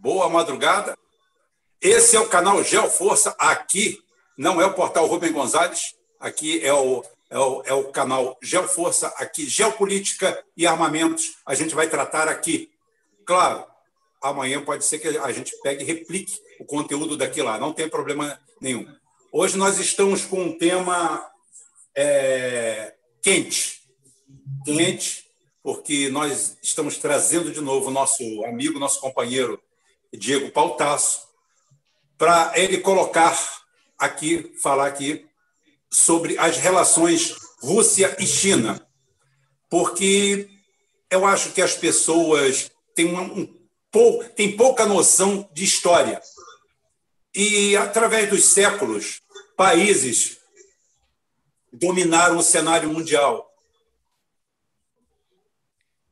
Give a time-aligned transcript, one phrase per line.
[0.00, 0.98] boa madrugada.
[1.80, 3.34] Esse é o canal Geoforça.
[3.38, 4.02] Aqui
[4.36, 9.08] não é o portal Rubem Gonzalez, aqui é o, é o, é o canal Geoforça.
[9.18, 11.36] Aqui, geopolítica e armamentos.
[11.44, 12.70] A gente vai tratar aqui.
[13.26, 13.64] Claro,
[14.22, 17.88] amanhã pode ser que a gente pegue e replique o conteúdo daqui lá, não tem
[17.88, 18.86] problema nenhum.
[19.32, 21.30] Hoje nós estamos com um tema
[21.94, 23.80] é, quente,
[24.64, 25.24] quente,
[25.62, 29.60] porque nós estamos trazendo de novo nosso amigo, nosso companheiro
[30.12, 31.28] Diego Pautasso,
[32.18, 33.36] para ele colocar
[33.98, 35.26] aqui, falar aqui
[35.90, 38.86] sobre as relações Rússia e China,
[39.68, 40.48] porque
[41.10, 43.42] eu acho que as pessoas têm, um,
[43.94, 46.20] um, têm pouca noção de história.
[47.34, 49.22] E, através dos séculos,
[49.56, 50.38] países
[51.72, 53.48] dominaram o cenário mundial.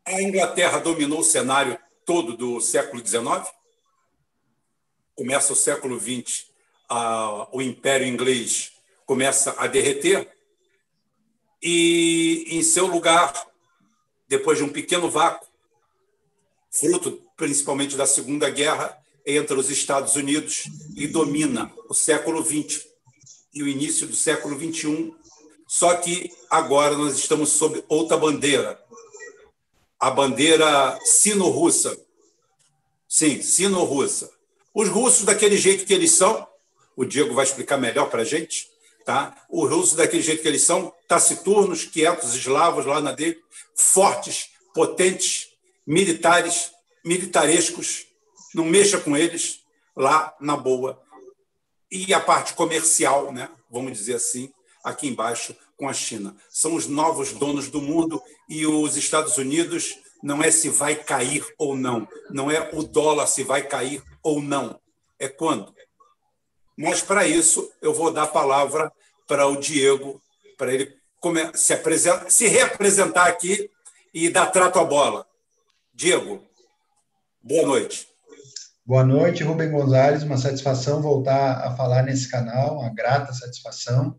[0.04, 3.57] A Inglaterra dominou o cenário todo do século XIX.
[5.18, 6.46] Começa o século XX,
[6.88, 8.70] a, o Império Inglês
[9.04, 10.30] começa a derreter.
[11.60, 13.34] E, em seu lugar,
[14.28, 15.48] depois de um pequeno vácuo,
[16.70, 22.86] fruto principalmente da Segunda Guerra, entra os Estados Unidos e domina o século XX
[23.52, 25.12] e o início do século XXI.
[25.66, 28.80] Só que agora nós estamos sob outra bandeira,
[29.98, 32.00] a bandeira sino-russa.
[33.08, 34.37] Sim, sino-russa.
[34.74, 36.46] Os russos, daquele jeito que eles são,
[36.96, 38.68] o Diego vai explicar melhor para a gente,
[39.04, 39.36] tá?
[39.48, 43.38] Os russos, daquele jeito que eles são, taciturnos, quietos, eslavos lá na dele,
[43.74, 45.48] fortes, potentes,
[45.86, 46.72] militares,
[47.04, 48.06] militarescos,
[48.54, 49.60] não mexa com eles
[49.96, 51.00] lá na boa.
[51.90, 53.48] E a parte comercial, né?
[53.70, 54.52] vamos dizer assim,
[54.84, 56.36] aqui embaixo, com a China.
[56.50, 61.46] São os novos donos do mundo e os Estados Unidos não é se vai cair
[61.56, 64.78] ou não, não é o dólar se vai cair ou não,
[65.18, 65.74] é quando.
[66.76, 68.92] Mas para isso eu vou dar a palavra
[69.26, 70.20] para o Diego,
[70.56, 70.94] para ele
[71.54, 73.70] se, apresentar, se reapresentar aqui
[74.12, 75.26] e dar trato à bola.
[75.92, 76.42] Diego,
[77.42, 78.06] boa noite.
[78.84, 80.22] Boa noite, Rubem Gonzalez.
[80.22, 84.18] Uma satisfação voltar a falar nesse canal, uma grata satisfação.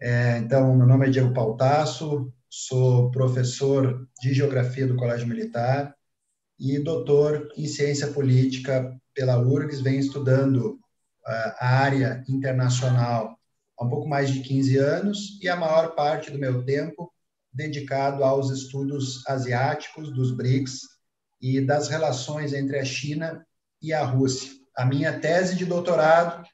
[0.00, 5.94] É, então, meu nome é Diego Pautasso, sou professor de Geografia do Colégio Militar
[6.58, 9.80] e doutor em Ciência Política pela URGS.
[9.80, 13.38] Venho estudando uh, a área internacional
[13.78, 17.12] há um pouco mais de 15 anos e a maior parte do meu tempo
[17.52, 20.80] dedicado aos estudos asiáticos, dos BRICS
[21.40, 23.44] e das relações entre a China
[23.80, 24.52] e a Rússia.
[24.76, 26.46] A minha tese de doutorado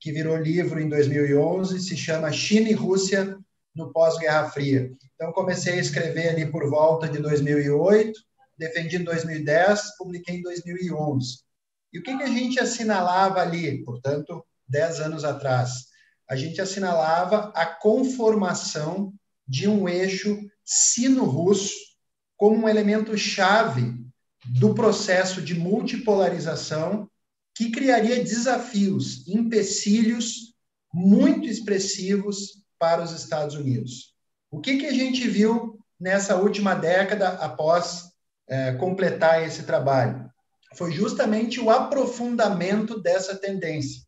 [0.00, 3.36] que virou livro em 2011, se chama China e Rússia
[3.74, 4.90] no pós-Guerra Fria.
[5.14, 8.18] Então, comecei a escrever ali por volta de 2008,
[8.56, 11.45] defendi em 2010, publiquei em 2011.
[11.96, 15.86] E o que, que a gente assinalava ali, portanto, 10 anos atrás?
[16.28, 19.14] A gente assinalava a conformação
[19.48, 21.72] de um eixo sino-russo
[22.36, 23.94] como um elemento chave
[24.44, 27.08] do processo de multipolarização
[27.54, 30.52] que criaria desafios, empecilhos
[30.92, 34.14] muito expressivos para os Estados Unidos.
[34.50, 38.10] O que, que a gente viu nessa última década após
[38.46, 40.25] é, completar esse trabalho?
[40.76, 44.02] Foi justamente o aprofundamento dessa tendência.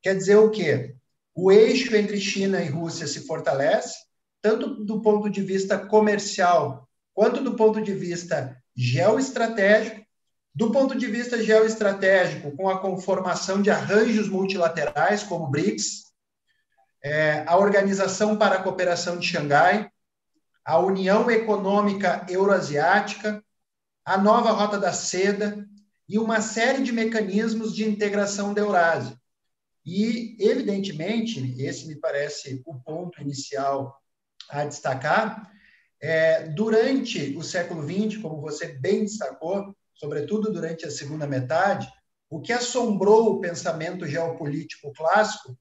[0.00, 0.94] Quer dizer o quê?
[1.34, 3.96] O eixo entre China e Rússia se fortalece,
[4.40, 10.06] tanto do ponto de vista comercial quanto do ponto de vista geoestratégico,
[10.54, 16.12] do ponto de vista geoestratégico, com a conformação de arranjos multilaterais, como o BRICS,
[17.02, 19.90] é, a Organização para a Cooperação de Xangai,
[20.64, 23.42] a União Econômica Euroasiática,
[24.04, 25.66] a nova Rota da Seda
[26.08, 29.18] e uma série de mecanismos de integração da Eurásia.
[29.84, 34.00] E, evidentemente, esse me parece o ponto inicial
[34.48, 35.50] a destacar,
[36.00, 41.90] é, durante o século XX, como você bem destacou, sobretudo durante a segunda metade,
[42.30, 45.58] o que assombrou o pensamento geopolítico clássico,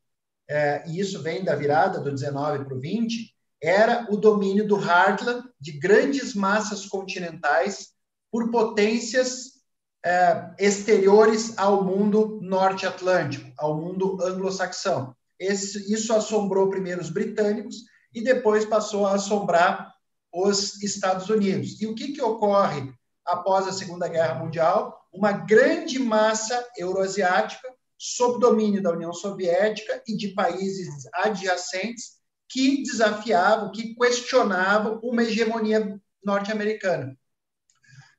[0.49, 4.79] é, e isso vem da virada do 19 para o 20, era o domínio do
[4.79, 7.93] heartland, de grandes massas continentais,
[8.31, 9.56] por potências
[10.05, 15.15] é, exteriores ao mundo norte-atlântico, ao mundo anglo-saxão.
[15.39, 17.83] Isso assombrou primeiro os britânicos
[18.13, 19.93] e depois passou a assombrar
[20.33, 21.79] os Estados Unidos.
[21.81, 22.91] E o que, que ocorre
[23.25, 27.67] após a Segunda Guerra Mundial, uma grande massa euroasiática
[27.97, 32.17] sob domínio da União Soviética e de países adjacentes
[32.47, 37.17] que desafiavam, que questionavam uma hegemonia norte-americana.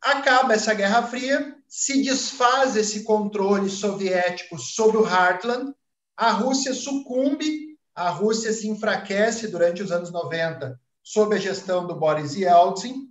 [0.03, 5.73] Acaba essa Guerra Fria se desfaz esse controle soviético sobre o Heartland,
[6.17, 11.95] a Rússia sucumbe, a Rússia se enfraquece durante os anos 90 sob a gestão do
[11.95, 13.07] Boris Yeltsin,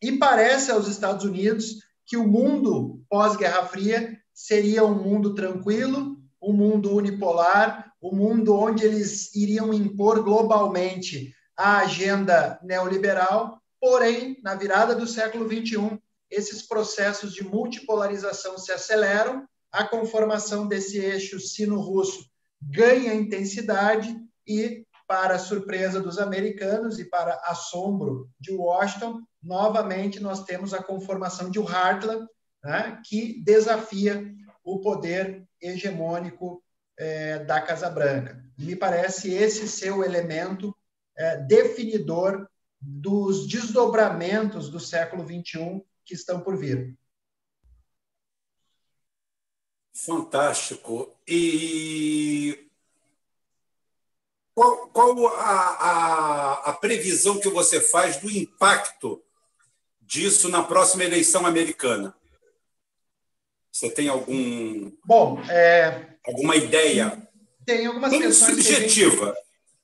[0.00, 1.76] e parece aos Estados Unidos
[2.06, 8.84] que o mundo pós-Guerra Fria seria um mundo tranquilo, um mundo unipolar, um mundo onde
[8.84, 16.00] eles iriam impor globalmente a agenda neoliberal, porém, na virada do século XXI,
[16.32, 22.26] esses processos de multipolarização se aceleram, a conformação desse eixo sino-russo
[22.60, 30.72] ganha intensidade e, para surpresa dos americanos e para assombro de Washington, novamente nós temos
[30.72, 32.26] a conformação de Heartland,
[32.64, 34.32] né, que desafia
[34.64, 36.62] o poder hegemônico
[36.98, 38.42] é, da Casa Branca.
[38.56, 40.74] Me parece esse ser o elemento
[41.16, 42.46] é, definidor
[42.80, 46.96] dos desdobramentos do século XXI que estão por vir.
[49.94, 51.14] Fantástico.
[51.26, 52.68] E
[54.54, 59.22] qual, qual a, a, a, previsão que você faz do impacto
[60.00, 62.14] disso na próxima eleição americana?
[63.70, 64.92] Você tem algum.
[65.04, 66.16] Bom, é...
[66.26, 67.26] alguma ideia?
[67.64, 68.36] Tem algumas questões.
[68.36, 69.34] Subjetiva.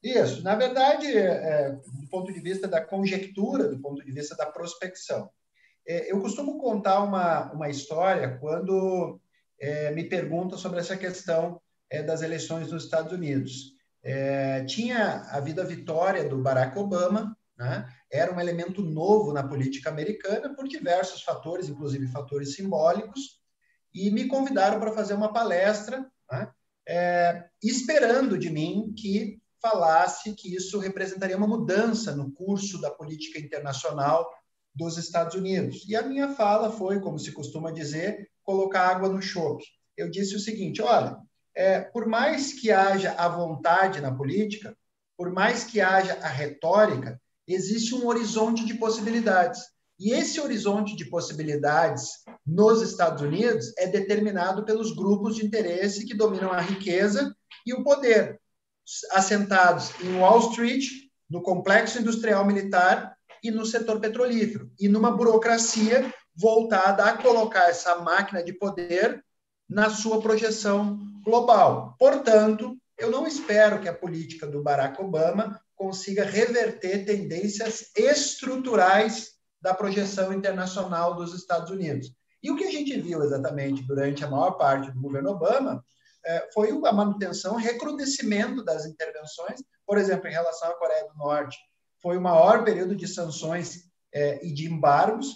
[0.03, 0.19] Gente...
[0.19, 0.43] Isso.
[0.43, 5.31] Na verdade, é, do ponto de vista da conjectura, do ponto de vista da prospecção.
[5.89, 9.19] É, eu costumo contar uma, uma história quando
[9.59, 11.59] é, me perguntam sobre essa questão
[11.89, 13.73] é, das eleições nos Estados Unidos.
[14.03, 17.89] É, tinha havido a vitória do Barack Obama, né?
[18.13, 23.41] era um elemento novo na política americana por diversos fatores, inclusive fatores simbólicos,
[23.93, 26.51] e me convidaram para fazer uma palestra, né?
[26.87, 33.41] é, esperando de mim que falasse que isso representaria uma mudança no curso da política
[33.41, 34.31] internacional
[34.75, 35.85] dos Estados Unidos.
[35.89, 39.65] E a minha fala foi, como se costuma dizer, colocar água no chope.
[39.97, 41.17] Eu disse o seguinte: olha,
[41.55, 44.77] é, por mais que haja a vontade na política,
[45.17, 49.61] por mais que haja a retórica, existe um horizonte de possibilidades.
[49.99, 52.11] E esse horizonte de possibilidades
[52.47, 57.35] nos Estados Unidos é determinado pelos grupos de interesse que dominam a riqueza
[57.67, 58.41] e o poder,
[59.11, 60.85] assentados em Wall Street,
[61.29, 67.97] no complexo industrial militar e no setor petrolífero, e numa burocracia voltada a colocar essa
[67.97, 69.25] máquina de poder
[69.69, 71.97] na sua projeção global.
[71.99, 79.75] Portanto, eu não espero que a política do Barack Obama consiga reverter tendências estruturais da
[79.75, 82.13] projeção internacional dos Estados Unidos.
[82.43, 85.85] E o que a gente viu exatamente durante a maior parte do governo Obama
[86.25, 91.57] é, foi a manutenção, recrudescimento das intervenções, por exemplo, em relação à Coreia do Norte,
[92.03, 95.35] foi o maior período de sanções é, e de embargos.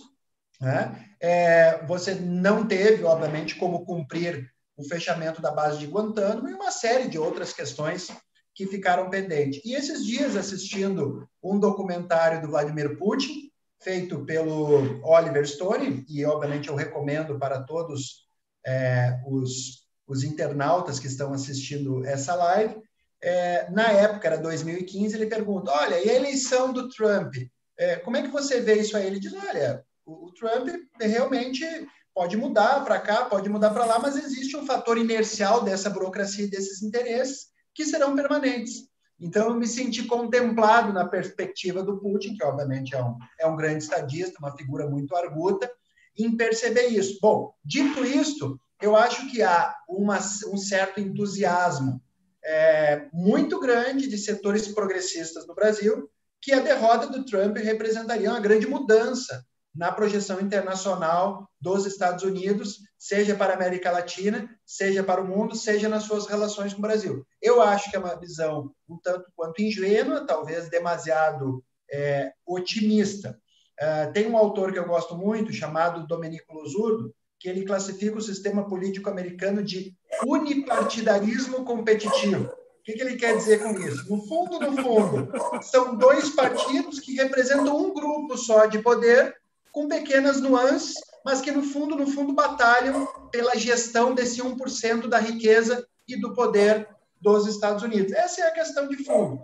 [0.61, 1.09] Né?
[1.21, 6.71] É, você não teve, obviamente, como cumprir o fechamento da base de Guantánamo e uma
[6.71, 8.09] série de outras questões
[8.55, 9.61] que ficaram pendentes.
[9.65, 13.51] E esses dias, assistindo um documentário do Vladimir Putin,
[13.81, 18.27] feito pelo Oliver Stone, e obviamente eu recomendo para todos
[18.65, 22.77] é, os, os internautas que estão assistindo essa live,
[23.23, 27.35] é, na época, era 2015, ele pergunta: olha, e a eleição do Trump?
[27.79, 29.07] É, como é que você vê isso aí?
[29.07, 30.69] Ele diz: olha, o, o Trump
[31.01, 31.65] realmente
[32.13, 36.45] pode mudar para cá, pode mudar para lá, mas existe um fator inercial dessa burocracia
[36.45, 38.91] e desses interesses que serão permanentes.
[39.19, 43.57] Então, eu me senti contemplado na perspectiva do Putin, que obviamente é um, é um
[43.57, 45.71] grande estadista, uma figura muito arguta,
[46.19, 47.19] em perceber isso.
[47.23, 50.19] Bom, dito isto, eu acho que há uma,
[50.53, 52.03] um certo entusiasmo
[52.45, 56.09] é, muito grande de setores progressistas no Brasil,
[56.41, 59.45] que a derrota do Trump representaria uma grande mudança
[59.75, 65.55] na projeção internacional dos Estados Unidos, seja para a América Latina, seja para o mundo,
[65.55, 67.27] seja nas suas relações com o Brasil.
[67.41, 73.39] Eu acho que é uma visão um tanto quanto ingênua, talvez demasiado é, otimista.
[73.79, 78.23] É, tem um autor que eu gosto muito, chamado Domenico Losurdo, que ele classifica o
[78.23, 79.97] sistema político americano de
[80.27, 82.45] unipartidarismo competitivo.
[82.45, 84.11] O que, que ele quer dizer com isso?
[84.11, 89.37] No fundo, no fundo, são dois partidos que representam um grupo só de poder,
[89.71, 95.19] com pequenas nuances, mas que no fundo, no fundo, batalham pela gestão desse 1% da
[95.19, 96.89] riqueza e do poder
[97.21, 98.13] dos Estados Unidos.
[98.13, 99.41] Essa é a questão de fundo.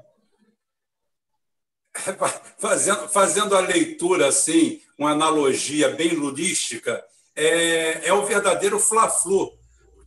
[2.59, 9.58] Fazendo, fazendo a leitura assim, uma analogia bem ludística, é, é o verdadeiro Fla-Flu.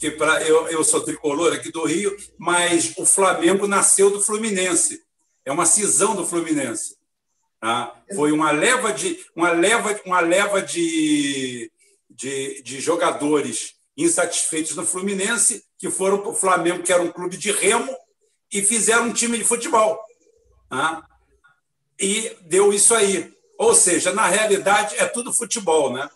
[0.02, 5.04] Porque pra, eu, eu sou tricolor aqui do Rio, mas o Flamengo nasceu do Fluminense.
[5.46, 6.98] É uma cisão do Fluminense.
[7.60, 7.96] Tá?
[8.16, 11.72] Foi uma leva de uma leva uma leva de,
[12.10, 17.38] de, de jogadores insatisfeitos no Fluminense, que foram para o Flamengo, que era um clube
[17.38, 17.96] de remo,
[18.52, 20.04] e fizeram um time de futebol.
[20.72, 21.04] Né?
[22.00, 23.32] E deu isso aí.
[23.56, 26.10] Ou seja, na realidade, é tudo futebol, né?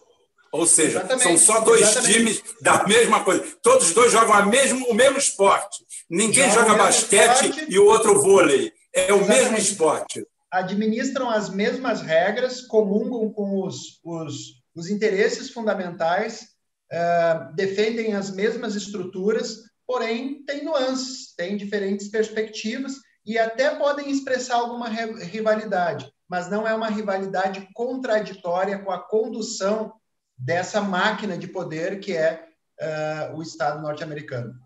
[0.59, 2.13] Ou seja, exatamente, são só dois exatamente.
[2.13, 3.45] times da mesma coisa.
[3.62, 5.85] Todos dois jogam mesmo, o mesmo esporte.
[6.09, 7.65] Ninguém joga, joga basquete esporte.
[7.69, 8.71] e o outro vôlei.
[8.93, 9.41] É o exatamente.
[9.43, 10.27] mesmo esporte.
[10.51, 16.47] Administram as mesmas regras, comungam com os, os, os interesses fundamentais,
[16.93, 22.93] uh, defendem as mesmas estruturas, porém têm nuances, têm diferentes perspectivas
[23.25, 29.93] e até podem expressar alguma rivalidade, mas não é uma rivalidade contraditória com a condução
[30.38, 32.48] dessa máquina de poder que é
[32.80, 34.60] uh, o Estado norte-americano.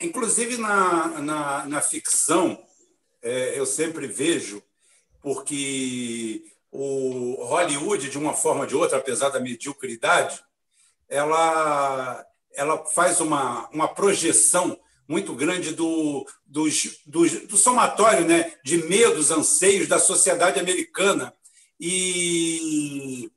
[0.00, 2.62] Inclusive na, na, na ficção,
[3.22, 4.62] é, eu sempre vejo,
[5.20, 10.42] porque o Hollywood, de uma forma ou de outra, apesar da mediocridade,
[11.08, 12.24] ela,
[12.54, 16.66] ela faz uma, uma projeção muito grande do, do,
[17.04, 21.34] do, do somatório né, de medos, anseios da sociedade americana.
[21.78, 23.30] E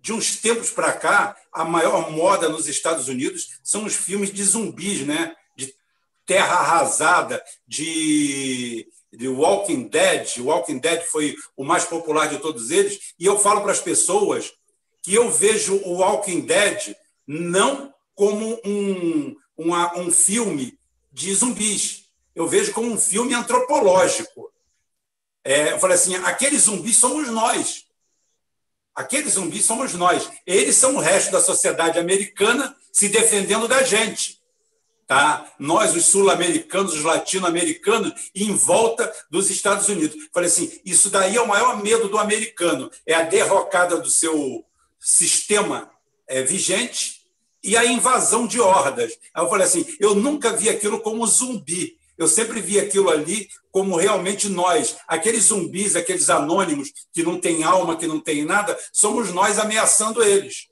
[0.00, 4.42] de uns tempos para cá, a maior moda nos Estados Unidos são os filmes de
[4.42, 5.34] zumbis, né?
[5.56, 5.74] de
[6.24, 10.38] terra arrasada, de, de Walking Dead.
[10.38, 13.14] Walking Dead foi o mais popular de todos eles.
[13.18, 14.52] E eu falo para as pessoas
[15.02, 16.94] que eu vejo o Walking Dead
[17.26, 20.78] não como um, um filme
[21.12, 22.06] de zumbis.
[22.34, 24.50] Eu vejo como um filme antropológico.
[25.44, 27.86] É, eu falei assim: aqueles zumbis somos nós.
[28.94, 30.28] Aqueles zumbis somos nós.
[30.46, 34.40] Eles são o resto da sociedade americana se defendendo da gente.
[35.06, 35.44] Tá?
[35.58, 40.28] Nós, os sul-americanos, os latino-americanos, em volta dos Estados Unidos.
[40.32, 44.64] Falei assim: isso daí é o maior medo do americano: é a derrocada do seu
[45.00, 45.90] sistema
[46.28, 47.22] é, vigente
[47.60, 49.18] e a invasão de hordas.
[49.34, 51.98] Aí eu falei assim: eu nunca vi aquilo como zumbi.
[52.20, 57.64] Eu sempre vi aquilo ali como realmente nós, aqueles zumbis, aqueles anônimos que não têm
[57.64, 60.68] alma, que não têm nada, somos nós ameaçando eles.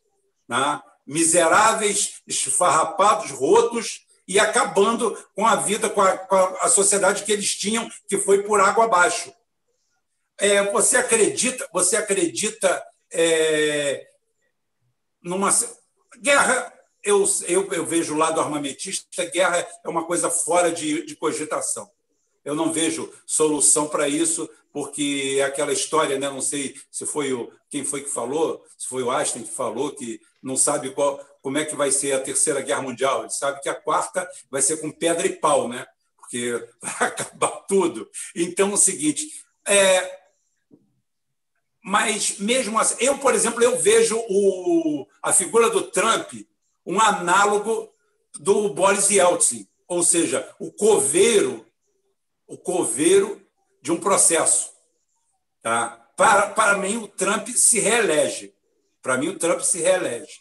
[0.46, 0.78] Né?
[1.06, 7.56] Miseráveis, esfarrapados, rotos e acabando com a vida, com a, com a sociedade que eles
[7.56, 9.32] tinham, que foi por água abaixo.
[10.36, 14.06] É, você acredita, você acredita é,
[15.22, 15.48] numa
[16.20, 21.16] guerra eu, eu, eu vejo o lado armamentista, guerra é uma coisa fora de, de
[21.16, 21.90] cogitação.
[22.44, 26.28] Eu não vejo solução para isso, porque é aquela história, né?
[26.28, 29.94] não sei se foi o quem foi que falou, se foi o Einstein que falou,
[29.94, 33.20] que não sabe qual, como é que vai ser a terceira guerra mundial.
[33.20, 35.86] Ele sabe que a quarta vai ser com pedra e pau, né?
[36.28, 38.08] porque vai acabar tudo.
[38.36, 39.26] Então, é o seguinte,
[39.66, 40.18] é,
[41.82, 46.34] mas mesmo assim, eu, por exemplo, eu vejo o, a figura do Trump
[46.88, 47.92] um análogo
[48.40, 51.66] do Boris Yeltsin, ou seja, o coveiro,
[52.46, 53.42] o coveiro
[53.82, 54.72] de um processo.
[55.60, 56.08] Tá?
[56.16, 58.54] Para, para mim, o Trump se reelege.
[59.02, 60.40] Para mim, o Trump se reelege.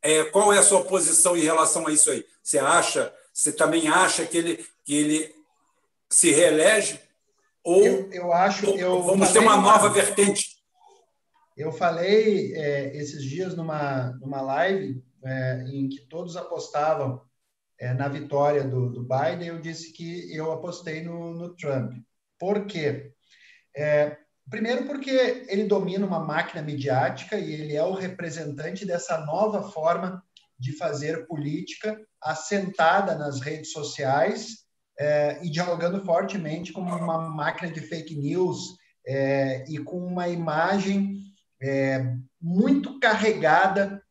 [0.00, 2.24] É, qual é a sua posição em relação a isso aí?
[2.42, 5.34] Você acha, você também acha que ele, que ele
[6.08, 6.98] se reelege?
[7.62, 10.56] Ou eu, eu acho, eu vamos ter uma nova vertente?
[11.54, 17.22] Eu falei é, esses dias numa, numa live é, em que todos apostavam
[17.78, 21.94] é, na vitória do, do, Biden, eu disse que eu apostei no, no Trump.
[22.38, 23.12] Por quê?
[23.76, 24.16] É,
[24.48, 30.22] primeiro, porque ele domina uma máquina midiática e ele é o representante dessa nova forma
[30.58, 34.62] de fazer política assentada nas redes sociais
[34.98, 38.76] é, e dialogando fortemente com uma máquina de fake news
[39.06, 41.16] é, e com uma imagem
[41.60, 44.01] é, muito carregada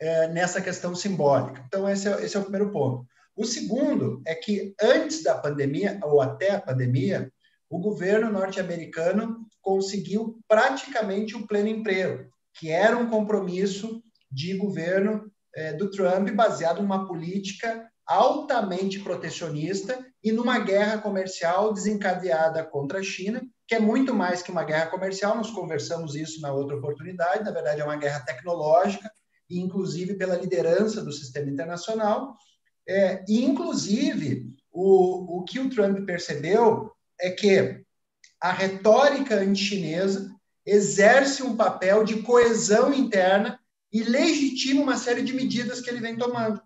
[0.00, 1.62] é, nessa questão simbólica.
[1.66, 3.06] Então, esse é, esse é o primeiro ponto.
[3.36, 7.30] O segundo é que antes da pandemia, ou até a pandemia,
[7.68, 15.72] o governo norte-americano conseguiu praticamente o pleno emprego, que era um compromisso de governo é,
[15.72, 23.42] do Trump baseado numa política altamente protecionista e numa guerra comercial desencadeada contra a China,
[23.66, 27.50] que é muito mais que uma guerra comercial, nós conversamos isso na outra oportunidade, na
[27.50, 29.10] verdade é uma guerra tecnológica,
[29.50, 32.36] inclusive pela liderança do sistema internacional.
[32.88, 37.84] É, inclusive, o, o que o Trump percebeu é que
[38.40, 40.30] a retórica anti-chinesa
[40.64, 43.58] exerce um papel de coesão interna
[43.92, 46.60] e legitima uma série de medidas que ele vem tomando.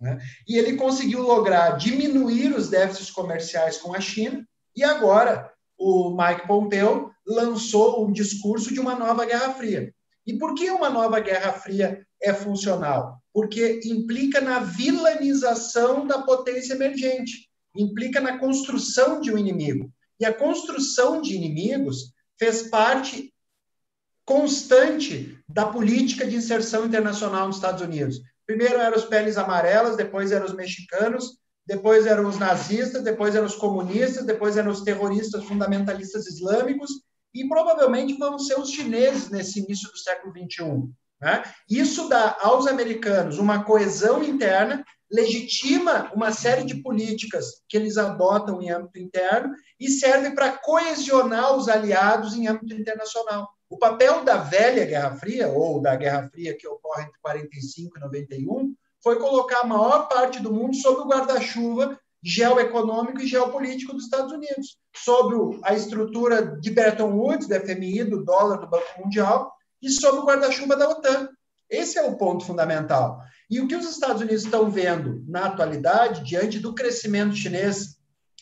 [0.00, 0.18] Né?
[0.46, 4.46] E ele conseguiu lograr diminuir os déficits comerciais com a China,
[4.76, 9.94] e agora o Mike Pompeo lançou um discurso de uma nova Guerra Fria.
[10.28, 13.18] E por que uma nova Guerra Fria é funcional?
[13.32, 19.90] Porque implica na vilanização da potência emergente, implica na construção de um inimigo.
[20.20, 23.32] E a construção de inimigos fez parte
[24.22, 28.20] constante da política de inserção internacional nos Estados Unidos.
[28.46, 33.46] Primeiro eram os peles amarelas, depois eram os mexicanos, depois eram os nazistas, depois eram
[33.46, 36.90] os comunistas, depois eram os terroristas fundamentalistas islâmicos,
[37.34, 40.90] e provavelmente vão ser os chineses nesse início do século XXI.
[41.20, 41.42] Né?
[41.68, 48.60] Isso dá aos americanos uma coesão interna, legitima uma série de políticas que eles adotam
[48.60, 53.48] em âmbito interno e serve para coesionar os aliados em âmbito internacional.
[53.70, 58.00] O papel da velha Guerra Fria, ou da Guerra Fria que ocorre entre 45 e
[58.00, 64.04] 91, foi colocar a maior parte do mundo sob o guarda-chuva geoeconômico e geopolítico dos
[64.04, 69.52] Estados Unidos, sob a estrutura de Bretton Woods, do FMI, do dólar, do Banco Mundial,
[69.80, 71.28] e sob o guarda-chuva da OTAN.
[71.70, 73.20] Esse é o ponto fundamental.
[73.50, 77.96] E o que os Estados Unidos estão vendo na atualidade, diante do crescimento chinês,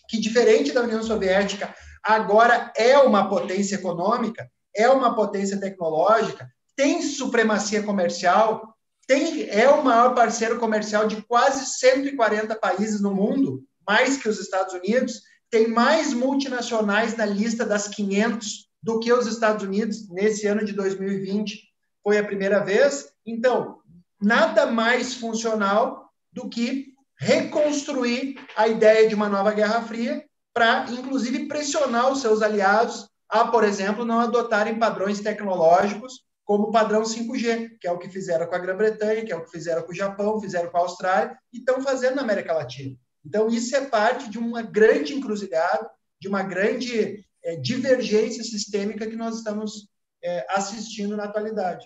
[0.09, 7.03] que, diferente da União Soviética, agora é uma potência econômica, é uma potência tecnológica, tem
[7.03, 8.76] supremacia comercial,
[9.07, 14.41] tem, é o maior parceiro comercial de quase 140 países no mundo, mais que os
[14.41, 20.47] Estados Unidos, tem mais multinacionais na lista das 500 do que os Estados Unidos nesse
[20.47, 21.63] ano de 2020.
[22.03, 23.09] Foi a primeira vez.
[23.25, 23.79] Então,
[24.21, 31.47] nada mais funcional do que reconstruir a ideia de uma nova Guerra Fria para, inclusive,
[31.47, 37.89] pressionar os seus aliados a, por exemplo, não adotarem padrões tecnológicos como padrão 5G, que
[37.89, 40.41] é o que fizeram com a Grã-Bretanha, que é o que fizeram com o Japão,
[40.41, 42.97] fizeram com a Austrália e estão fazendo na América Latina.
[43.25, 49.17] Então, isso é parte de uma grande encruzilhada, de uma grande é, divergência sistêmica que
[49.17, 49.89] nós estamos
[50.23, 51.85] é, assistindo na atualidade.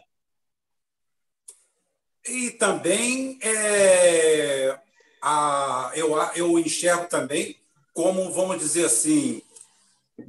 [2.29, 4.79] E também é,
[5.23, 7.57] a, eu, eu enxergo também
[7.95, 9.41] como, vamos dizer assim,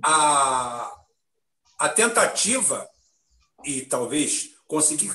[0.01, 0.89] a,
[1.77, 2.89] a tentativa
[3.65, 5.11] e talvez conseguir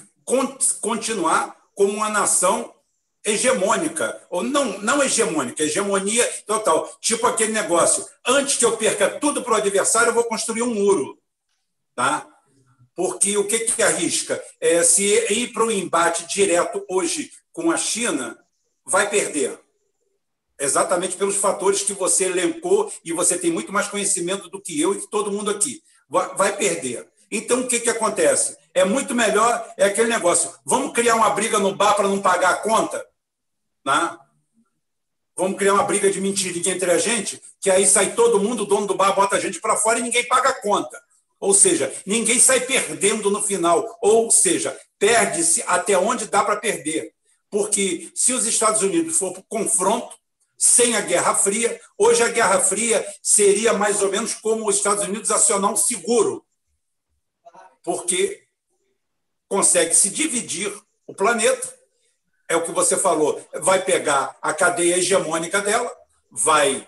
[0.80, 2.74] continuar como uma nação
[3.26, 6.96] hegemônica, ou não, não hegemônica, hegemonia total.
[7.00, 10.72] Tipo aquele negócio: antes que eu perca tudo para o adversário, eu vou construir um
[10.72, 11.18] muro.
[11.94, 12.28] Tá?
[12.94, 14.42] Porque o que, que arrisca?
[14.60, 18.38] É, se ir para o embate direto hoje com a China,
[18.84, 19.58] vai perder.
[20.58, 24.94] Exatamente pelos fatores que você elencou, e você tem muito mais conhecimento do que eu
[24.94, 25.82] e que todo mundo aqui.
[26.08, 27.06] Vai, vai perder.
[27.30, 28.56] Então, o que, que acontece?
[28.72, 32.50] É muito melhor, é aquele negócio, vamos criar uma briga no bar para não pagar
[32.50, 33.04] a conta?
[33.84, 34.18] Né?
[35.36, 38.66] Vamos criar uma briga de mentirinha entre a gente, que aí sai todo mundo, o
[38.66, 41.00] dono do bar bota a gente para fora e ninguém paga a conta.
[41.38, 43.98] Ou seja, ninguém sai perdendo no final.
[44.00, 47.12] Ou seja, perde-se até onde dá para perder.
[47.50, 50.16] Porque se os Estados Unidos for para o confronto,
[50.56, 55.04] sem a Guerra Fria, hoje a Guerra Fria seria mais ou menos como os Estados
[55.04, 56.45] Unidos acionar um seguro
[57.86, 58.42] porque
[59.48, 61.72] consegue se dividir o planeta.
[62.48, 65.90] É o que você falou, vai pegar a cadeia hegemônica dela,
[66.28, 66.86] vai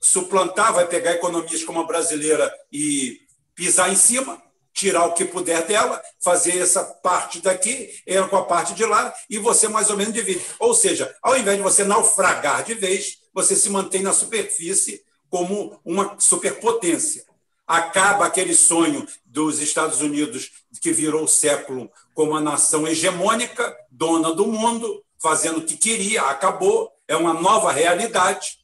[0.00, 3.20] suplantar, vai pegar economias como a brasileira e
[3.56, 4.40] pisar em cima,
[4.72, 9.12] tirar o que puder dela, fazer essa parte daqui, ela com a parte de lá,
[9.28, 10.44] e você mais ou menos divide.
[10.60, 15.80] Ou seja, ao invés de você naufragar de vez, você se mantém na superfície como
[15.84, 17.26] uma superpotência
[17.66, 19.06] acaba aquele sonho
[19.36, 25.58] dos Estados Unidos que virou o século como a nação hegemônica, dona do mundo, fazendo
[25.58, 28.60] o que queria, acabou, é uma nova realidade.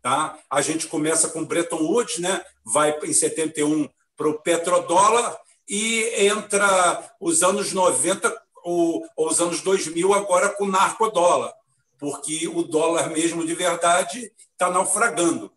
[0.00, 0.38] Tá?
[0.48, 2.44] A gente começa com Bretton Woods, né?
[2.64, 5.36] vai em 71 para o petrodólar
[5.68, 11.52] e entra os anos 90 ou os anos 2000 agora com o narcodólar,
[11.98, 15.50] porque o dólar mesmo de verdade está naufragando.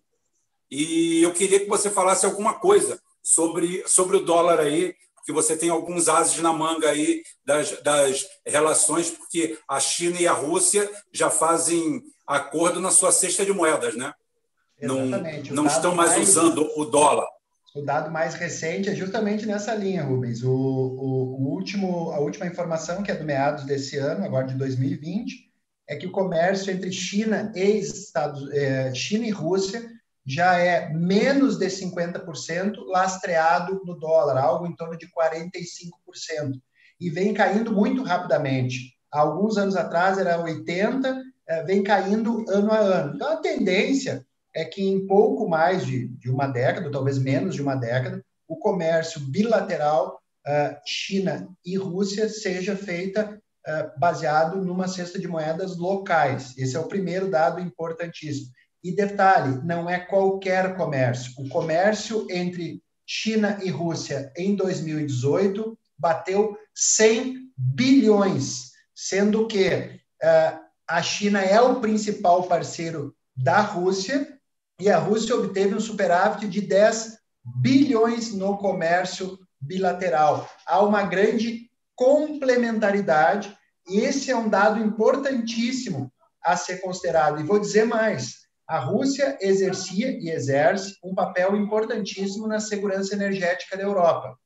[0.72, 5.58] E eu queria que você falasse alguma coisa sobre, sobre o dólar aí, porque você
[5.58, 10.90] tem alguns ases na manga aí das, das relações, porque a China e a Rússia
[11.12, 14.14] já fazem acordo na sua cesta de moedas, né?
[14.80, 15.54] Exatamente.
[15.54, 17.28] Não, não estão mais, mais usando o dólar.
[17.76, 20.42] O dado mais recente é justamente nessa linha, Rubens.
[20.42, 24.56] O, o, o, último, a última informação, que é do meados desse ano, agora de
[24.56, 25.52] 2020,
[25.86, 29.97] é que o comércio entre China e Estados, é, China e Rússia
[30.28, 36.60] já é menos de 50% lastreado no dólar, algo em torno de 45%,
[37.00, 38.98] e vem caindo muito rapidamente.
[39.10, 43.16] Há alguns anos atrás era 80%, é, vem caindo ano a ano.
[43.16, 47.62] Então, a tendência é que em pouco mais de, de uma década, talvez menos de
[47.62, 55.20] uma década, o comércio bilateral uh, China e Rússia seja feita uh, baseado numa cesta
[55.20, 56.58] de moedas locais.
[56.58, 58.52] Esse é o primeiro dado importantíssimo.
[58.88, 61.34] E detalhe, não é qualquer comércio.
[61.38, 69.68] O comércio entre China e Rússia em 2018 bateu 100 bilhões, sendo que
[70.24, 74.40] uh, a China é o principal parceiro da Rússia
[74.80, 80.50] e a Rússia obteve um superávit de 10 bilhões no comércio bilateral.
[80.66, 83.54] Há uma grande complementaridade
[83.86, 86.10] e esse é um dado importantíssimo
[86.42, 87.42] a ser considerado.
[87.42, 93.78] E vou dizer mais: a Rússia exercia e exerce um papel importantíssimo na segurança energética
[93.78, 94.38] da Europa.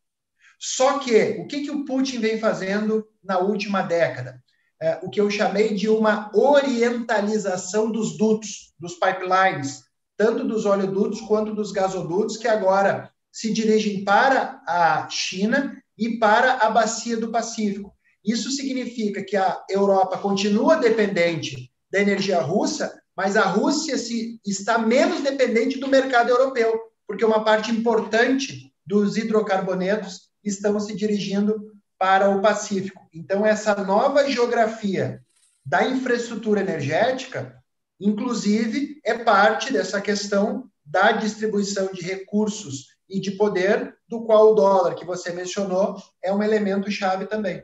[0.60, 4.39] Só que o que, que o Putin vem fazendo na última década?
[4.79, 9.84] É, o que eu chamei de uma orientalização dos dutos, dos pipelines,
[10.15, 16.53] tanto dos oleodutos quanto dos gasodutos, que agora se dirigem para a China e para
[16.57, 17.91] a bacia do Pacífico.
[18.23, 24.78] Isso significa que a Europa continua dependente da energia russa, mas a Rússia se, está
[24.78, 32.30] menos dependente do mercado europeu, porque uma parte importante dos hidrocarbonetos estão se dirigindo para
[32.30, 33.08] o Pacífico.
[33.13, 35.21] Então, essa nova geografia
[35.63, 37.62] da infraestrutura energética,
[38.00, 44.56] inclusive, é parte dessa questão da distribuição de recursos e de poder, do qual o
[44.56, 47.63] dólar, que você mencionou, é um elemento chave também.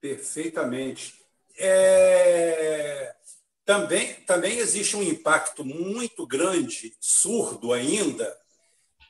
[0.00, 1.23] Perfeitamente.
[1.58, 3.14] É...
[3.64, 8.36] Também, também existe um impacto muito grande, surdo ainda,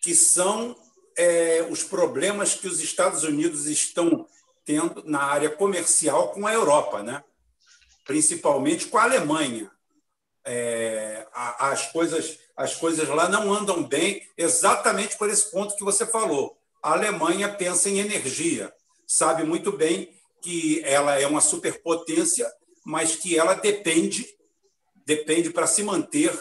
[0.00, 0.76] que são
[1.16, 4.28] é, os problemas que os Estados Unidos estão
[4.64, 7.22] tendo na área comercial com a Europa, né?
[8.04, 9.70] principalmente com a Alemanha.
[10.46, 16.06] É, as, coisas, as coisas lá não andam bem exatamente por esse ponto que você
[16.06, 16.56] falou.
[16.82, 18.72] A Alemanha pensa em energia,
[19.06, 22.46] sabe muito bem que ela é uma superpotência,
[22.84, 24.28] mas que ela depende
[25.06, 26.32] depende para se manter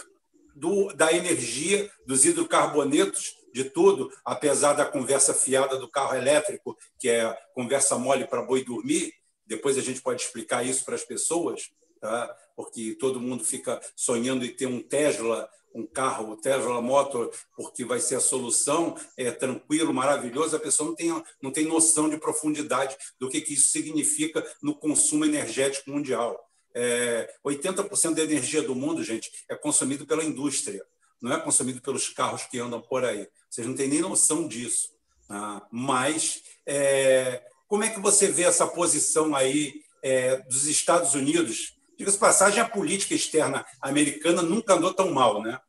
[0.56, 7.08] do, da energia, dos hidrocarbonetos, de tudo, apesar da conversa fiada do carro elétrico, que
[7.08, 9.14] é conversa mole para boi dormir.
[9.46, 11.70] Depois a gente pode explicar isso para as pessoas,
[12.02, 12.36] tá?
[12.56, 17.84] porque todo mundo fica sonhando em ter um Tesla, um carro, o Tesla Motor, porque
[17.84, 22.18] vai ser a solução, é tranquilo, maravilhoso, a pessoa não tem, não tem noção de
[22.18, 26.40] profundidade do que, que isso significa no consumo energético mundial.
[26.76, 30.84] É, 80% da energia do mundo, gente, é consumido pela indústria,
[31.22, 33.28] não é consumido pelos carros que andam por aí.
[33.50, 34.90] Vocês não têm nem noção disso.
[35.30, 35.62] Né?
[35.72, 41.78] Mas é, como é que você vê essa posição aí é, dos Estados Unidos?
[41.98, 45.60] Diga-se passagem, a política externa americana nunca andou tão mal, né?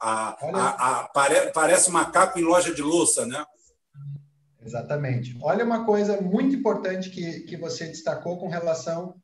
[0.00, 3.44] A, a, a, pare, parece macaco em loja de louça, né?
[4.64, 5.36] Exatamente.
[5.42, 9.14] Olha uma coisa muito importante que, que você destacou com relação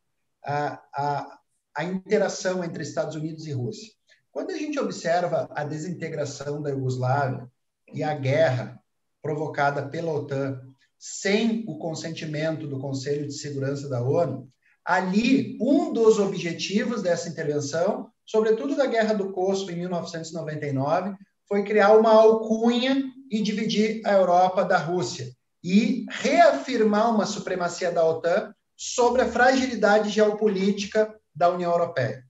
[0.45, 1.39] a, a,
[1.77, 3.93] a interação entre Estados Unidos e Rússia.
[4.31, 7.51] Quando a gente observa a desintegração da Iugoslávia
[7.93, 8.81] e a guerra
[9.23, 10.61] provocada pela OTAN
[10.99, 14.51] sem o consentimento do Conselho de Segurança da ONU,
[14.85, 21.15] ali um dos objetivos dessa intervenção, sobretudo da Guerra do Kosovo em 1999,
[21.49, 25.31] foi criar uma alcunha e dividir a Europa da Rússia
[25.63, 32.25] e reafirmar uma supremacia da OTAN sobre a fragilidade geopolítica da União Europeia.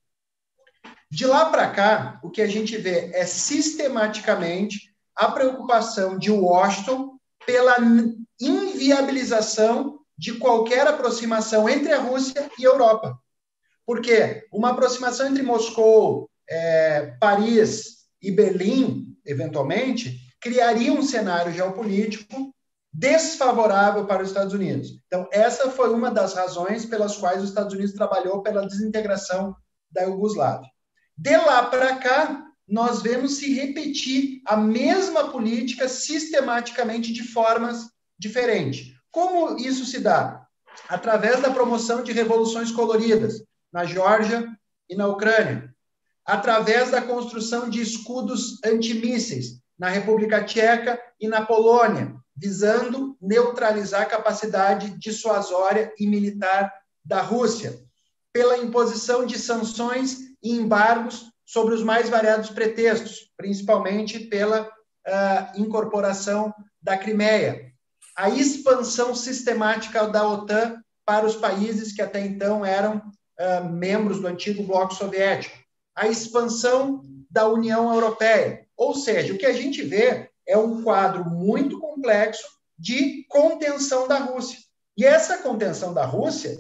[1.11, 7.19] De lá para cá, o que a gente vê é sistematicamente a preocupação de Washington
[7.47, 7.77] pela
[8.41, 13.19] inviabilização de qualquer aproximação entre a Rússia e a Europa.
[13.87, 22.55] Porque uma aproximação entre Moscou, é, Paris e Berlim, eventualmente, criaria um cenário geopolítico
[22.93, 24.91] desfavorável para os Estados Unidos.
[25.07, 29.57] Então, essa foi uma das razões pelas quais os Estados Unidos trabalhou pela desintegração
[29.91, 30.69] da Iugoslávia.
[31.17, 39.00] De lá para cá, nós vemos se repetir a mesma política sistematicamente de formas diferentes.
[39.11, 40.47] Como isso se dá?
[40.89, 43.43] Através da promoção de revoluções coloridas
[43.73, 44.47] na Geórgia
[44.89, 45.75] e na Ucrânia,
[46.25, 54.07] através da construção de escudos antimísseis na República Tcheca e na Polônia, visando neutralizar a
[54.07, 56.73] capacidade dissuasória e militar
[57.05, 57.79] da Rússia,
[58.33, 66.55] pela imposição de sanções e embargos sobre os mais variados pretextos, principalmente pela uh, incorporação
[66.81, 67.70] da Crimeia,
[68.21, 74.27] a expansão sistemática da OTAN para os países que até então eram uh, membros do
[74.27, 75.57] antigo bloco soviético,
[75.97, 78.67] a expansão da União Europeia.
[78.77, 82.47] Ou seja, o que a gente vê é um quadro muito complexo
[82.79, 84.59] de contenção da Rússia.
[84.99, 86.59] E essa contenção da Rússia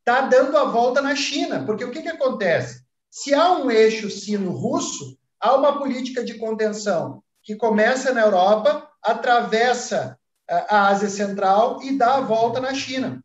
[0.00, 2.82] está dando a volta na China, porque o que, que acontece?
[3.10, 10.17] Se há um eixo sino-russo, há uma política de contenção que começa na Europa, atravessa
[10.48, 13.22] a Ásia Central e dá a volta na China,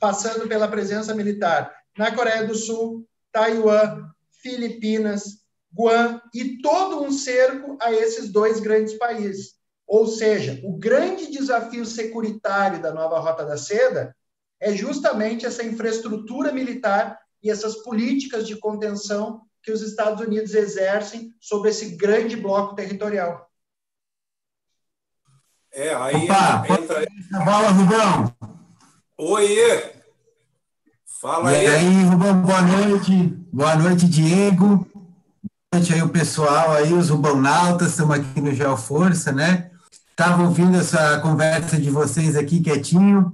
[0.00, 4.08] passando pela presença militar na Coreia do Sul, Taiwan,
[4.42, 5.42] Filipinas,
[5.74, 9.54] Guam e todo um cerco a esses dois grandes países.
[9.86, 14.14] Ou seja, o grande desafio securitário da nova Rota da Seda
[14.60, 21.34] é justamente essa infraestrutura militar e essas políticas de contenção que os Estados Unidos exercem
[21.40, 23.50] sobre esse grande bloco territorial.
[25.74, 27.06] É, aí Opa, entra.
[27.30, 28.34] Fala, Rubão.
[29.16, 29.56] Oi!
[31.18, 31.66] Fala e aí.
[31.66, 33.38] aí, Rubão, boa noite.
[33.50, 34.66] Boa noite, Diego.
[34.66, 34.86] Boa
[35.72, 39.70] noite aí o pessoal aí, os Rubonautas, estamos aqui no Geoforça, né?
[40.10, 43.32] Estava ouvindo essa conversa de vocês aqui quietinho.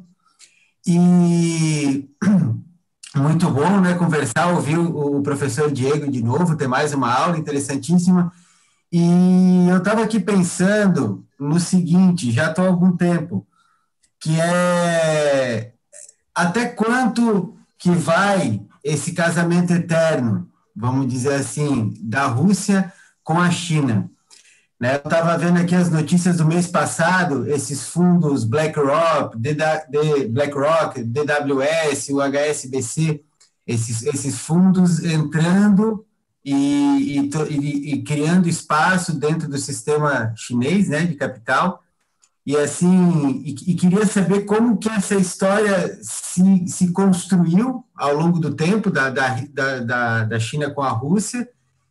[0.87, 2.09] E
[3.17, 3.95] muito bom, né?
[3.95, 8.33] Conversar, ouvir o professor Diego de novo, ter mais uma aula interessantíssima.
[8.93, 13.47] E eu estava aqui pensando no seguinte, já estou há algum tempo,
[14.21, 15.73] que é
[16.35, 24.11] até quanto que vai esse casamento eterno, vamos dizer assim, da Rússia com a China.
[24.81, 24.95] Né?
[24.95, 29.37] Eu estava vendo aqui as notícias do mês passado, esses fundos BlackRock,
[30.31, 33.23] BlackRock, DWS, o HSBC,
[33.67, 36.07] esses, esses fundos entrando
[36.51, 41.83] e, e, e, criando espaço dentro do sistema chinês né, de capital.
[42.47, 48.39] E assim, e, e, queria saber como que essa história se, se construiu ao longo
[48.39, 49.45] do tempo da, da,
[49.85, 51.47] da, da China com a Rússia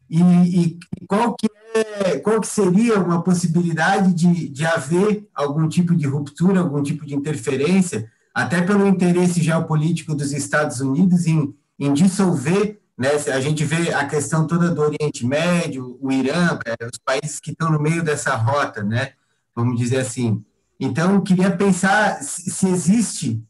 [0.10, 5.96] e, e, qual, que é, qual que seria uma possibilidade de, de haver algum tipo
[5.96, 11.94] de ruptura, algum tipo de interferência, até pelo interesse geopolítico dos Estados Unidos em, em
[11.94, 13.10] dissolver né?
[13.34, 17.52] A gente vê a questão toda do Oriente Médio, o Irã, é, os países que
[17.52, 19.14] estão no meio dessa rota, né?
[19.58, 20.46] vamos dizer assim.
[20.80, 23.44] Então, queria pensar se existe,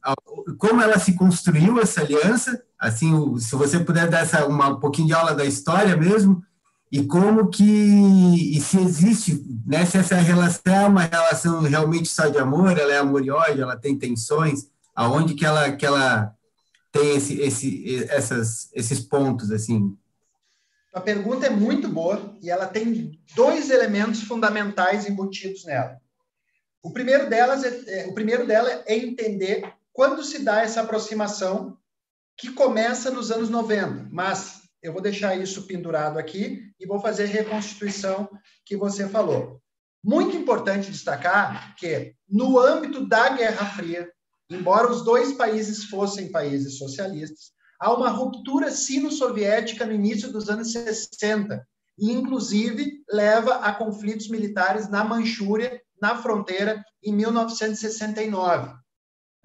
[0.58, 5.10] como ela se construiu essa aliança, assim, se você puder dar essa, uma, um pouquinho
[5.10, 6.42] de aula da história mesmo,
[6.90, 7.66] e como que,
[8.56, 12.94] e se existe, né, se essa relação é uma relação realmente só de amor, ela
[12.94, 16.34] é amor e ódio, ela tem tensões, aonde que ela, que ela
[16.98, 19.98] tem esse, esse, essas, esses pontos, assim?
[20.94, 26.00] A pergunta é muito boa e ela tem dois elementos fundamentais embutidos nela.
[26.82, 31.78] O primeiro delas é, é, o primeiro dela é entender quando se dá essa aproximação
[32.38, 37.24] que começa nos anos 90, mas eu vou deixar isso pendurado aqui e vou fazer
[37.24, 38.30] a reconstituição
[38.64, 39.62] que você falou.
[40.04, 44.10] Muito importante destacar que, no âmbito da Guerra Fria,
[44.50, 50.72] Embora os dois países fossem países socialistas, há uma ruptura sino-soviética no início dos anos
[50.72, 51.66] 60,
[51.98, 58.74] e inclusive leva a conflitos militares na Manchúria, na fronteira, em 1969.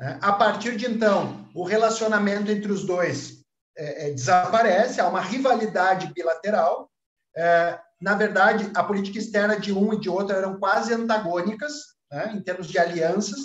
[0.01, 3.43] É, a partir de então, o relacionamento entre os dois
[3.77, 6.91] é, é, desaparece, há uma rivalidade bilateral.
[7.37, 11.73] É, na verdade, a política externa de um e de outro eram quase antagônicas,
[12.11, 13.39] né, em termos de alianças.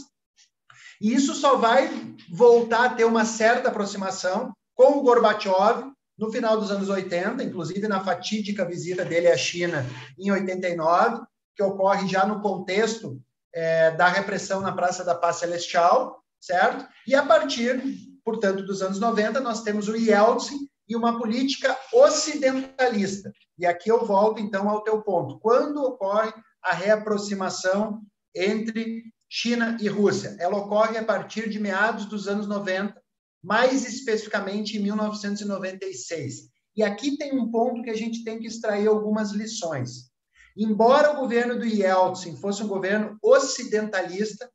[1.02, 1.90] E isso só vai
[2.30, 7.88] voltar a ter uma certa aproximação com o Gorbachev no final dos anos 80, inclusive
[7.88, 9.86] na fatídica visita dele à China
[10.18, 11.22] em 89,
[11.56, 13.22] que ocorre já no contexto
[13.54, 16.88] é, da repressão na Praça da Paz Celestial, certo?
[17.06, 17.82] E a partir,
[18.24, 23.32] portanto, dos anos 90, nós temos o Yeltsin e uma política ocidentalista.
[23.58, 25.40] E aqui eu volto, então, ao teu ponto.
[25.40, 26.32] Quando ocorre
[26.64, 28.02] a reaproximação
[28.36, 30.36] entre China e Rússia.
[30.40, 33.00] Ela ocorre a partir de meados dos anos 90,
[33.44, 36.50] mais especificamente em 1996.
[36.76, 40.12] E aqui tem um ponto que a gente tem que extrair algumas lições.
[40.56, 44.50] Embora o governo do Yeltsin fosse um governo ocidentalista,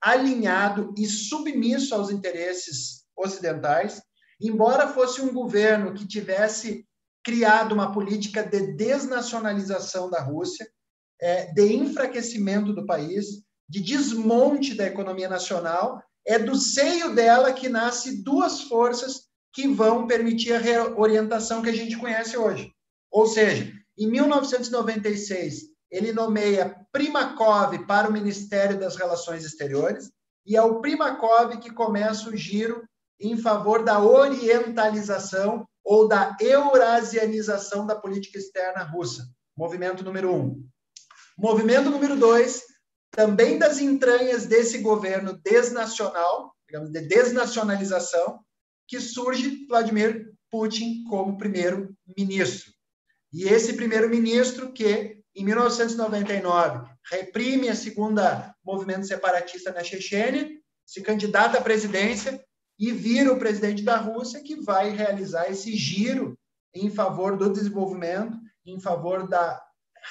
[0.00, 4.00] alinhado e submisso aos interesses ocidentais,
[4.40, 6.86] embora fosse um governo que tivesse
[7.24, 10.68] criado uma política de desnacionalização da Rússia,
[11.20, 17.68] é, de enfraquecimento do país, de desmonte da economia nacional, é do seio dela que
[17.68, 22.72] nasce duas forças que vão permitir a reorientação que a gente conhece hoje.
[23.10, 30.10] Ou seja, em 1996, ele nomeia Primakov para o Ministério das Relações Exteriores,
[30.46, 32.84] e é o Primakov que começa o giro
[33.20, 39.26] em favor da orientalização ou da eurasianização da política externa russa.
[39.56, 40.64] Movimento número um.
[41.36, 42.62] Movimento número dois,
[43.10, 48.40] também das entranhas desse governo desnacional, digamos, de desnacionalização,
[48.86, 52.72] que surge Vladimir Putin como primeiro-ministro.
[53.32, 60.48] E esse primeiro-ministro que, em 1999, reprime a segunda movimento separatista na Chechênia,
[60.86, 62.42] se candidata à presidência
[62.78, 66.38] e vira o presidente da Rússia, que vai realizar esse giro
[66.74, 69.60] em favor do desenvolvimento, em favor da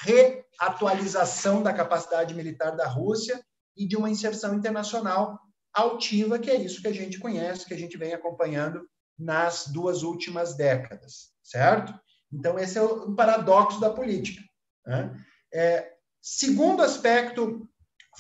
[0.02, 3.42] reatualização da capacidade militar da Rússia
[3.76, 5.40] e de uma inserção internacional
[5.74, 10.04] altiva, que é isso que a gente conhece, que a gente vem acompanhando nas duas
[10.04, 11.94] últimas décadas, certo?
[12.32, 14.42] Então, esse é o paradoxo da política.
[14.86, 15.16] Né?
[15.54, 17.68] É, segundo aspecto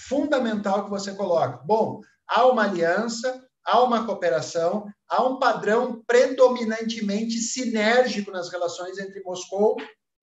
[0.07, 7.39] fundamental que você coloca: bom, há uma aliança, há uma cooperação, há um padrão predominantemente
[7.39, 9.75] sinérgico nas relações entre Moscou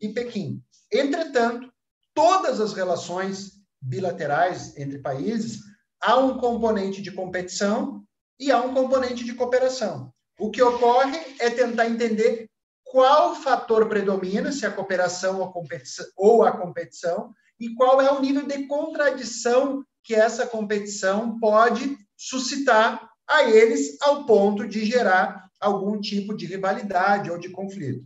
[0.05, 0.63] e Pequim.
[0.93, 1.73] Entretanto,
[2.13, 5.61] todas as relações bilaterais entre países
[6.01, 8.05] há um componente de competição
[8.39, 10.13] e há um componente de cooperação.
[10.39, 12.49] O que ocorre é tentar entender
[12.85, 18.11] qual fator predomina, se a cooperação ou a competição, ou a competição e qual é
[18.13, 25.49] o nível de contradição que essa competição pode suscitar a eles ao ponto de gerar
[25.59, 28.05] algum tipo de rivalidade ou de conflito.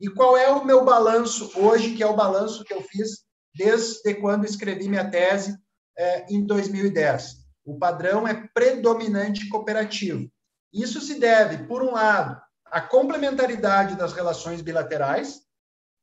[0.00, 4.14] E qual é o meu balanço hoje, que é o balanço que eu fiz desde
[4.14, 5.56] quando escrevi minha tese
[5.98, 7.36] eh, em 2010?
[7.64, 10.30] O padrão é predominante cooperativo.
[10.72, 15.40] Isso se deve, por um lado, à complementaridade das relações bilaterais,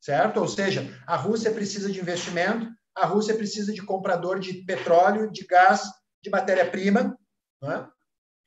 [0.01, 0.39] certo?
[0.39, 5.45] Ou seja, a Rússia precisa de investimento, a Rússia precisa de comprador de petróleo, de
[5.45, 5.83] gás,
[6.21, 7.15] de matéria-prima,
[7.61, 7.87] né?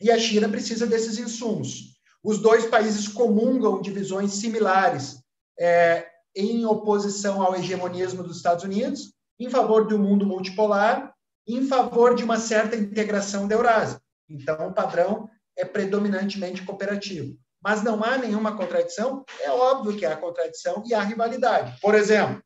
[0.01, 1.97] e a China precisa desses insumos.
[2.23, 5.21] Os dois países comungam de visões similares
[5.59, 11.15] é, em oposição ao hegemonismo dos Estados Unidos, em favor um mundo multipolar,
[11.47, 14.01] em favor de uma certa integração da Eurásia.
[14.29, 17.37] Então, o padrão é predominantemente cooperativo.
[17.63, 19.25] Mas não há nenhuma contradição?
[19.41, 21.81] É óbvio que há contradição e há rivalidade.
[21.81, 22.43] Por exemplo,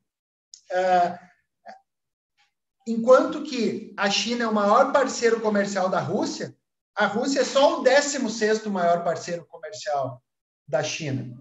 [0.71, 1.19] é,
[2.87, 6.55] enquanto que a China é o maior parceiro comercial da Rússia,
[6.95, 10.23] a Rússia é só o 16 maior parceiro comercial
[10.67, 11.37] da China.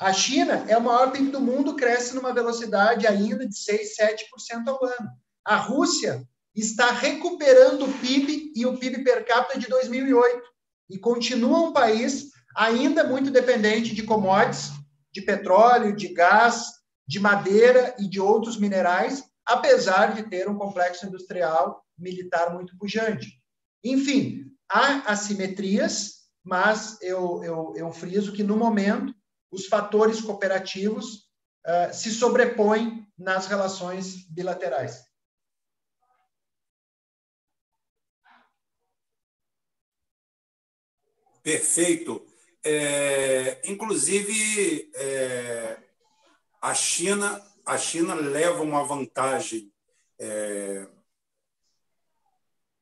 [0.00, 4.66] A China é o maior PIB do mundo, cresce numa velocidade ainda de 6, 7%
[4.66, 5.10] ao ano.
[5.44, 10.42] A Rússia está recuperando o PIB e o PIB per capita de 2008
[10.88, 14.72] e continua um país ainda muito dependente de commodities,
[15.12, 16.64] de petróleo, de gás,
[17.06, 23.28] de madeira e de outros minerais, apesar de ter um complexo industrial militar muito pujante.
[23.84, 29.14] Enfim, há assimetrias, mas eu, eu, eu friso que, no momento,
[29.50, 31.28] os fatores cooperativos
[31.66, 35.04] uh, se sobrepõem nas relações bilaterais.
[41.42, 42.26] Perfeito.
[42.62, 45.78] É, inclusive, é,
[46.60, 49.72] a China a China leva uma vantagem
[50.18, 50.88] é,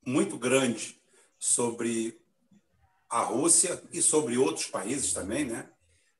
[0.07, 0.99] muito grande
[1.39, 2.19] sobre
[3.11, 5.71] a Rússia e sobre outros países também, né?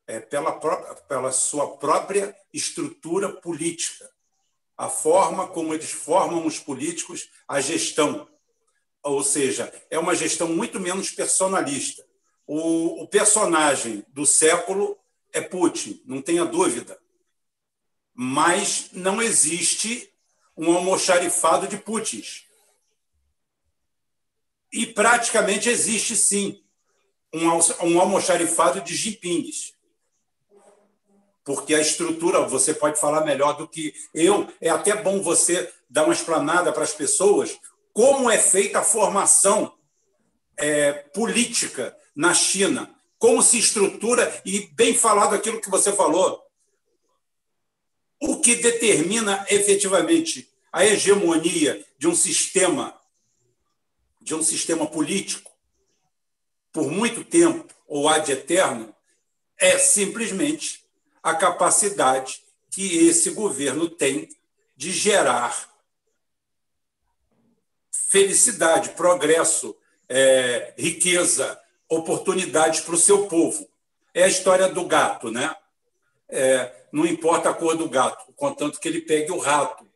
[0.09, 0.53] É, pela,
[1.07, 4.11] pela sua própria estrutura política,
[4.77, 8.27] a forma como eles formam os políticos, a gestão.
[9.03, 12.05] Ou seja, é uma gestão muito menos personalista.
[12.47, 14.99] O, o personagem do século
[15.33, 16.99] é Putin, não tenha dúvida.
[18.15, 20.11] Mas não existe
[20.57, 22.49] um almoxarifado de Putins
[24.73, 26.63] e praticamente existe, sim,
[27.33, 27.47] um,
[27.87, 29.75] um almoxarifado de jipings.
[31.49, 36.05] Porque a estrutura, você pode falar melhor do que eu, é até bom você dar
[36.05, 37.59] uma explanada para as pessoas
[37.91, 39.75] como é feita a formação
[40.59, 46.39] é, política na China, como se estrutura, e bem falado aquilo que você falou,
[48.21, 52.95] o que determina efetivamente a hegemonia de um sistema
[54.21, 55.51] de um sistema político
[56.71, 58.95] por muito tempo ou ad eterno
[59.57, 60.78] é simplesmente
[61.31, 64.29] a capacidade que esse governo tem
[64.77, 65.69] de gerar
[67.93, 69.77] felicidade, progresso,
[70.09, 73.69] é, riqueza, oportunidades para o seu povo.
[74.15, 75.55] É a história do gato, né?
[76.29, 79.87] É, não importa a cor do gato, contanto que ele pegue o rato.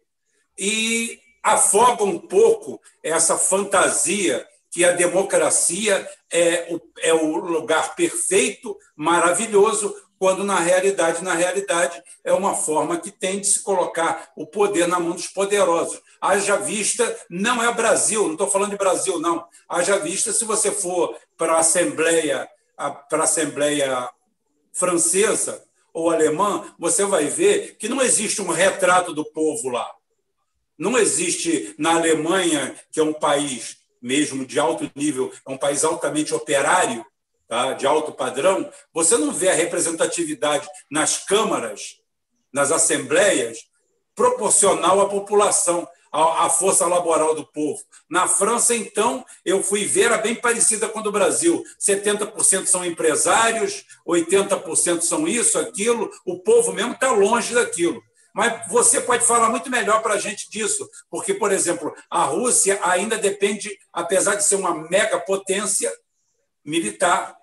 [0.59, 8.79] E afoga um pouco essa fantasia que a democracia é o, é o lugar perfeito,
[8.95, 14.47] maravilhoso, quando na realidade, na realidade, é uma forma que tem de se colocar o
[14.47, 16.01] poder na mão dos poderosos.
[16.21, 19.45] Haja vista, não é Brasil, não estou falando de Brasil, não.
[19.69, 22.49] Haja vista, se você for para a Assembleia,
[23.11, 24.09] para Assembleia
[24.73, 25.61] francesa
[25.93, 29.91] ou alemã, você vai ver que não existe um retrato do povo lá.
[30.79, 35.83] Não existe na Alemanha, que é um país mesmo de alto nível, é um país
[35.83, 37.05] altamente operário,
[37.53, 37.75] tá?
[37.75, 41.99] de alto padrão, você não vê a representatividade nas câmaras,
[42.51, 43.59] nas assembleias,
[44.15, 47.79] proporcional à população, à, força laboral do povo.
[48.09, 51.63] Na França, então, eu fui ver, era bem parecida com a do Brasil.
[51.79, 58.03] 70% são empresários, 80% são isso, aquilo, o povo mesmo está longe daquilo.
[58.35, 62.81] Mas você pode falar muito melhor para a gente disso, porque, por exemplo, a Rússia
[62.83, 65.93] ainda depende, apesar de ser uma mega potência
[66.65, 67.42] militar,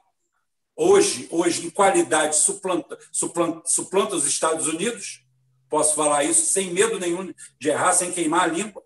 [0.80, 5.26] hoje, hoje em qualidade, suplanta, suplanta, suplanta os Estados Unidos.
[5.70, 8.82] Posso falar isso sem medo nenhum de errar, sem queimar a língua.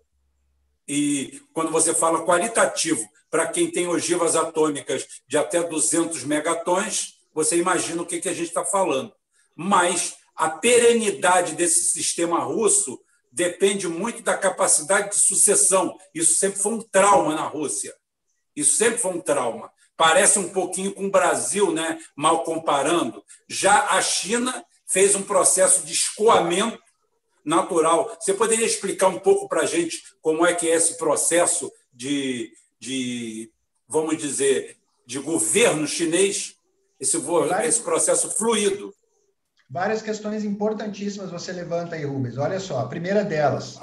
[0.88, 7.56] E quando você fala qualitativo, para quem tem ogivas atômicas de até 200 megatons, você
[7.56, 9.12] imagina o que, que a gente está falando.
[9.54, 15.96] Mas a perenidade desse sistema russo depende muito da capacidade de sucessão.
[16.12, 17.94] Isso sempre foi um trauma na Rússia.
[18.54, 19.72] Isso sempre foi um trauma.
[19.96, 21.98] Parece um pouquinho com o Brasil, né?
[22.16, 23.22] mal comparando.
[23.48, 26.82] Já a China fez um processo de escoamento
[27.44, 28.16] natural.
[28.18, 32.52] Você poderia explicar um pouco para a gente como é que é esse processo de,
[32.80, 33.50] de
[33.88, 34.76] vamos dizer,
[35.06, 36.56] de governo chinês,
[36.98, 37.18] esse,
[37.64, 38.94] esse processo fluido?
[39.74, 42.38] várias questões importantíssimas você levanta aí, Rubens.
[42.38, 43.80] Olha só, a primeira delas,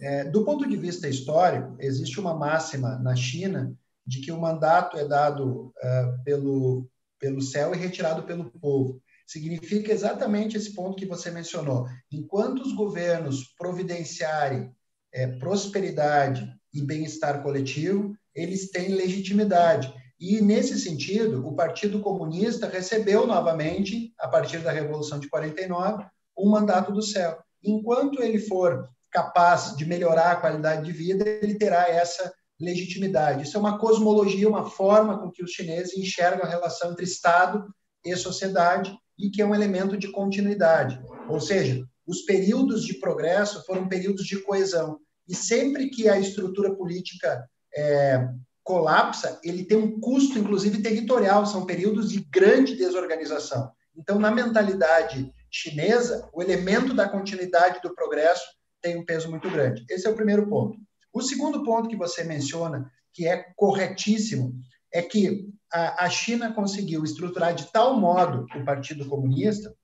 [0.00, 3.74] é, do ponto de vista histórico, existe uma máxima na China
[4.06, 6.88] de que o mandato é dado uh, pelo,
[7.18, 9.00] pelo céu e retirado pelo povo.
[9.26, 11.86] Significa exatamente esse ponto que você mencionou.
[12.12, 14.70] Enquanto os governos providenciarem
[15.12, 19.94] é, prosperidade e bem-estar coletivo, eles têm legitimidade.
[20.20, 26.04] E, nesse sentido, o Partido Comunista recebeu novamente, a partir da Revolução de 49,
[26.36, 27.38] um mandato do céu.
[27.62, 33.42] Enquanto ele for capaz de melhorar a qualidade de vida, ele terá essa legitimidade.
[33.42, 37.64] Isso é uma cosmologia, uma forma com que os chineses enxergam a relação entre Estado
[38.04, 41.00] e sociedade e que é um elemento de continuidade.
[41.28, 44.98] Ou seja, os períodos de progresso foram períodos de coesão.
[45.26, 48.28] E sempre que a estrutura política é,
[48.62, 53.70] colapsa, ele tem um custo, inclusive territorial, são períodos de grande desorganização.
[53.96, 58.44] Então, na mentalidade chinesa, o elemento da continuidade do progresso
[58.82, 59.84] tem um peso muito grande.
[59.88, 60.76] Esse é o primeiro ponto.
[61.14, 64.52] O segundo ponto que você menciona, que é corretíssimo,
[64.92, 69.74] é que a, China conseguiu estruturar de tal modo o Partido Comunista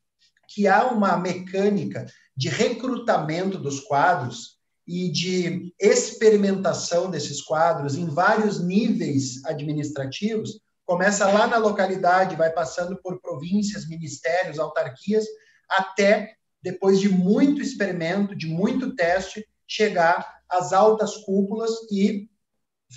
[0.49, 2.07] que há uma mecânica
[2.37, 11.47] de recrutamento dos quadros e de experimentação desses quadros em vários níveis administrativos, começa lá
[11.47, 15.25] na localidade, vai passando por províncias, ministérios, autarquias,
[15.71, 22.29] até, depois de muito experimento, de muito teste, chegar às altas cúpulas e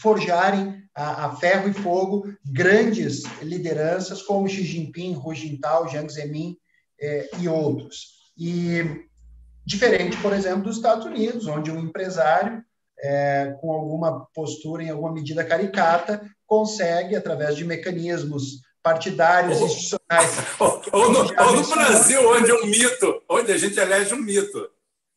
[0.01, 6.57] forjarem a, a ferro e fogo grandes lideranças como Xi Jinping, Hu Jintao, Jiang Zemin
[6.99, 8.31] eh, e outros.
[8.37, 9.05] E
[9.65, 12.61] Diferente, por exemplo, dos Estados Unidos, onde um empresário,
[12.99, 20.37] é, com alguma postura, em alguma medida caricata, consegue, através de mecanismos partidários, ou, institucionais.
[20.59, 24.21] Ou, ou, no, ou no Brasil, onde é um mito, onde a gente elege um
[24.21, 24.69] mito.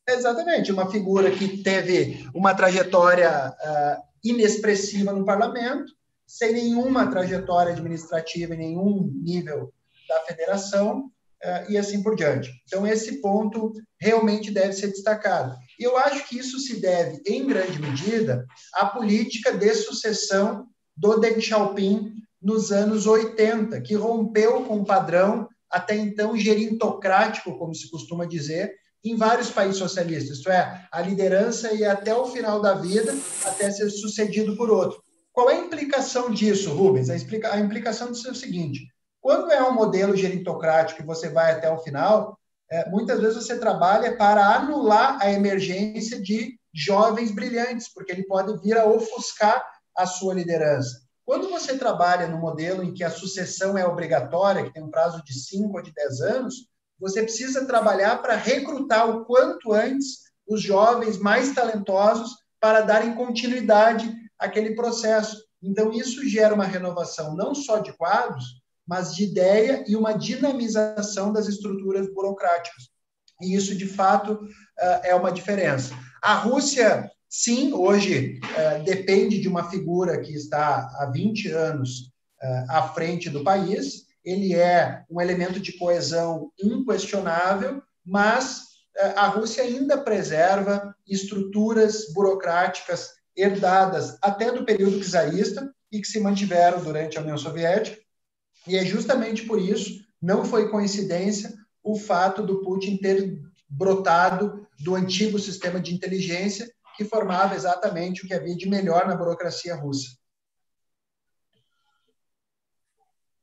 [0.09, 5.91] Exatamente, uma figura que teve uma trajetória uh, inexpressiva no parlamento,
[6.25, 9.73] sem nenhuma trajetória administrativa em nenhum nível
[10.07, 11.11] da federação,
[11.43, 12.49] uh, e assim por diante.
[12.65, 15.57] Então, esse ponto realmente deve ser destacado.
[15.79, 21.19] E eu acho que isso se deve, em grande medida, à política de sucessão do
[21.19, 27.89] Deng Xiaoping nos anos 80, que rompeu com o padrão até então gerintocrático, como se
[27.91, 28.73] costuma dizer,
[29.03, 33.69] em vários países socialistas, isto é, a liderança ia até o final da vida, até
[33.71, 35.01] ser sucedido por outro.
[35.31, 37.09] Qual é a implicação disso, Rubens?
[37.09, 38.87] A, explica, a implicação disso é o seguinte:
[39.21, 42.37] quando é um modelo geritocrático e você vai até o final,
[42.71, 48.59] é, muitas vezes você trabalha para anular a emergência de jovens brilhantes, porque ele pode
[48.61, 49.63] vir a ofuscar
[49.95, 51.01] a sua liderança.
[51.25, 55.21] Quando você trabalha no modelo em que a sucessão é obrigatória, que tem um prazo
[55.23, 56.55] de 5 ou de 10 anos,
[56.99, 64.13] você precisa trabalhar para recrutar o quanto antes os jovens mais talentosos para darem continuidade
[64.39, 65.43] àquele processo.
[65.61, 68.45] Então, isso gera uma renovação não só de quadros,
[68.87, 72.89] mas de ideia e uma dinamização das estruturas burocráticas.
[73.41, 74.39] E isso, de fato,
[75.03, 75.93] é uma diferença.
[76.21, 78.39] A Rússia, sim, hoje
[78.85, 82.11] depende de uma figura que está há 20 anos
[82.69, 88.63] à frente do país, ele é um elemento de coesão inquestionável, mas
[89.15, 96.83] a Rússia ainda preserva estruturas burocráticas herdadas até do período czarista e que se mantiveram
[96.83, 97.97] durante a União Soviética.
[98.67, 104.93] E é justamente por isso, não foi coincidência, o fato do Putin ter brotado do
[104.93, 110.17] antigo sistema de inteligência que formava exatamente o que havia de melhor na burocracia russa.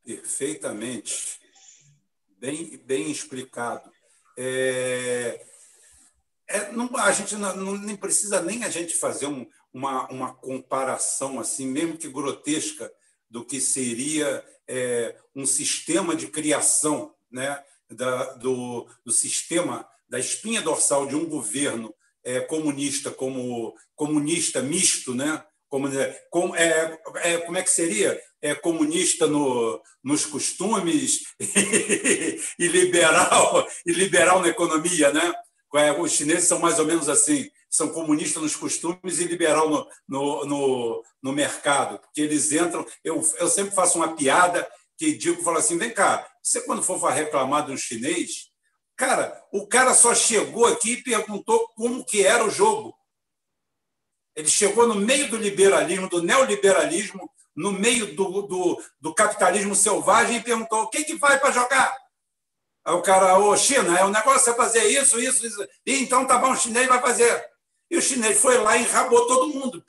[0.05, 1.40] Perfeitamente.
[2.38, 3.90] Bem, bem explicado.
[4.36, 5.44] É,
[6.46, 10.34] é, não, a gente não, não, nem precisa nem a gente fazer um, uma, uma
[10.34, 12.92] comparação assim, mesmo que grotesca,
[13.30, 20.61] do que seria é, um sistema de criação né, da, do, do sistema da espinha
[20.61, 21.92] dorsal de um governo
[22.22, 25.44] é, comunista como comunista misto, né?
[25.68, 25.88] Como,
[26.30, 28.20] como, é, é, como é que seria?
[28.45, 35.32] É comunista no, nos costumes e liberal e liberal na economia, né?
[35.76, 39.88] É, os chineses são mais ou menos assim, são comunistas nos costumes e liberal no,
[40.07, 42.86] no, no, no mercado, porque eles entram.
[43.03, 46.99] Eu, eu sempre faço uma piada que digo, falo assim, vem cá, você quando for
[47.11, 48.51] reclamar de um chinês,
[48.97, 52.95] cara, o cara só chegou aqui e perguntou como que era o jogo.
[54.36, 60.36] Ele chegou no meio do liberalismo, do neoliberalismo, no meio do, do, do capitalismo selvagem
[60.36, 61.94] e perguntou o que, que vai para jogar.
[62.84, 65.66] Aí o cara, ô China, é o negócio é fazer isso, isso, isso.
[65.86, 67.44] E então tá bom, o chinês vai fazer.
[67.90, 69.82] E o chinês foi lá e enrabou todo mundo,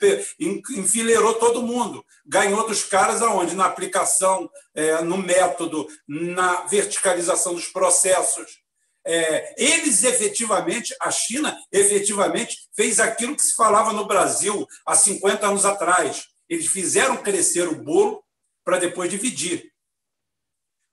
[0.70, 2.04] enfileirou todo mundo.
[2.24, 3.56] Ganhou dos caras aonde?
[3.56, 8.60] Na aplicação, é, no método, na verticalização dos processos.
[9.04, 15.46] É, eles efetivamente, a China efetivamente fez aquilo que se falava no Brasil há 50
[15.46, 16.26] anos atrás.
[16.48, 18.22] Eles fizeram crescer o bolo
[18.64, 19.72] para depois dividir.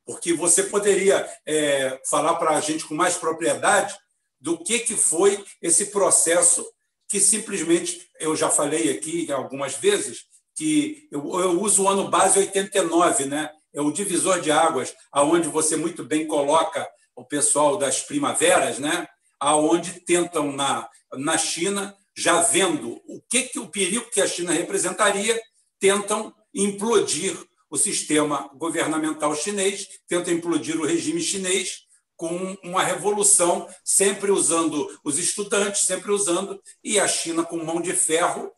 [0.06, 3.98] Porque você poderia é, falar para a gente com mais propriedade
[4.40, 6.66] do que, que foi esse processo
[7.08, 10.26] que simplesmente, eu já falei aqui algumas vezes,
[10.56, 13.50] que eu, eu uso o ano base 89, né?
[13.74, 19.08] é o divisor de águas, aonde você muito bem coloca o pessoal das primaveras, né?
[19.40, 24.52] aonde tentam na, na China, já vendo o que, que o perigo que a China
[24.52, 25.40] representaria,
[25.80, 27.38] tentam implodir
[27.70, 31.84] o sistema governamental chinês, tentam implodir o regime chinês
[32.16, 37.94] com uma revolução, sempre usando os estudantes, sempre usando, e a China, com mão de
[37.94, 38.52] ferro,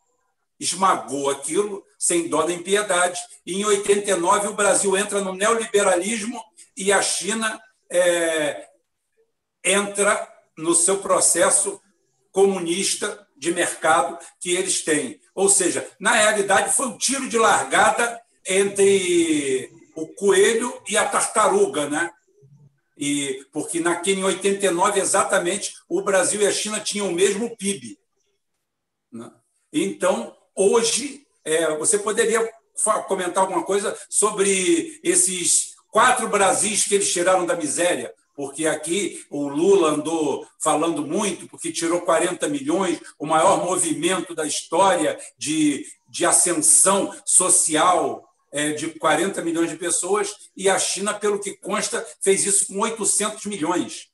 [0.59, 3.19] esmagou aquilo sem dó nem piedade.
[3.45, 6.41] E em 89 o Brasil entra no neoliberalismo
[6.75, 8.67] e a China é,
[9.63, 11.81] entra no seu processo
[12.31, 15.19] comunista de mercado que eles têm.
[15.33, 21.89] Ou seja, na realidade foi um tiro de largada entre o coelho e a tartaruga,
[21.89, 22.11] né?
[22.97, 27.99] E, porque naquele, em 89, exatamente, o Brasil e a China tinham o mesmo PIB.
[29.11, 29.29] Né?
[29.71, 32.49] Então, hoje, é, você poderia
[33.07, 38.13] comentar alguma coisa sobre esses quatro Brasis que eles tiraram da miséria?
[38.35, 44.45] Porque aqui o Lula andou falando muito, porque tirou 40 milhões, o maior movimento da
[44.45, 51.39] história de, de ascensão social é, de 40 milhões de pessoas, e a China, pelo
[51.39, 54.09] que consta, fez isso com 800 milhões.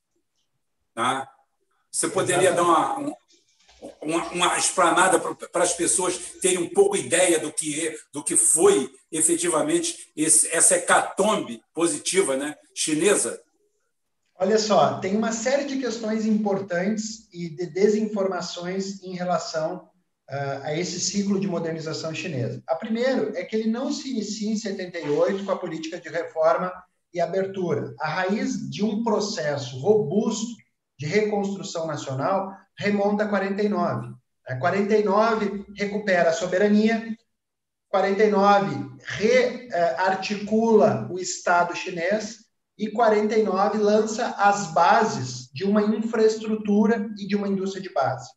[0.96, 1.30] Tá?
[1.92, 2.76] Você poderia Exatamente.
[2.76, 3.18] dar uma,
[4.02, 8.36] uma, uma esplanada para as pessoas terem um pouco ideia do que, é, do que
[8.36, 13.42] foi efetivamente esse, essa hecatombe positiva né, chinesa?
[14.42, 19.88] Olha só, tem uma série de questões importantes e de desinformações em relação
[20.64, 22.64] a esse ciclo de modernização chinesa.
[22.66, 26.74] A primeira é que ele não se inicia em 78 com a política de reforma
[27.14, 27.94] e abertura.
[28.00, 30.56] A raiz de um processo robusto
[30.98, 34.12] de reconstrução nacional remonta a 49.
[34.48, 37.16] A 49 recupera a soberania,
[37.90, 42.50] 49 rearticula o Estado chinês
[42.82, 48.28] e 49 lança as bases de uma infraestrutura e de uma indústria de base.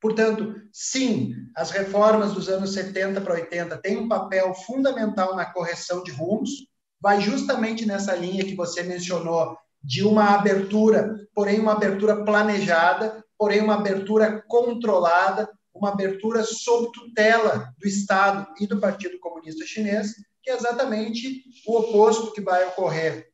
[0.00, 6.02] Portanto, sim, as reformas dos anos 70 para 80 têm um papel fundamental na correção
[6.02, 6.50] de rumos,
[7.00, 13.60] vai justamente nessa linha que você mencionou, de uma abertura, porém uma abertura planejada, porém
[13.60, 20.50] uma abertura controlada, uma abertura sob tutela do Estado e do Partido Comunista Chinês, que
[20.50, 23.31] é exatamente o oposto que vai ocorrer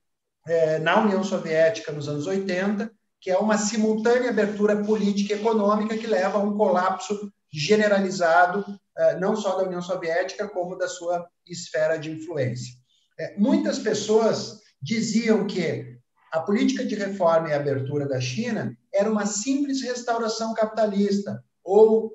[0.49, 2.91] é, na União Soviética nos anos 80,
[3.21, 8.65] que é uma simultânea abertura política e econômica que leva a um colapso generalizado,
[8.97, 12.75] é, não só da União Soviética, como da sua esfera de influência.
[13.19, 15.99] É, muitas pessoas diziam que
[16.33, 22.13] a política de reforma e abertura da China era uma simples restauração capitalista ou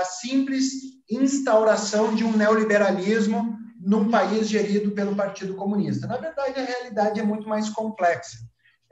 [0.00, 0.72] a simples
[1.10, 6.06] instauração de um neoliberalismo num país gerido pelo Partido Comunista.
[6.06, 8.38] Na verdade, a realidade é muito mais complexa.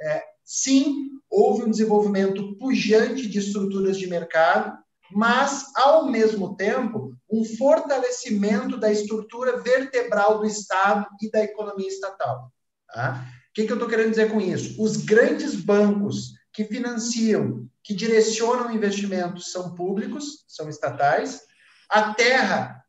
[0.00, 4.76] É, sim, houve um desenvolvimento pujante de estruturas de mercado,
[5.12, 12.52] mas, ao mesmo tempo, um fortalecimento da estrutura vertebral do Estado e da economia estatal.
[12.92, 13.24] Tá?
[13.50, 14.80] O que, que eu estou querendo dizer com isso?
[14.82, 21.40] Os grandes bancos que financiam, que direcionam investimentos são públicos, são estatais.
[21.88, 22.79] A terra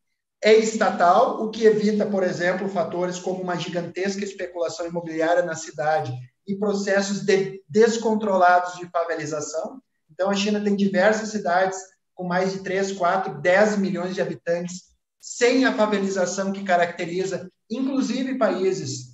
[0.43, 6.11] é estatal, o que evita, por exemplo, fatores como uma gigantesca especulação imobiliária na cidade
[6.47, 9.79] e processos de descontrolados de favelização.
[10.11, 11.77] Então, a China tem diversas cidades
[12.15, 18.37] com mais de 3, 4, 10 milhões de habitantes, sem a favelização que caracteriza, inclusive,
[18.37, 19.11] países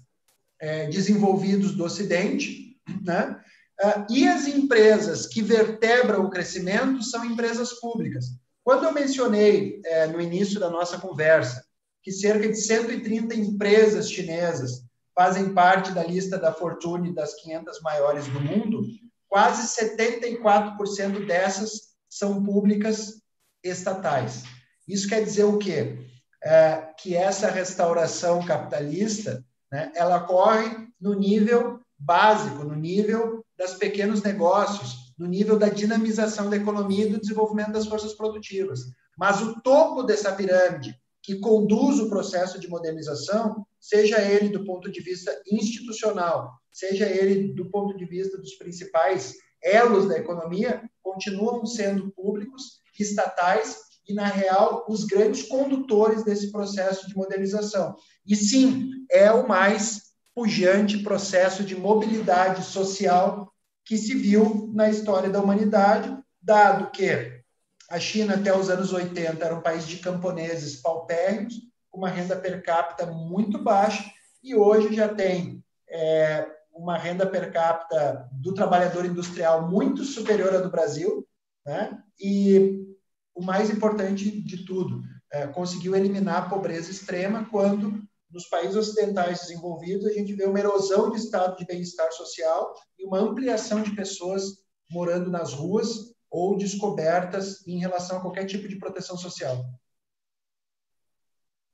[0.59, 3.39] é, desenvolvidos do Ocidente, né?
[3.79, 8.25] Uh, e as empresas que vertebram o crescimento são empresas públicas.
[8.67, 11.65] Quando eu mencionei é, no início da nossa conversa
[12.03, 14.83] que cerca de 130 empresas chinesas
[15.15, 18.85] fazem parte da lista da Fortune das 500 maiores do mundo,
[19.29, 23.21] quase 74% dessas são públicas
[23.63, 24.43] estatais.
[24.85, 25.99] Isso quer dizer o quê?
[26.43, 34.21] É, que essa restauração capitalista né, ela ocorre no nível básico, no nível dos pequenos
[34.21, 38.81] negócios, no nível da dinamização da economia e do desenvolvimento das forças produtivas.
[39.17, 44.91] Mas o topo dessa pirâmide, que conduz o processo de modernização, seja ele do ponto
[44.91, 51.65] de vista institucional, seja ele do ponto de vista dos principais elos da economia, continuam
[51.65, 57.95] sendo públicos, estatais e, na real, os grandes condutores desse processo de modernização.
[58.25, 60.01] E sim, é o mais
[60.33, 63.51] pujante processo de mobilidade social
[63.87, 67.41] que se viu na história da humanidade, dado que
[67.89, 71.55] a China, até os anos 80, era um país de camponeses paupérrimos,
[71.89, 74.03] com uma renda per capita muito baixa,
[74.43, 80.59] e hoje já tem é, uma renda per capita do trabalhador industrial muito superior à
[80.59, 81.25] do Brasil,
[81.65, 81.97] né?
[82.19, 82.85] e
[83.33, 88.03] o mais importante de tudo, é, conseguiu eliminar a pobreza extrema quando
[88.37, 93.03] nos países ocidentais desenvolvidos, a gente vê uma erosão de estado de bem-estar social e
[93.03, 94.43] uma ampliação de pessoas
[94.91, 99.65] morando nas ruas ou descobertas em relação a qualquer tipo de proteção social.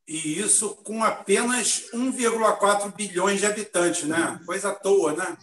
[0.07, 4.39] E isso com apenas 1,4 bilhões de habitantes, né?
[4.45, 5.38] Coisa à toa, né?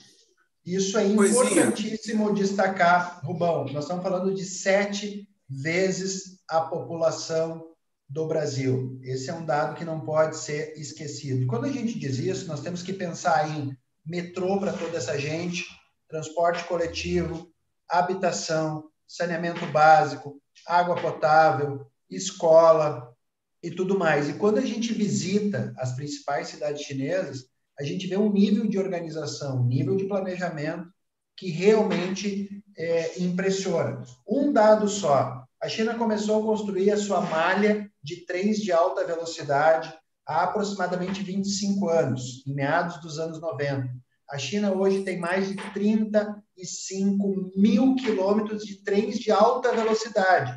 [0.65, 2.47] Isso é importantíssimo Coisinha.
[2.47, 3.67] destacar, Rubão.
[3.67, 7.70] Nós estamos falando de sete vezes a população
[8.11, 8.99] do Brasil.
[9.05, 11.47] Esse é um dado que não pode ser esquecido.
[11.47, 15.65] Quando a gente diz isso, nós temos que pensar em metrô para toda essa gente,
[16.09, 17.49] transporte coletivo,
[17.89, 23.15] habitação, saneamento básico, água potável, escola
[23.63, 24.29] e tudo mais.
[24.29, 27.45] E quando a gente visita as principais cidades chinesas,
[27.79, 30.91] a gente vê um nível de organização, um nível de planejamento
[31.37, 34.03] que realmente é, impressiona.
[34.29, 39.05] Um dado só: a China começou a construir a sua malha de trens de alta
[39.05, 39.95] velocidade
[40.27, 43.91] há aproximadamente 25 anos, em meados dos anos 90.
[44.31, 50.57] A China hoje tem mais de 35 mil quilômetros de trens de alta velocidade,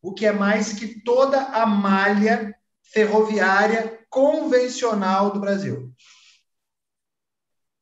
[0.00, 2.54] o que é mais que toda a malha
[2.92, 5.92] ferroviária convencional do Brasil.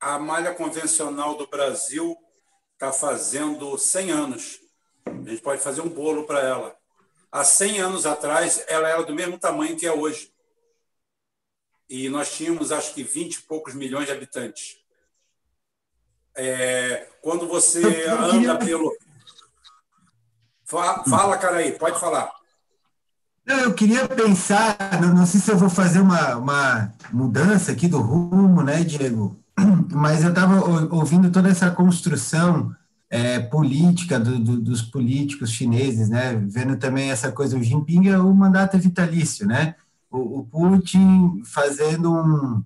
[0.00, 2.16] A malha convencional do Brasil
[2.72, 4.61] está fazendo 100 anos.
[5.06, 6.82] A gente pode fazer um bolo para ela
[7.32, 10.30] há 100 anos atrás, ela era do mesmo tamanho que é hoje.
[11.88, 14.76] E nós tínhamos, acho que, 20 e poucos milhões de habitantes.
[16.36, 18.94] É, quando você anda pelo.
[20.64, 22.32] Fala, cara aí, pode falar.
[23.44, 28.00] Não, eu queria pensar, não sei se eu vou fazer uma, uma mudança aqui do
[28.00, 29.36] rumo, né, Diego?
[29.92, 32.74] Mas eu estava ouvindo toda essa construção
[33.12, 36.34] é, política do, do, dos políticos chineses, né?
[36.34, 39.74] Vendo também essa coisa, o Jinping é o mandato é vitalício, né?
[40.10, 42.64] O, o Putin fazendo um,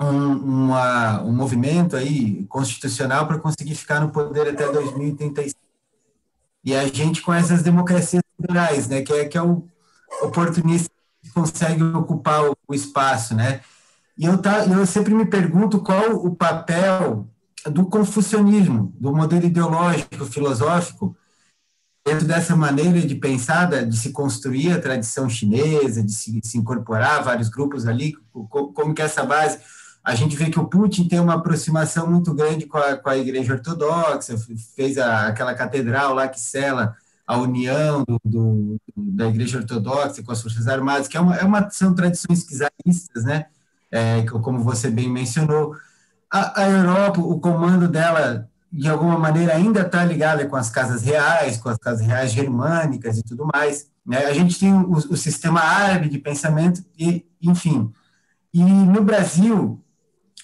[0.00, 5.60] um, uma, um movimento aí constitucional para conseguir ficar no poder até 2035.
[6.64, 9.02] E a gente com essas democracias liberais, né?
[9.02, 9.68] Que é, que é o
[10.22, 10.88] oportunista
[11.22, 13.60] que consegue ocupar o, o espaço, né?
[14.16, 17.28] E eu, tá, eu sempre me pergunto qual o papel
[17.70, 21.16] do confucionismo, do modelo ideológico, filosófico,
[22.04, 26.56] dentro dessa maneira de pensar, de se construir a tradição chinesa, de se, de se
[26.56, 29.58] incorporar vários grupos ali, como que essa base
[30.06, 33.18] a gente vê que o Putin tem uma aproximação muito grande com a, com a
[33.18, 34.36] Igreja Ortodoxa,
[34.76, 36.96] fez a, aquela catedral lá que sela
[37.26, 41.42] a união do, do, da Igreja Ortodoxa com as Forças Armadas, que é uma, é
[41.44, 43.46] uma são tradições czaristas, né?
[43.90, 45.74] É, como você bem mencionou.
[46.30, 51.02] A, a, Europa, o comando dela, de alguma maneira, ainda está ligada com as casas
[51.02, 53.86] reais, com as casas reais germânicas e tudo mais.
[54.04, 54.24] Né?
[54.26, 57.92] A gente tem o, o sistema árabe de pensamento, e, enfim.
[58.52, 59.82] E no Brasil,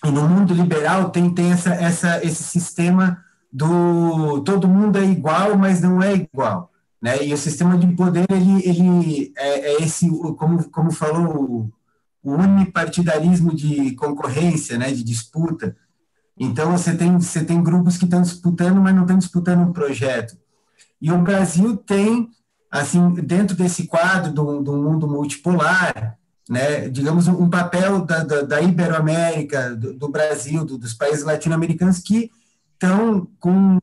[0.05, 3.22] e no mundo liberal tem, tem essa, essa, esse sistema
[3.53, 6.70] do todo mundo é igual, mas não é igual.
[7.01, 7.24] Né?
[7.24, 11.70] E o sistema de poder, ele, ele é, é esse, como, como falou,
[12.23, 15.77] o unipartidarismo de concorrência, né, de disputa.
[16.39, 20.37] Então, você tem, você tem grupos que estão disputando, mas não estão disputando um projeto.
[21.01, 22.29] E o Brasil tem,
[22.70, 26.16] assim, dentro desse quadro do, do mundo multipolar,
[26.49, 31.99] né, digamos, um papel da, da, da Iberoamérica, do, do Brasil, do, dos países latino-americanos
[31.99, 32.31] que
[32.75, 33.79] estão com,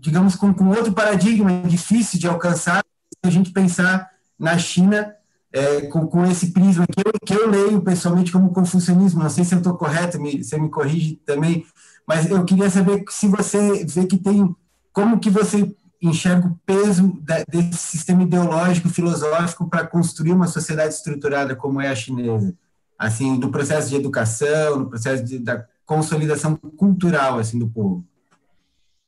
[0.00, 5.14] digamos, com, com outro paradigma difícil de alcançar se a gente pensar na China
[5.52, 9.22] é, com, com esse prisma que eu, que eu leio pessoalmente como confucionismo.
[9.22, 11.66] Não sei se eu estou correto, me, você me corrige também,
[12.06, 14.54] mas eu queria saber se você vê que tem,
[14.92, 21.54] como que você enxerga o peso desse sistema ideológico, filosófico para construir uma sociedade estruturada
[21.54, 22.54] como é a chinesa,
[22.98, 28.04] assim, no processo de educação, no processo de, da consolidação cultural, assim, do povo.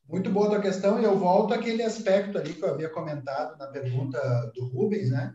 [0.06, 3.56] Muito boa a tua questão, e eu volto àquele aspecto ali que eu havia comentado
[3.58, 4.20] na pergunta
[4.54, 5.32] do Rubens, né?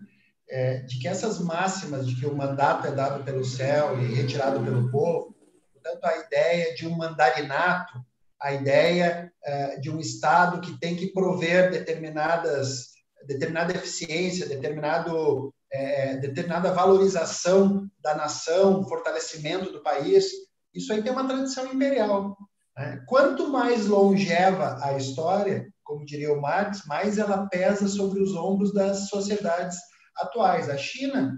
[0.49, 4.63] É, de que essas máximas de que o mandato é dado pelo céu e retirado
[4.63, 5.35] pelo povo,
[5.73, 7.99] portanto, a ideia de um mandarinato
[8.41, 12.89] a ideia uh, de um Estado que tem que prover determinadas,
[13.25, 20.25] determinada eficiência, determinado, é, determinada valorização da nação, fortalecimento do país.
[20.73, 22.37] Isso aí tem uma tradição imperial.
[22.77, 23.03] Né?
[23.07, 28.73] Quanto mais longeva a história, como diria o Marx, mais ela pesa sobre os ombros
[28.73, 29.77] das sociedades
[30.19, 30.69] atuais.
[30.69, 31.37] A China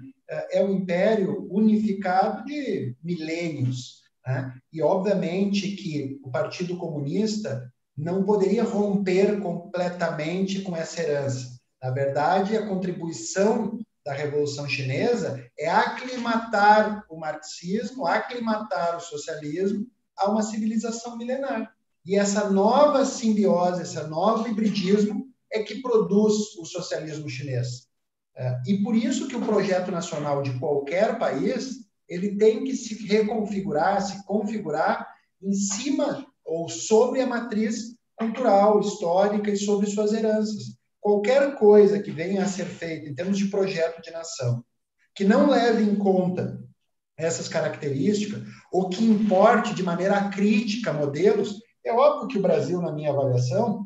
[0.51, 4.03] é um império unificado de milênios.
[4.25, 4.53] Né?
[4.71, 11.59] E, obviamente, que o Partido Comunista não poderia romper completamente com essa herança.
[11.81, 19.85] Na verdade, a contribuição da Revolução Chinesa é aclimatar o marxismo, aclimatar o socialismo
[20.17, 21.73] a uma civilização milenar.
[22.05, 27.88] E essa nova simbiose, esse novo hibridismo é que produz o socialismo chinês.
[28.39, 33.05] É, e por isso que o projeto nacional de qualquer país ele tem que se
[33.05, 35.05] reconfigurar, se configurar
[35.43, 40.77] em cima ou sobre a matriz cultural, histórica e sobre suas heranças.
[41.01, 44.63] Qualquer coisa que venha a ser feita em termos de projeto de nação,
[45.13, 46.59] que não leve em conta
[47.17, 52.93] essas características, ou que importe de maneira crítica modelos, é óbvio que o Brasil, na
[52.93, 53.85] minha avaliação,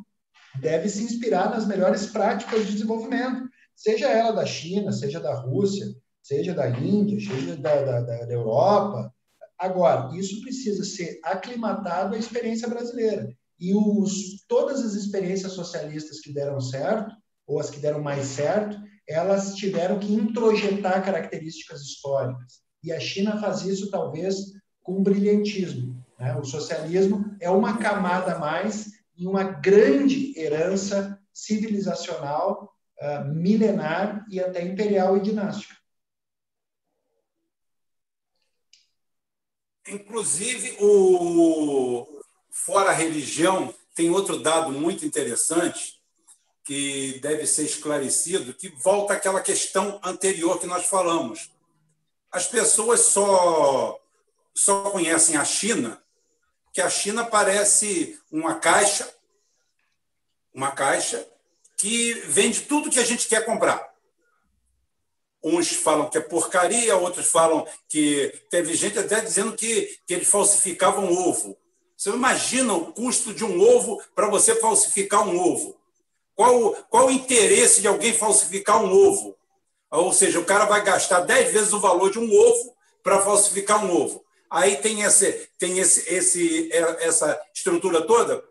[0.59, 5.87] deve se inspirar nas melhores práticas de desenvolvimento, seja ela da China, seja da Rússia,
[6.21, 9.13] seja da Índia, seja da, da, da Europa.
[9.57, 13.33] Agora, isso precisa ser aclimatado à experiência brasileira.
[13.59, 17.15] E os, todas as experiências socialistas que deram certo,
[17.45, 22.61] ou as que deram mais certo, elas tiveram que introjetar características históricas.
[22.83, 24.35] E a China faz isso, talvez,
[24.81, 26.03] com brilhantismo.
[26.19, 26.35] Né?
[26.35, 34.39] O socialismo é uma camada a mais em uma grande herança civilizacional, uh, milenar e
[34.39, 35.75] até imperial e dinástica.
[39.85, 46.01] Inclusive, o fora a religião, tem outro dado muito interessante
[46.63, 51.51] que deve ser esclarecido, que volta àquela questão anterior que nós falamos.
[52.31, 53.99] As pessoas só
[54.55, 56.01] só conhecem a China,
[56.71, 59.11] que a China parece uma caixa,
[60.53, 61.27] uma caixa
[61.83, 63.93] que vende tudo que a gente quer comprar.
[65.43, 68.33] Uns falam que é porcaria, outros falam que.
[68.49, 71.57] Teve gente até dizendo que, que eles falsificavam ovo.
[71.97, 75.75] Você imagina o custo de um ovo para você falsificar um ovo?
[76.33, 79.35] Qual, qual o interesse de alguém falsificar um ovo?
[79.91, 82.73] Ou seja, o cara vai gastar 10 vezes o valor de um ovo
[83.03, 84.23] para falsificar um ovo.
[84.49, 88.41] Aí tem, esse, tem esse, esse, essa estrutura toda.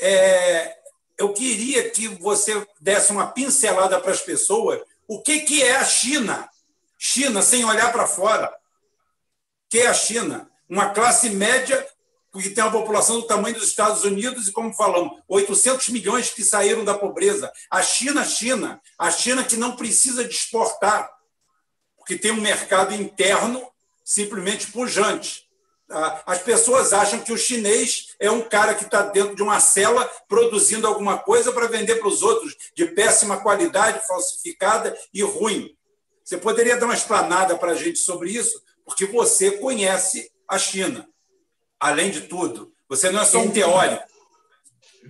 [0.00, 0.81] É,
[1.18, 5.84] eu queria que você desse uma pincelada para as pessoas o que, que é a
[5.84, 6.48] China?
[6.98, 8.48] China sem olhar para fora.
[8.48, 10.50] O que é a China?
[10.72, 11.86] uma classe média
[12.32, 16.42] que tem uma população do tamanho dos Estados Unidos e, como falamos, 800 milhões que
[16.42, 17.52] saíram da pobreza.
[17.70, 21.12] A China, China, a China que não precisa de exportar,
[21.94, 23.62] porque tem um mercado interno
[24.02, 25.41] simplesmente pujante.
[26.26, 30.04] As pessoas acham que o chinês é um cara que está dentro de uma cela
[30.28, 35.76] produzindo alguma coisa para vender para os outros, de péssima qualidade, falsificada e ruim.
[36.24, 41.08] Você poderia dar uma explanada para a gente sobre isso, porque você conhece a China
[41.82, 42.72] além de tudo.
[42.88, 44.04] Você não é só um teórico.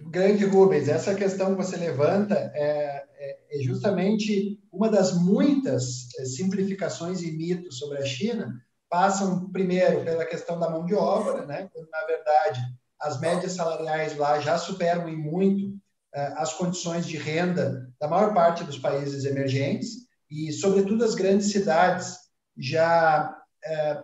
[0.09, 6.25] Grande Rubens, essa questão que você levanta é, é, é justamente uma das muitas é,
[6.25, 8.59] simplificações e mitos sobre a China.
[8.93, 11.71] Passam primeiro pela questão da mão de obra, né?
[11.73, 12.61] quando na verdade
[13.01, 15.75] as médias salariais lá já superam em muito
[16.15, 21.51] é, as condições de renda da maior parte dos países emergentes e, sobretudo, as grandes
[21.51, 22.19] cidades
[22.55, 23.35] já
[23.65, 24.03] é,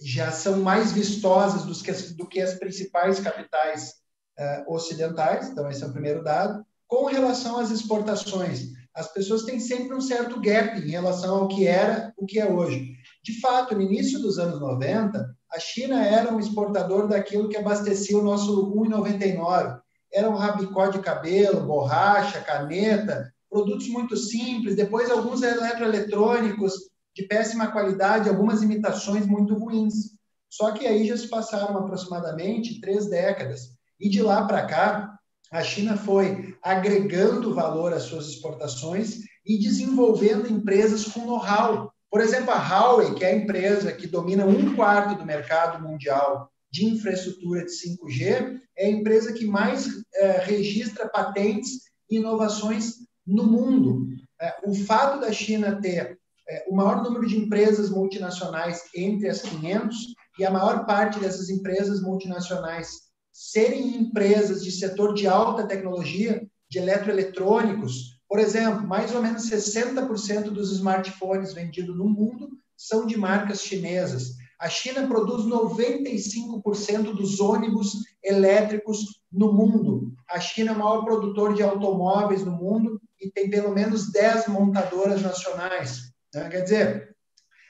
[0.00, 3.94] já são mais vistosas do que, do que as principais capitais
[4.38, 6.64] uh, ocidentais, então esse é o primeiro dado.
[6.86, 11.66] Com relação às exportações, as pessoas têm sempre um certo gap em relação ao que
[11.66, 12.96] era, o que é hoje.
[13.22, 18.18] De fato, no início dos anos 90, a China era um exportador daquilo que abastecia
[18.18, 19.80] o nosso 1,99.
[20.12, 26.74] Era um rabicó de cabelo, borracha, caneta, produtos muito simples, depois alguns eletroeletrônicos,
[27.14, 30.16] de péssima qualidade, algumas imitações muito ruins.
[30.48, 33.76] Só que aí já se passaram aproximadamente três décadas.
[33.98, 35.18] E de lá para cá,
[35.50, 41.92] a China foi agregando valor às suas exportações e desenvolvendo empresas com know-how.
[42.10, 46.50] Por exemplo, a Huawei, que é a empresa que domina um quarto do mercado mundial
[46.70, 52.94] de infraestrutura de 5G, é a empresa que mais é, registra patentes e inovações
[53.26, 54.06] no mundo.
[54.40, 59.42] É, o fato da China ter é, o maior número de empresas multinacionais entre as
[59.42, 59.96] 500
[60.38, 66.78] e a maior parte dessas empresas multinacionais serem empresas de setor de alta tecnologia, de
[66.78, 68.17] eletroeletrônicos.
[68.28, 74.36] Por exemplo, mais ou menos 60% dos smartphones vendidos no mundo são de marcas chinesas.
[74.60, 78.98] A China produz 95% dos ônibus elétricos
[79.32, 80.12] no mundo.
[80.28, 84.48] A China é o maior produtor de automóveis no mundo e tem pelo menos 10
[84.48, 86.12] montadoras nacionais.
[86.34, 86.48] Né?
[86.48, 87.16] Quer dizer,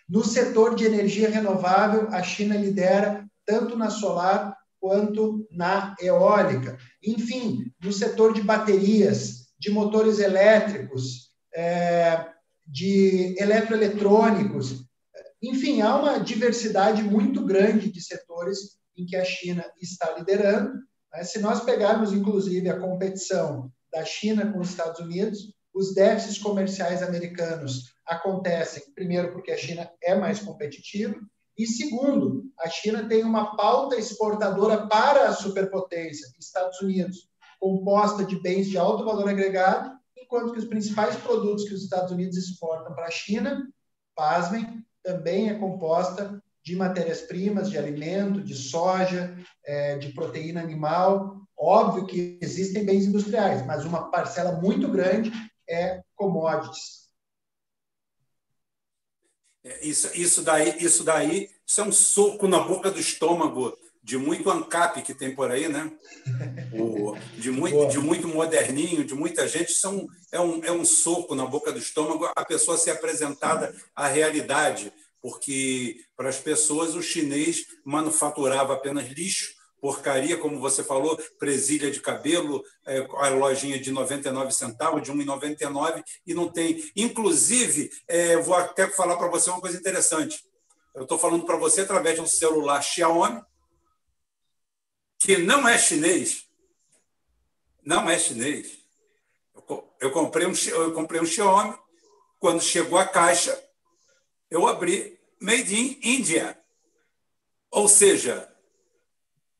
[0.08, 6.78] no setor de energia renovável, a China lidera tanto na solar quanto na eólica.
[7.02, 12.26] Enfim, no setor de baterias, de motores elétricos, é,
[12.66, 14.84] de eletroeletrônicos.
[15.42, 20.74] Enfim, há uma diversidade muito grande de setores em que a China está liderando.
[21.12, 21.24] Né?
[21.24, 27.02] Se nós pegarmos, inclusive, a competição da China com os Estados Unidos, os déficits comerciais
[27.02, 31.14] americanos acontecem, primeiro, porque a China é mais competitiva,
[31.56, 37.27] e segundo, a China tem uma pauta exportadora para a superpotência, Estados Unidos,
[37.58, 42.12] composta de bens de alto valor agregado, enquanto que os principais produtos que os Estados
[42.12, 43.66] Unidos exportam para a China,
[44.14, 51.40] pasmem, também é composta de matérias-primas, de alimento, de soja, é, de proteína animal.
[51.56, 55.32] Óbvio que existem bens industriais, mas uma parcela muito grande
[55.68, 57.08] é commodities.
[59.64, 63.76] É, isso, isso, daí, isso daí isso é um soco na boca do estômago
[64.08, 65.92] de muito ANCAP que tem por aí, né?
[66.72, 69.72] O, de, muito, de muito moderninho, de muita gente.
[69.72, 74.08] São, é, um, é um soco na boca do estômago a pessoa ser apresentada à
[74.08, 74.90] realidade,
[75.20, 82.00] porque para as pessoas o chinês manufaturava apenas lixo porcaria, como você falou, presilha de
[82.00, 86.82] cabelo, é, a lojinha de 99 centavos, de 1,99 e não tem.
[86.96, 90.42] Inclusive, é, vou até falar para você uma coisa interessante.
[90.96, 93.40] Eu estou falando para você através de um celular Xiaomi,
[95.18, 96.44] que não é chinês.
[97.84, 98.78] Não é chinês.
[100.00, 101.74] Eu comprei um, eu comprei um Xiaomi.
[102.38, 103.58] Quando chegou a caixa,
[104.50, 106.58] eu abri Made in India.
[107.70, 108.48] Ou seja,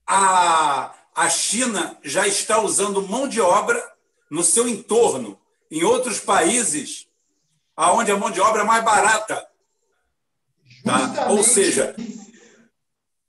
[0.07, 3.83] a, a China já está usando mão de obra
[4.31, 5.41] no seu entorno,
[5.71, 7.07] em outros países,
[7.77, 9.47] aonde a mão de obra é mais barata.
[10.85, 11.31] Tá?
[11.31, 11.95] Ou seja,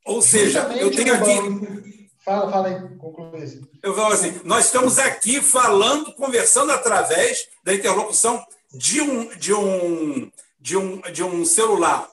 [0.06, 1.99] ou seja, eu tenho aqui.
[2.30, 8.46] Fala, fala aí, conclui Eu falo assim, nós estamos aqui falando, conversando através da interlocução
[8.72, 12.08] de um, de um, de um, de um celular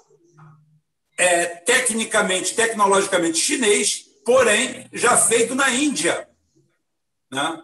[1.19, 6.27] é, tecnicamente, tecnologicamente chinês, porém já feito na Índia.
[7.31, 7.63] Né?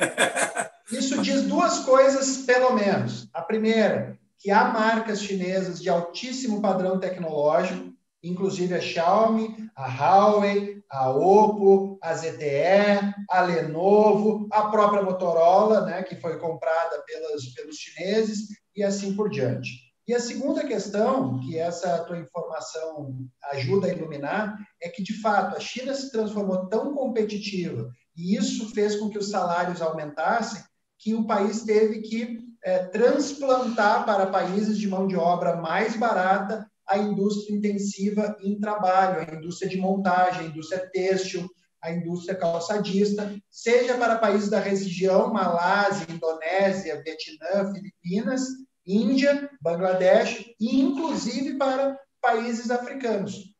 [0.90, 3.28] Isso diz duas coisas, pelo menos.
[3.32, 10.82] A primeira, que há marcas chinesas de altíssimo padrão tecnológico, inclusive a Xiaomi, a Huawei,
[10.90, 17.76] a Oppo, a ZTE, a Lenovo, a própria Motorola, né, que foi comprada pelas, pelos
[17.76, 19.88] chineses, e assim por diante.
[20.06, 23.14] E a segunda questão, que essa tua informação
[23.52, 28.72] ajuda a iluminar, é que, de fato, a China se transformou tão competitiva e isso
[28.74, 30.62] fez com que os salários aumentassem,
[30.98, 36.67] que o país teve que é, transplantar para países de mão de obra mais barata
[36.88, 41.48] a indústria intensiva em trabalho, a indústria de montagem, a indústria têxtil,
[41.82, 48.48] a indústria calçadista, seja para países da região, Malásia, Indonésia, Vietnã, Filipinas,
[48.86, 53.54] Índia, Bangladesh e inclusive para países africanos.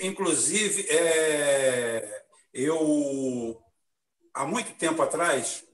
[0.00, 3.60] Inclusive, é, eu
[4.34, 5.64] há muito tempo atrás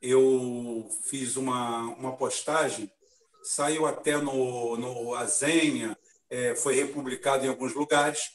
[0.00, 2.90] eu fiz uma, uma postagem
[3.48, 5.96] saiu até no, no Azenha,
[6.28, 8.32] é, foi republicado em alguns lugares,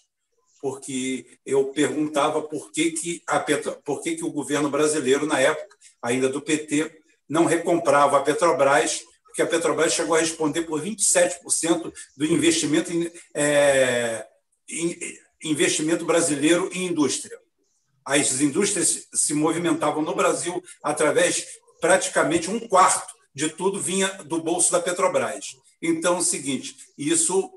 [0.60, 5.40] porque eu perguntava por que, que, a Petro, por que, que o governo brasileiro, na
[5.40, 7.00] época, ainda do PT,
[7.30, 13.12] não recomprava a Petrobras, porque a Petrobras chegou a responder por 27% do investimento, em,
[13.36, 14.26] é,
[14.68, 14.98] em,
[15.44, 17.38] investimento brasileiro em indústria.
[18.04, 24.72] As indústrias se movimentavam no Brasil através praticamente um quarto de tudo vinha do bolso
[24.72, 25.58] da Petrobras.
[25.82, 27.52] Então, é o seguinte, isso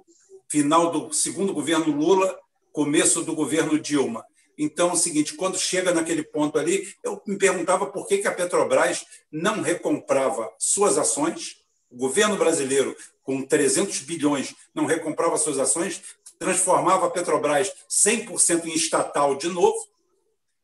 [0.49, 2.39] final do segundo governo Lula,
[2.73, 4.25] começo do governo Dilma.
[4.59, 8.29] Então, é o seguinte, quando chega naquele ponto ali, eu me perguntava por que, que
[8.29, 15.59] a Petrobras não recomprava suas ações, o governo brasileiro, com 300 bilhões, não recomprava suas
[15.59, 16.03] ações,
[16.39, 19.77] transformava a Petrobras 100% em estatal de novo,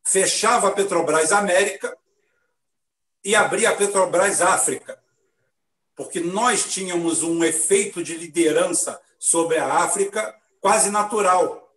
[0.03, 1.95] fechava a Petrobras América
[3.23, 5.02] e abria a Petrobras África
[5.95, 11.73] porque nós tínhamos um efeito de liderança sobre a África quase natural.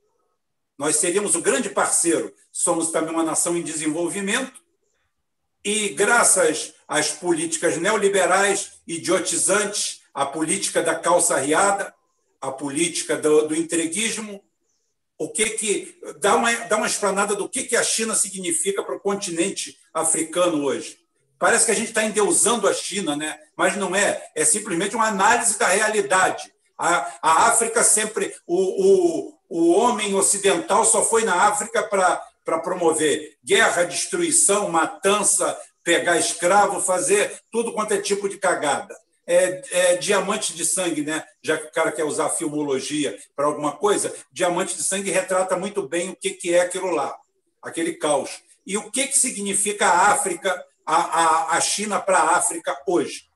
[0.78, 4.60] Nós seríamos o grande parceiro, somos também uma nação em desenvolvimento,
[5.64, 11.92] e graças às políticas neoliberais, idiotizantes, a política da calça riada,
[12.40, 14.42] a política do, do entreguismo,
[15.18, 18.96] o que que dá uma dá uma explanada do que que a China significa para
[18.96, 21.05] o continente africano hoje.
[21.38, 23.38] Parece que a gente está endeusando a China, né?
[23.56, 24.22] mas não é.
[24.34, 26.52] É simplesmente uma análise da realidade.
[26.78, 28.34] A, a África sempre.
[28.46, 36.18] O, o, o homem ocidental só foi na África para promover guerra, destruição, matança, pegar
[36.18, 38.94] escravo, fazer tudo quanto é tipo de cagada.
[39.28, 41.24] É, é, diamante de sangue, né?
[41.42, 45.82] Já que o cara quer usar filmologia para alguma coisa, diamante de sangue retrata muito
[45.88, 47.16] bem o que, que é aquilo lá,
[47.60, 48.30] aquele caos.
[48.64, 53.28] E o que, que significa a África a, a, a China para a África hoje?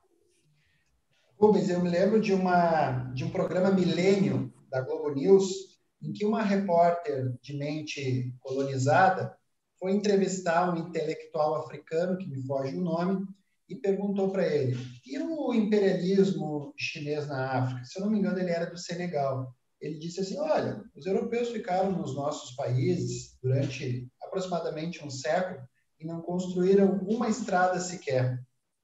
[1.39, 6.25] Rubens, eu me lembro de, uma, de um programa Milênio da Globo News, em que
[6.25, 9.37] uma repórter de mente colonizada
[9.79, 13.27] foi entrevistar um intelectual africano, que me foge o nome,
[13.69, 14.77] e perguntou para ele:
[15.07, 17.85] e o imperialismo chinês na África?
[17.85, 19.55] Se eu não me engano, ele era do Senegal.
[19.81, 25.67] Ele disse assim: olha, os europeus ficaram nos nossos países durante aproximadamente um século
[26.01, 28.43] e não construíram uma estrada sequer.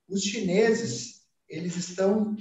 [0.08, 2.36] Os chineses, eles estão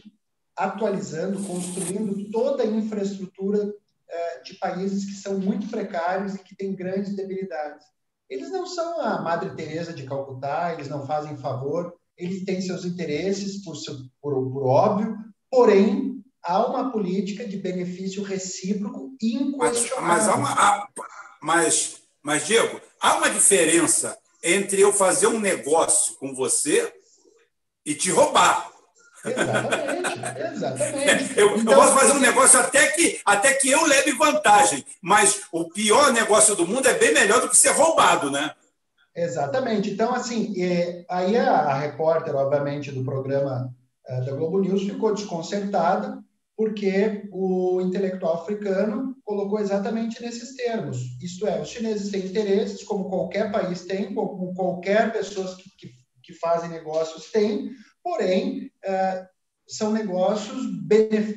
[0.55, 3.73] atualizando, construindo toda a infraestrutura
[4.07, 7.85] eh, de países que são muito precários e que têm grandes debilidades.
[8.29, 12.85] Eles não são a Madre Teresa de Calcutá, eles não fazem favor, eles têm seus
[12.85, 15.17] interesses por, seu, por, por óbvio,
[15.49, 20.01] porém há uma política de benefício recíproco inquestionável.
[20.01, 20.89] Mas, mas, há uma,
[21.41, 26.93] mas, mas Diego, há uma diferença entre eu fazer um negócio com você
[27.83, 28.71] e te roubar.
[29.25, 30.19] Exatamente,
[30.53, 31.39] exatamente.
[31.39, 35.41] Eu, então, eu posso fazer um negócio até que, até que eu leve vantagem, mas
[35.51, 38.53] o pior negócio do mundo é bem melhor do que ser roubado, né?
[39.15, 39.89] Exatamente.
[39.89, 40.53] Então, assim,
[41.09, 43.73] aí a, a repórter, obviamente, do programa
[44.07, 46.19] uh, da Globo News ficou desconcertada,
[46.57, 50.97] porque o intelectual africano colocou exatamente nesses termos.
[51.21, 55.91] Isto é, os chineses têm interesses, como qualquer país tem, como qualquer pessoa que, que,
[56.23, 59.25] que fazem negócios tem, porém, uh,
[59.67, 60.63] são negócios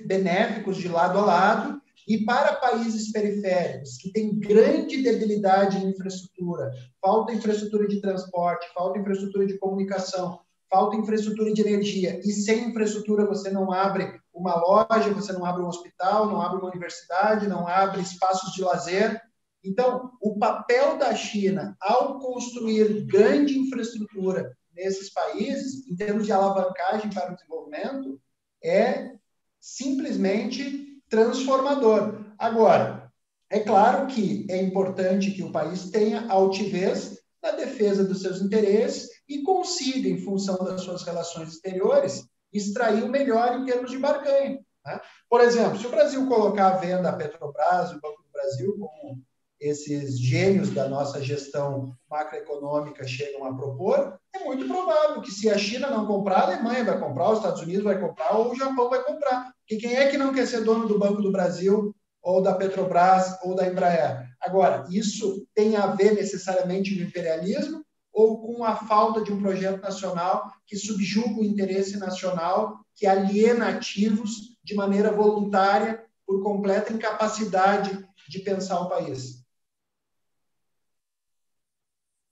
[0.07, 6.71] benéficos de lado a lado, e para países periféricos, que têm grande debilidade em infraestrutura,
[7.03, 10.41] falta infraestrutura de transporte, falta infraestrutura de comunicação,
[10.71, 15.63] falta infraestrutura de energia, e sem infraestrutura você não abre uma loja, você não abre
[15.63, 19.21] um hospital, não abre uma universidade, não abre espaços de lazer.
[19.65, 27.11] Então, o papel da China ao construir grande infraestrutura nesses países, em termos de alavancagem
[27.11, 28.21] para o desenvolvimento,
[28.63, 29.13] é
[29.61, 32.25] simplesmente transformador.
[32.39, 33.11] Agora,
[33.51, 39.09] é claro que é importante que o país tenha altivez na defesa dos seus interesses
[39.29, 44.61] e consiga, em função das suas relações exteriores, extrair o melhor em termos de barganha.
[44.85, 45.01] Né?
[45.29, 49.23] Por exemplo, se o Brasil colocar à venda a Petrobras, o Banco do Brasil, como
[49.61, 55.59] esses gênios da nossa gestão macroeconômica chegam a propor, é muito provável que se a
[55.59, 58.89] China não comprar, a Alemanha vai comprar, os Estados Unidos vai comprar ou o Japão
[58.89, 59.53] vai comprar.
[59.61, 63.37] Porque quem é que não quer ser dono do Banco do Brasil ou da Petrobras
[63.43, 64.29] ou da Embraer?
[64.41, 67.85] Agora, isso tem a ver necessariamente com o imperialismo
[68.19, 73.69] ou com a falta de um projeto nacional que subjuga o interesse nacional, que aliena
[73.69, 79.45] ativos de maneira voluntária por completa incapacidade de pensar o país.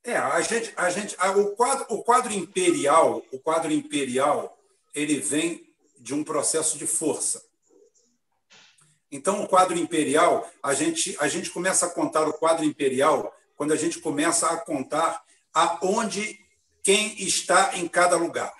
[0.02, 4.58] É, a gente, a gente, o quadro, o quadro imperial, o quadro imperial,
[4.92, 7.44] ele vem de um processo de força.
[9.08, 13.72] Então, o quadro imperial, a gente, a gente começa a contar o quadro imperial quando
[13.72, 15.24] a gente começa a contar
[15.56, 16.38] aonde
[16.82, 18.52] quem está em cada lugar.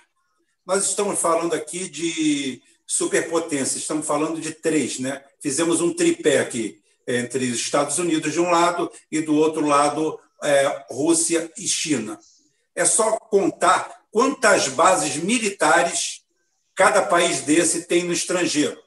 [0.64, 5.22] Nós estamos falando aqui de superpotência, estamos falando de três, né?
[5.38, 10.18] Fizemos um tripé aqui entre os Estados Unidos de um lado e do outro lado
[10.42, 12.18] é, Rússia e China.
[12.74, 16.24] É só contar quantas bases militares
[16.74, 18.80] cada país desse tem no estrangeiro.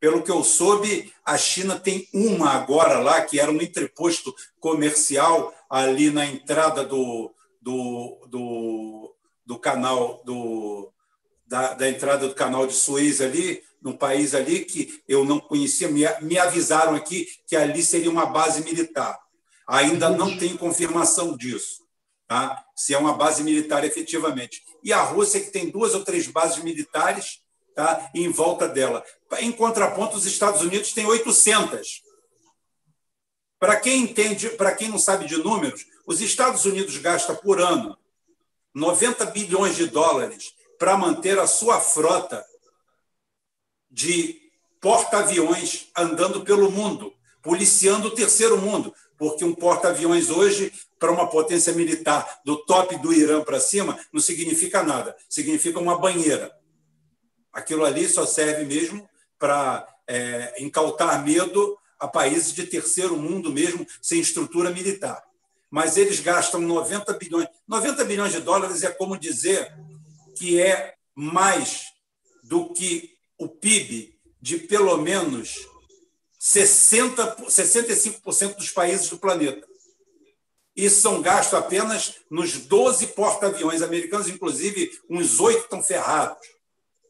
[0.00, 5.54] Pelo que eu soube, a China tem uma agora lá, que era um entreposto comercial
[5.74, 10.88] ali na entrada do, do, do, do canal do,
[11.48, 15.88] da, da, entrada do canal de Suez ali, num país ali que eu não conhecia,
[15.88, 19.18] me, me avisaram aqui que ali seria uma base militar.
[19.66, 21.82] Ainda não tem confirmação disso,
[22.28, 22.64] tá?
[22.76, 24.62] se é uma base militar efetivamente.
[24.80, 27.40] E a Rússia, que tem duas ou três bases militares
[27.74, 28.12] tá?
[28.14, 29.04] em volta dela.
[29.40, 32.03] Em contraponto, os Estados Unidos têm 800.
[33.64, 37.96] Para quem entende, para quem não sabe de números, os Estados Unidos gastam por ano
[38.74, 42.44] 90 bilhões de dólares para manter a sua frota
[43.90, 44.38] de
[44.82, 51.72] porta-aviões andando pelo mundo, policiando o terceiro mundo porque um porta-aviões hoje, para uma potência
[51.72, 56.54] militar do top do Irã para cima, não significa nada, significa uma banheira.
[57.50, 59.08] Aquilo ali só serve mesmo
[59.38, 65.24] para é, incautar medo a países de terceiro mundo mesmo, sem estrutura militar.
[65.70, 67.48] Mas eles gastam 90 bilhões.
[67.66, 69.72] 90 bilhões de dólares é como dizer
[70.36, 71.86] que é mais
[72.42, 75.66] do que o PIB de pelo menos
[76.38, 79.66] 60, 65% dos países do planeta.
[80.76, 86.46] Isso são gastos apenas nos 12 porta-aviões americanos, inclusive uns oito estão ferrados.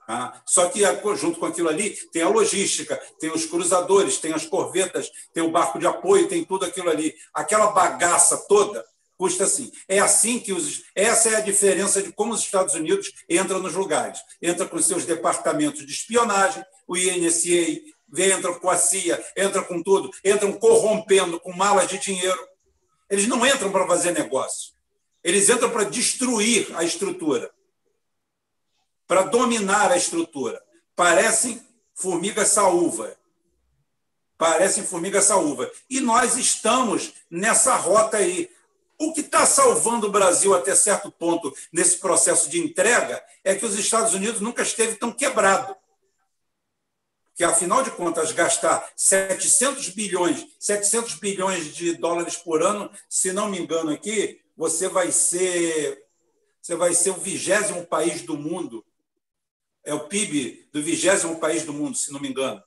[0.07, 0.43] Tá?
[0.45, 0.81] Só que,
[1.17, 5.51] junto com aquilo ali, tem a logística, tem os cruzadores, tem as corvetas, tem o
[5.51, 7.15] barco de apoio, tem tudo aquilo ali.
[7.33, 8.85] Aquela bagaça toda
[9.17, 9.73] custa assim.
[9.89, 10.83] É assim que os.
[10.95, 14.21] Essa é a diferença de como os Estados Unidos entram nos lugares.
[14.43, 17.81] Entra com seus departamentos de espionagem, o INSA,
[18.13, 22.39] entram com a CIA, entram com tudo, entram corrompendo com malas de dinheiro.
[23.11, 24.75] Eles não entram para fazer negócio.
[25.23, 27.51] Eles entram para destruir a estrutura,
[29.07, 30.63] para dominar a estrutura.
[30.97, 31.61] Parecem
[31.95, 33.17] formiga saúva.
[34.37, 35.71] Parecem formiga saúva.
[35.89, 38.51] E nós estamos nessa rota aí.
[38.99, 43.67] O que está salvando o Brasil até certo ponto nesse processo de entrega é que
[43.67, 45.77] os Estados Unidos nunca esteve tão quebrado
[47.35, 53.49] que afinal de contas gastar 700 bilhões, 700 bilhões de dólares por ano, se não
[53.49, 56.03] me engano aqui, você vai ser
[56.63, 58.83] você vai ser o vigésimo país do mundo.
[59.85, 62.63] É o PIB do vigésimo país do mundo, se não me engano.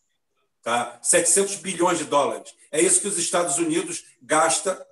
[0.61, 0.99] Tá?
[1.02, 2.53] 700 bilhões de dólares.
[2.72, 4.85] É isso que os Estados Unidos gasta,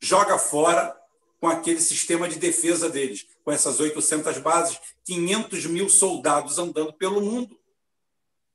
[0.00, 0.96] joga fora
[1.40, 7.20] com aquele sistema de defesa deles, com essas 800 bases, 500 mil soldados andando pelo
[7.20, 7.58] mundo.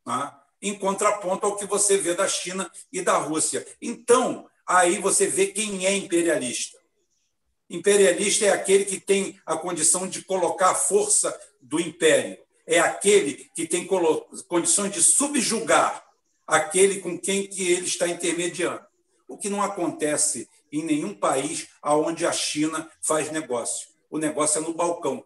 [0.03, 0.43] Tá?
[0.61, 3.65] em contraponto ao que você vê da China e da Rússia.
[3.81, 6.77] Então, aí você vê quem é imperialista.
[7.69, 13.49] Imperialista é aquele que tem a condição de colocar a força do império, é aquele
[13.55, 13.87] que tem
[14.47, 16.05] condições de subjugar
[16.45, 18.85] aquele com quem que ele está intermediando.
[19.27, 23.87] O que não acontece em nenhum país onde a China faz negócio.
[24.09, 25.23] O negócio é no balcão,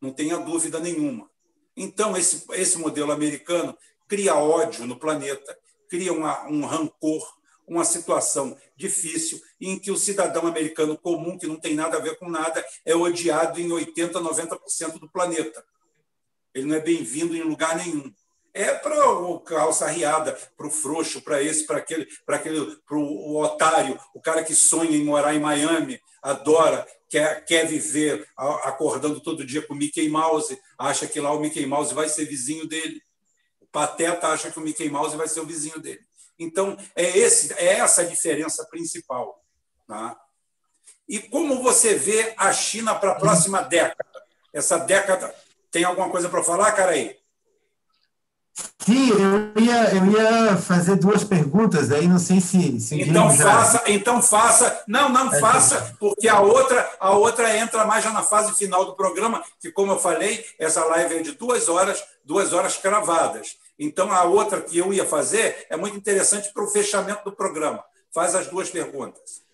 [0.00, 1.28] não tenha dúvida nenhuma.
[1.76, 3.76] Então, esse, esse modelo americano
[4.08, 5.58] cria ódio no planeta,
[5.88, 7.36] cria uma, um rancor,
[7.66, 12.16] uma situação difícil em que o cidadão americano comum, que não tem nada a ver
[12.16, 15.64] com nada, é odiado em 80%, 90% do planeta.
[16.56, 18.10] Ele não é bem-vindo em lugar nenhum.
[18.54, 22.96] é para o calça riada, para o frouxo, para esse, para aquele, para aquele, para
[22.96, 29.20] o otário, o cara que sonha em morar em Miami, adora, quer, quer viver acordando
[29.20, 32.66] todo dia com o Mickey Mouse, acha que lá o Mickey Mouse vai ser vizinho
[32.66, 33.02] dele.
[33.60, 36.00] O Pateta acha que o Mickey Mouse vai ser o vizinho dele.
[36.38, 39.44] Então, é, esse, é essa a diferença principal.
[39.86, 40.18] Tá?
[41.06, 44.22] E como você vê a China para a próxima década?
[44.54, 45.34] Essa década.
[45.76, 47.14] Tem alguma coisa para falar, cara aí?
[48.78, 52.80] Sim, eu ia, eu ia fazer duas perguntas, aí não sei se.
[52.80, 54.84] se então faça, então faça.
[54.88, 58.86] Não, não é faça, porque a outra, a outra entra mais já na fase final
[58.86, 63.58] do programa, que, como eu falei, essa live é de duas horas, duas horas cravadas.
[63.78, 67.84] Então, a outra que eu ia fazer é muito interessante para o fechamento do programa.
[68.14, 69.45] Faz as duas perguntas.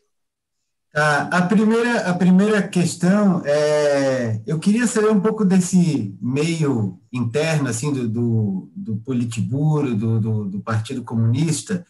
[0.93, 7.69] Tá, a, primeira, a primeira questão é, eu queria saber um pouco desse meio interno,
[7.69, 11.86] assim, do, do, do Politburo, do, do, do Partido Comunista,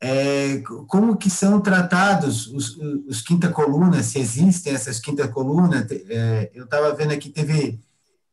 [0.00, 0.58] é,
[0.88, 6.64] como que são tratados os, os quinta colunas, se existem essas quinta colunas, é, eu
[6.64, 7.78] estava vendo aqui, teve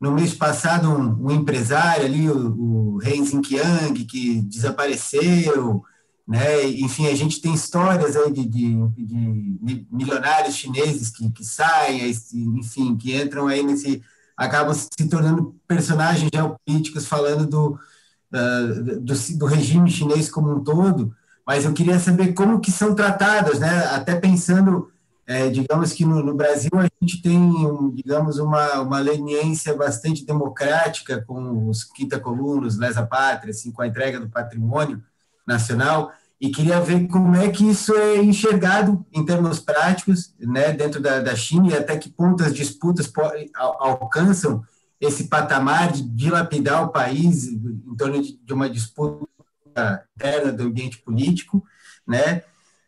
[0.01, 5.83] no mês passado um, um empresário ali, o, o Ren Xinjiang, que desapareceu,
[6.27, 6.65] né?
[6.65, 12.11] Enfim, a gente tem histórias aí de, de, de milionários chineses que, que saem,
[12.59, 14.03] enfim, que entram aí nesse,
[14.35, 17.79] acabam se tornando personagens geopolíticos falando do,
[19.01, 23.59] do, do, regime chinês como um todo, mas eu queria saber como que são tratadas,
[23.59, 23.85] né?
[23.85, 24.91] Até pensando,
[25.25, 30.25] é, digamos que no, no, Brasil a gente tem, um, digamos, uma, uma leniência bastante
[30.25, 35.01] democrática com os quinta colunas, lesa pátria, assim, com a entrega do patrimônio,
[35.47, 41.01] nacional e queria ver como é que isso é enxergado em termos práticos, né, dentro
[41.01, 43.11] da, da China e até que ponto as disputas
[43.55, 44.63] alcançam
[45.01, 49.27] esse patamar de dilapidar o país em torno de, de uma disputa
[50.15, 51.63] interna do ambiente político,
[52.07, 52.41] né?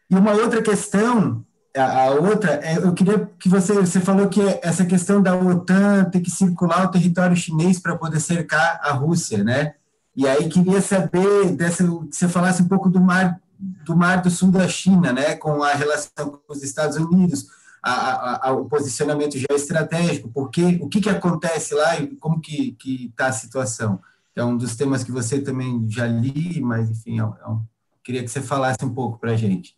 [0.10, 1.46] E uma outra questão,
[1.76, 6.06] a, a outra, é, eu queria que você, você falou que essa questão da OTAN
[6.06, 9.76] ter que circular o território chinês para poder cercar a Rússia, né?
[10.16, 14.30] E aí queria saber dessa, que você falasse um pouco do mar do mar do
[14.30, 17.48] sul da China, né, com a relação com os Estados Unidos,
[17.84, 23.28] a, a, o posicionamento geoestratégico, porque o que, que acontece lá e como que está
[23.28, 24.00] a situação.
[24.36, 27.60] É um dos temas que você também já li, mas enfim, é um, é
[28.04, 29.78] queria que você falasse um pouco para a gente.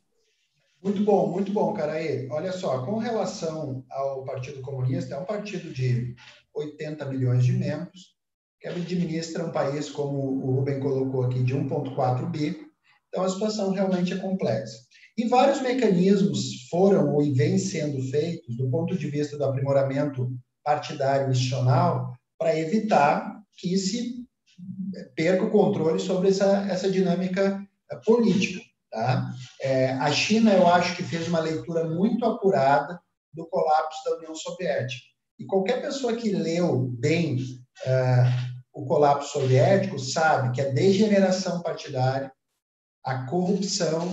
[0.83, 2.27] Muito bom, muito bom, Caraí.
[2.29, 6.15] Olha só, com relação ao Partido Comunista, é um partido de
[6.53, 8.10] 80 milhões de membros,
[8.61, 12.55] que administra um país, como o Rubem colocou aqui, de 1,4 bi.
[13.09, 14.77] Então, a situação realmente é complexa.
[15.17, 20.31] E vários mecanismos foram ou vêm sendo feitos do ponto de vista do aprimoramento
[20.63, 24.23] partidário institucional para evitar que se
[25.15, 27.59] perca o controle sobre essa, essa dinâmica
[28.05, 28.61] política.
[28.91, 29.33] Tá?
[29.61, 32.99] É, a China, eu acho que fez uma leitura muito apurada
[33.33, 35.03] do colapso da União Soviética.
[35.39, 37.37] E qualquer pessoa que leu bem
[38.73, 42.31] o colapso soviético sabe que a degeneração partidária,
[43.03, 44.07] a corrupção,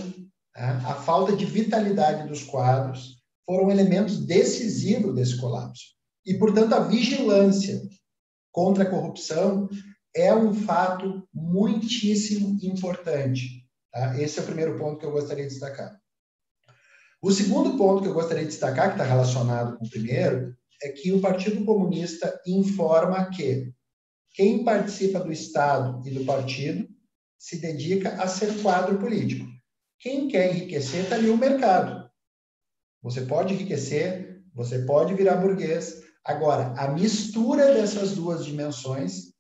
[0.57, 5.85] né, a falta de vitalidade dos quadros foram elementos decisivos desse colapso.
[6.27, 7.81] E, portanto, a vigilância
[8.53, 9.69] contra a corrupção
[10.15, 13.67] é um fato muitíssimo importante.
[13.93, 14.21] Tá?
[14.21, 15.99] Esse é o primeiro ponto que eu gostaria de destacar.
[17.23, 20.91] O segundo ponto que eu gostaria de destacar, que está relacionado com o primeiro, é
[20.91, 23.73] que o Partido Comunista informa que
[24.31, 26.89] quem participa do Estado e do partido
[27.39, 29.47] se dedica a ser quadro político.
[29.99, 32.09] Quem quer enriquecer está ali o mercado.
[33.03, 36.03] Você pode enriquecer, você pode virar burguês.
[36.25, 39.33] Agora, a mistura dessas duas dimensões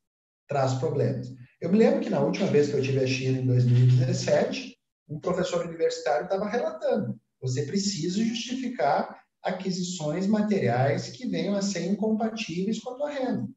[0.48, 1.28] traz problemas.
[1.60, 4.76] Eu me lembro que na última vez que eu tive a China, em 2017,
[5.08, 9.17] um professor universitário estava relatando: você precisa justificar
[9.48, 13.48] aquisições materiais que venham a ser incompatíveis com a tua renda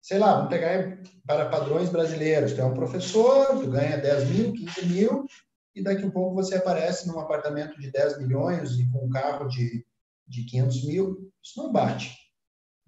[0.00, 2.52] sei lá, vamos pegar para padrões brasileiros.
[2.52, 5.26] Tu é um professor, tu ganha 10 mil, 15 mil,
[5.74, 9.46] e daqui a pouco você aparece num apartamento de 10 milhões e com um carro
[9.48, 9.84] de,
[10.26, 11.32] de 500 mil.
[11.42, 12.16] Isso não bate.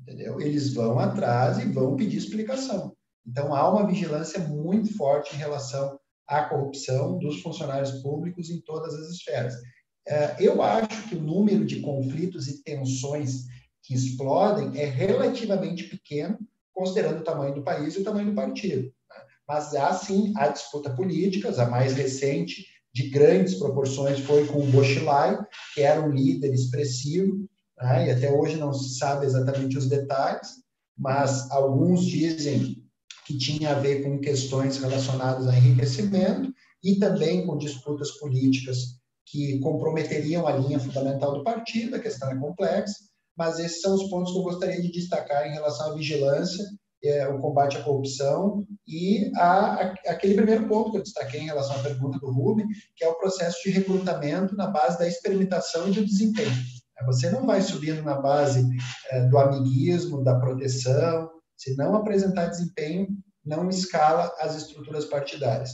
[0.01, 0.41] Entendeu?
[0.41, 2.97] Eles vão atrás e vão pedir explicação.
[3.25, 8.95] Então, há uma vigilância muito forte em relação à corrupção dos funcionários públicos em todas
[8.95, 9.55] as esferas.
[10.07, 13.45] É, eu acho que o número de conflitos e tensões
[13.83, 16.39] que explodem é relativamente pequeno
[16.73, 18.83] considerando o tamanho do país e o tamanho do partido.
[18.83, 19.17] Né?
[19.47, 24.71] Mas há sim há disputa política, a mais recente, de grandes proporções, foi com o
[24.71, 25.39] Bochilai,
[25.75, 27.49] que era um líder expressivo,
[27.79, 28.09] né?
[28.09, 30.49] e até hoje não se sabe exatamente os detalhes,
[30.97, 32.83] mas alguns dizem
[33.25, 36.53] que tinha a ver com questões relacionadas a enriquecimento
[36.83, 39.01] e também com disputas políticas
[39.33, 42.95] que comprometeriam a linha fundamental do partido, a questão é complexa,
[43.35, 46.63] mas esses são os pontos que eu gostaria de destacar em relação à vigilância,
[47.03, 51.47] é, o combate à corrupção e a, a, aquele primeiro ponto que eu destaquei em
[51.47, 55.89] relação à pergunta do Rubem, que é o processo de recrutamento na base da experimentação
[55.89, 56.53] e do desempenho.
[57.07, 58.65] Você não vai subindo na base
[59.11, 63.09] é, do amiguismo, da proteção, se não apresentar desempenho,
[63.45, 65.71] não escala as estruturas partidárias.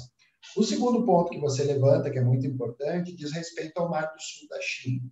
[0.57, 4.21] O segundo ponto que você levanta, que é muito importante, diz respeito ao Mar do
[4.21, 5.03] Sul da China.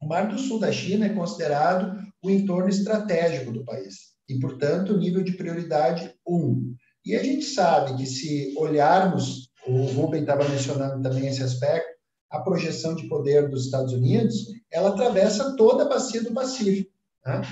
[0.00, 4.96] O Mar do Sul da China é considerado o entorno estratégico do país e, portanto,
[4.96, 6.74] nível de prioridade 1.
[7.04, 11.92] E a gente sabe que se olharmos, o Rubem estava mencionando também esse aspecto,
[12.30, 14.34] a projeção de poder dos Estados Unidos,
[14.70, 16.90] ela atravessa toda a bacia do Pacífico.
[17.24, 17.42] Né?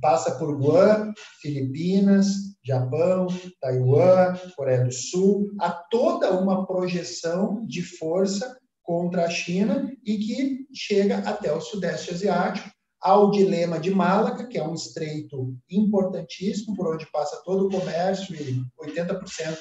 [0.00, 2.26] Passa por Guam, Filipinas,
[2.62, 3.26] Japão,
[3.60, 10.66] Taiwan, Coreia do Sul, há toda uma projeção de força contra a China e que
[10.74, 12.70] chega até o Sudeste Asiático,
[13.00, 18.34] ao dilema de Malaca, que é um estreito importantíssimo, por onde passa todo o comércio
[18.34, 19.58] e 80%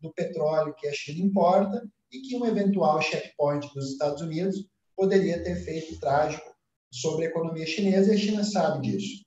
[0.00, 4.66] do petróleo que a China importa, e que um eventual checkpoint dos Estados Unidos
[4.96, 6.50] poderia ter feito trágico
[6.92, 9.22] sobre a economia chinesa, e a China sabe disso.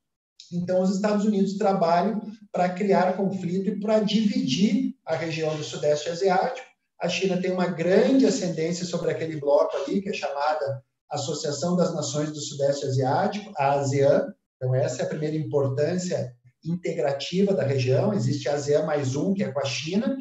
[0.53, 2.21] Então, os Estados Unidos trabalham
[2.51, 6.67] para criar conflito e para dividir a região do Sudeste Asiático.
[7.01, 11.93] A China tem uma grande ascendência sobre aquele bloco ali, que é chamada Associação das
[11.93, 14.33] Nações do Sudeste Asiático, a ASEAN.
[14.55, 18.13] Então, essa é a primeira importância integrativa da região.
[18.13, 20.15] Existe a ASEAN mais um, que é com a China,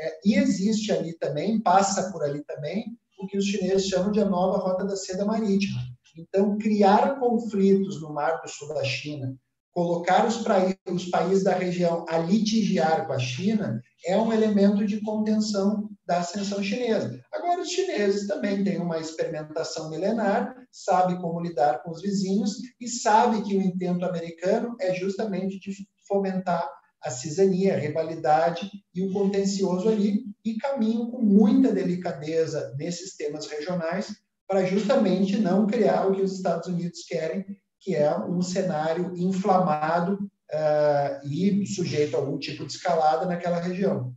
[0.00, 2.86] é, e existe ali também, passa por ali também,
[3.18, 5.78] o que os chineses chamam de a nova rota da seda marítima.
[6.16, 9.36] Então, criar conflitos no Mar do Sul da China,
[9.72, 10.44] colocar os,
[10.86, 16.18] os países da região a litigiar com a China, é um elemento de contenção da
[16.18, 17.20] ascensão chinesa.
[17.32, 22.88] Agora, os chineses também têm uma experimentação milenar, sabe como lidar com os vizinhos e
[22.88, 25.72] sabe que o intento americano é justamente de
[26.06, 26.68] fomentar
[27.02, 33.46] a cisania, a rivalidade e o contencioso ali, e caminham com muita delicadeza nesses temas
[33.46, 34.14] regionais
[34.46, 37.44] para justamente não criar o que os Estados Unidos querem,
[37.82, 44.14] que é um cenário inflamado uh, e sujeito a algum tipo de escalada naquela região.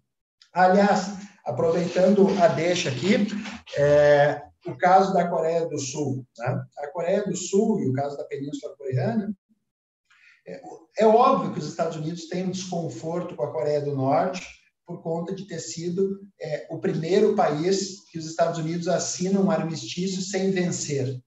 [0.54, 3.28] Aliás, aproveitando a deixa aqui,
[3.78, 6.26] é, o caso da Coreia do Sul.
[6.38, 6.64] Né?
[6.78, 9.36] A Coreia do Sul e o caso da Península Coreana
[10.48, 10.62] é,
[11.00, 14.48] é óbvio que os Estados Unidos têm um desconforto com a Coreia do Norte
[14.86, 19.52] por conta de ter sido é, o primeiro país que os Estados Unidos assinam um
[19.52, 21.20] armistício sem vencer,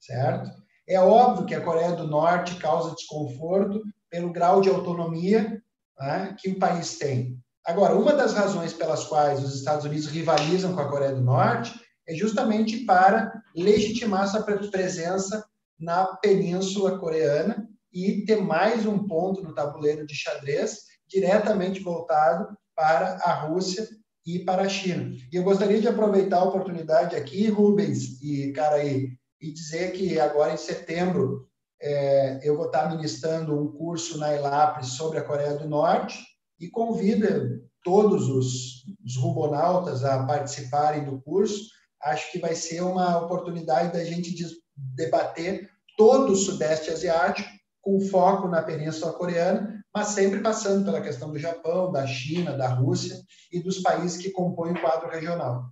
[0.00, 0.50] certo?
[0.88, 5.62] É óbvio que a Coreia do Norte causa desconforto pelo grau de autonomia
[6.00, 7.38] né, que o país tem.
[7.66, 11.78] Agora, uma das razões pelas quais os Estados Unidos rivalizam com a Coreia do Norte
[12.06, 15.44] é justamente para legitimar essa presença
[15.78, 23.18] na Península Coreana e ter mais um ponto no tabuleiro de xadrez diretamente voltado para
[23.22, 23.86] a Rússia
[24.24, 25.10] e para a China.
[25.30, 30.52] E eu gostaria de aproveitar a oportunidade aqui, Rubens e Caraí, e dizer que agora
[30.52, 31.48] em setembro
[31.80, 36.18] é, eu vou estar ministrando um curso na ELAP sobre a Coreia do Norte
[36.58, 41.70] e convido todos os, os rubonautas a participarem do curso.
[42.02, 44.34] Acho que vai ser uma oportunidade da gente
[44.76, 47.48] debater todo o Sudeste Asiático
[47.80, 52.68] com foco na Península Coreana, mas sempre passando pela questão do Japão, da China, da
[52.68, 53.16] Rússia
[53.50, 55.64] e dos países que compõem o quadro regional.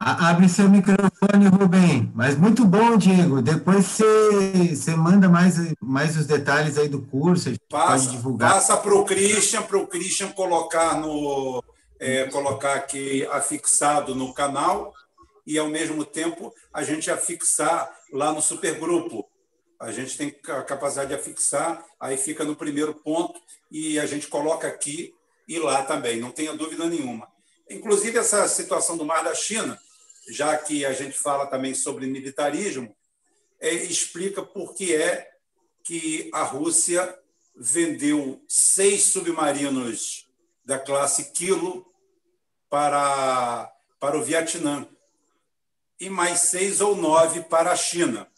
[0.00, 2.12] Abre seu microfone, Rubem.
[2.14, 3.42] Mas muito bom, Diego.
[3.42, 7.52] Depois você, manda mais, mais os detalhes aí do curso.
[7.68, 8.52] Passa, pode divulgar.
[8.54, 11.62] Passa para o Christian, para o Christian colocar no
[11.98, 14.94] é, colocar aqui afixado no canal
[15.44, 19.28] e, ao mesmo tempo, a gente afixar lá no supergrupo.
[19.80, 24.28] A gente tem a capacidade de afixar, aí fica no primeiro ponto e a gente
[24.28, 25.12] coloca aqui
[25.48, 27.26] e lá também, não tenha dúvida nenhuma.
[27.70, 29.78] Inclusive, essa situação do Mar da China,
[30.28, 32.94] já que a gente fala também sobre militarismo,
[33.60, 35.30] é, explica por que é
[35.82, 37.18] que a Rússia
[37.56, 40.28] vendeu seis submarinos
[40.64, 41.90] da classe Kilo
[42.68, 44.86] para, para o Vietnã
[45.98, 48.30] e mais seis ou nove para a China.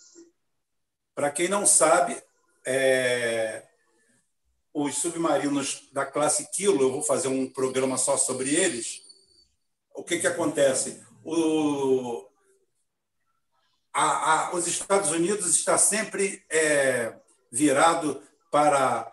[1.15, 2.17] Para quem não sabe,
[2.65, 3.67] é,
[4.73, 9.03] os submarinos da classe Kilo, eu vou fazer um programa só sobre eles.
[9.95, 11.05] O que, que acontece?
[11.25, 12.27] O,
[13.93, 17.15] a, a, os Estados Unidos está sempre é,
[17.51, 19.13] virado para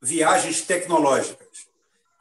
[0.00, 1.68] viagens tecnológicas.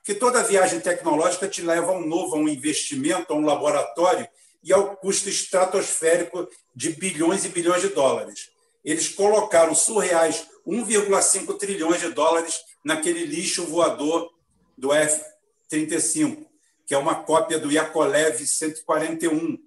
[0.04, 4.28] Que toda viagem tecnológica te leva a um novo, a um investimento, a um laboratório
[4.64, 8.50] e ao custo estratosférico de bilhões e bilhões de dólares.
[8.84, 14.32] Eles colocaram surreais 1,5 trilhões de dólares naquele lixo voador
[14.78, 16.47] do F-35,
[16.88, 19.60] que é uma cópia do Yakolev 141.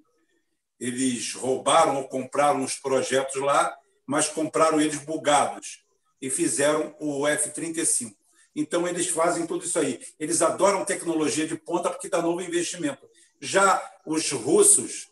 [0.80, 3.76] Eles roubaram ou compraram os projetos lá,
[4.06, 5.84] mas compraram eles bugados
[6.20, 8.16] e fizeram o F-35.
[8.56, 10.00] Então, eles fazem tudo isso aí.
[10.18, 13.06] Eles adoram tecnologia de ponta porque dá novo investimento.
[13.38, 15.08] Já os russos,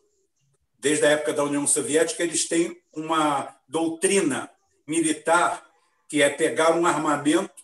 [0.78, 4.50] desde a época da União Soviética, eles têm uma doutrina
[4.86, 5.62] militar
[6.08, 7.62] que é pegar um armamento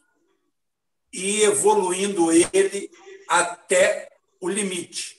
[1.11, 2.91] e evoluindo ele
[3.27, 4.14] até
[4.45, 5.19] o limite,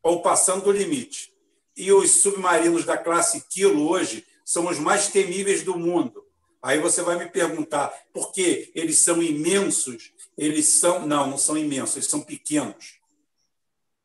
[0.00, 1.32] ou passando do limite.
[1.76, 6.24] E os submarinos da classe Kilo hoje são os mais temíveis do mundo.
[6.62, 10.12] Aí você vai me perguntar por que eles são imensos?
[10.38, 11.04] Eles são.
[11.04, 13.00] Não, não são imensos, eles são pequenos.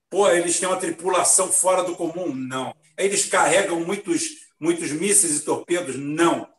[0.09, 2.33] Pô, eles têm uma tripulação fora do comum?
[2.33, 2.75] Não.
[2.97, 5.95] Eles carregam muitos, muitos mísseis e torpedos?
[5.95, 6.49] Não.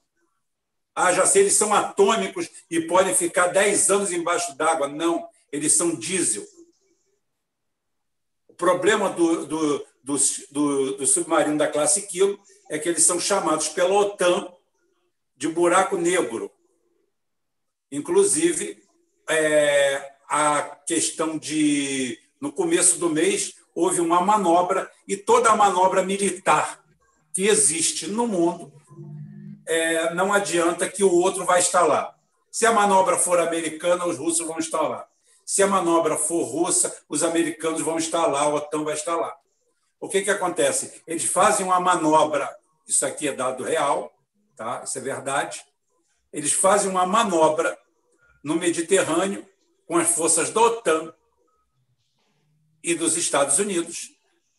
[0.94, 4.86] Ah, já sei, eles são atômicos e podem ficar 10 anos embaixo d'água.
[4.86, 6.47] Não, eles são diesel.
[8.59, 10.16] Problema do, do, do,
[10.51, 14.52] do, do submarino da classe Kilo é que eles são chamados pela OTAN
[15.36, 16.51] de buraco negro.
[17.90, 18.82] Inclusive,
[19.30, 22.18] é, a questão de.
[22.40, 26.85] No começo do mês, houve uma manobra, e toda a manobra militar
[27.32, 28.72] que existe no mundo
[29.66, 32.14] é, não adianta que o outro vai estar lá.
[32.51, 35.07] Se a manobra for americana, os russos vão estar lá.
[35.48, 39.34] Se a manobra for russa, os americanos vão estar lá, a OTAN vai estar lá.
[39.98, 41.02] O que, que acontece?
[41.06, 42.54] Eles fazem uma manobra,
[42.86, 44.12] isso aqui é dado real,
[44.54, 44.82] tá?
[44.84, 45.64] isso é verdade.
[46.30, 47.78] Eles fazem uma manobra
[48.44, 49.48] no Mediterrâneo
[49.86, 51.14] com as forças da OTAN
[52.82, 54.10] e dos Estados Unidos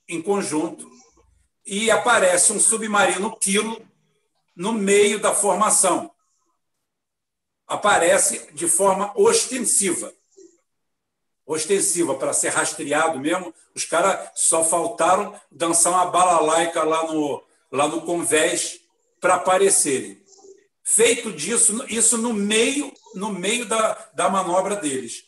[0.08, 0.90] em conjunto
[1.68, 3.80] e aparece um submarino Kilo
[4.56, 6.12] no meio da formação.
[7.68, 10.12] Aparece de forma ostensiva.
[11.50, 13.52] Ostensiva, para ser rastreado mesmo.
[13.74, 18.80] Os caras só faltaram dançar uma balalaica lá no, lá no convés
[19.20, 20.24] para aparecerem.
[20.84, 25.24] Feito disso, isso no meio, no meio da, da manobra deles.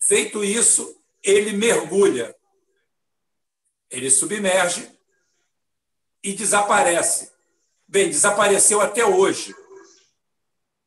[0.00, 2.34] Feito isso, ele mergulha,
[3.90, 4.90] ele submerge
[6.24, 7.30] e desaparece.
[7.86, 9.54] Bem, desapareceu até hoje.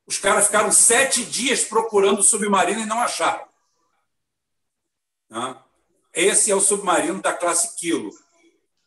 [0.07, 3.50] Os caras ficaram sete dias procurando o submarino e não acharam.
[6.13, 8.11] Esse é o submarino da classe Kilo.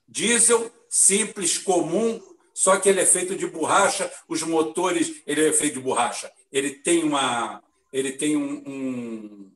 [0.06, 2.20] Diesel, simples, comum,
[2.52, 4.10] só que ele é feito de borracha.
[4.28, 6.30] Os motores, ele é feito de borracha.
[6.52, 7.62] Ele tem uma,
[7.92, 9.52] ele tem um, um,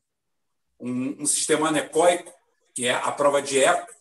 [0.80, 2.32] um, um sistema anecoico,
[2.74, 3.92] que é a prova de eco,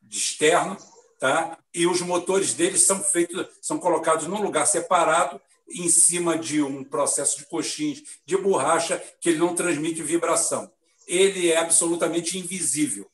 [0.00, 0.76] de externo,
[1.18, 1.58] tá?
[1.74, 5.40] e os motores deles são feitos, são colocados num lugar separado,
[5.70, 10.70] em cima de um processo de coxins de borracha que ele não transmite vibração.
[11.08, 13.10] Ele é absolutamente invisível.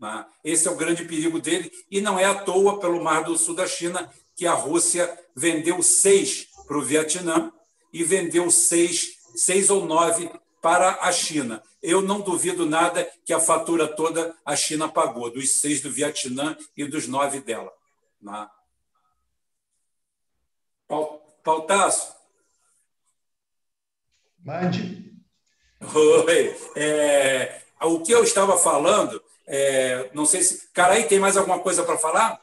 [0.00, 0.24] Né?
[0.42, 3.54] Esse é o grande perigo dele, e não é à toa, pelo Mar do Sul
[3.54, 7.52] da China, que a Rússia vendeu seis para o Vietnã
[7.92, 10.30] e vendeu seis, seis ou nove
[10.62, 15.60] para a China eu não duvido nada que a fatura toda a China pagou, dos
[15.60, 17.72] seis do Vietnã e dos nove dela.
[18.20, 18.48] Né?
[21.42, 22.14] Pautaço?
[24.38, 25.11] Mande.
[25.94, 26.56] Oi.
[26.76, 30.68] É, o que eu estava falando, é, não sei se.
[30.72, 32.40] Caraí, tem mais alguma coisa para falar?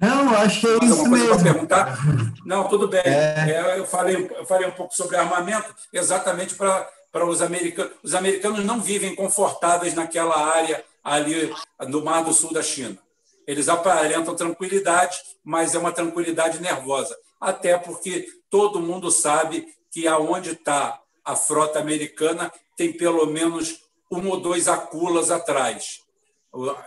[0.00, 1.42] Não, acho que é mais isso mesmo.
[1.42, 1.98] perguntar?
[2.44, 3.02] Não, tudo bem.
[3.04, 3.50] É.
[3.50, 7.92] É, eu, falei, eu falei um pouco sobre armamento, exatamente para para os americanos.
[8.02, 11.54] Os americanos não vivem confortáveis naquela área ali
[11.86, 12.98] no Mar do Sul da China.
[13.46, 17.16] Eles aparentam tranquilidade, mas é uma tranquilidade nervosa.
[17.40, 24.28] Até porque todo mundo sabe que aonde está a frota americana tem pelo menos um
[24.28, 26.02] ou dois aculas atrás.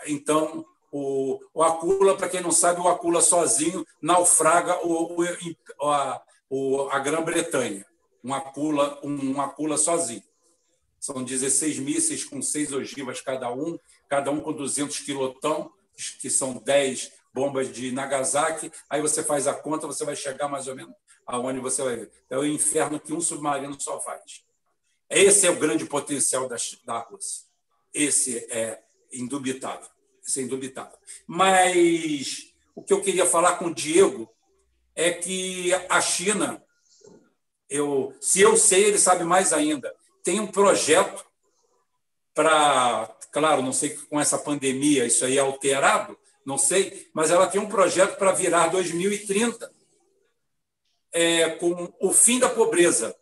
[0.06, 5.22] Então, o, o acula, para quem não sabe, o acula sozinho naufraga o,
[5.80, 6.22] o, a,
[6.92, 7.86] a Grã-Bretanha
[8.28, 10.24] um Acula, um Acula sozinho.
[11.00, 15.72] São 16 mísseis com seis ogivas cada um, cada um com 200 quilotão,
[16.20, 18.70] que são 10 bombas de Nagasaki.
[18.90, 20.94] Aí você faz a conta, você vai chegar mais ou menos
[21.28, 22.12] aonde você vai ver.
[22.30, 24.44] É o inferno que um submarino só faz.
[25.10, 26.56] Esse é o grande potencial da,
[26.86, 27.46] da Rússia.
[27.94, 28.82] Esse é
[29.12, 29.90] indubitável.
[30.26, 30.98] Esse é indubitável.
[31.28, 34.30] Mas o que eu queria falar com o Diego
[34.96, 36.64] é que a China
[37.70, 39.94] eu, se eu sei, ele sabe mais ainda.
[40.24, 41.26] Tem um projeto
[42.34, 47.48] para, claro, não sei com essa pandemia isso aí é alterado, não sei, mas ela
[47.48, 49.70] tem um projeto para virar 2030
[51.18, 53.16] é, com o fim da pobreza.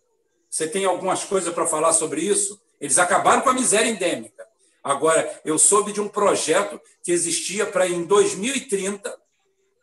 [0.50, 2.62] Você tem algumas coisas para falar sobre isso?
[2.80, 4.46] Eles acabaram com a miséria endêmica.
[4.84, 9.18] Agora, eu soube de um projeto que existia para em 2030,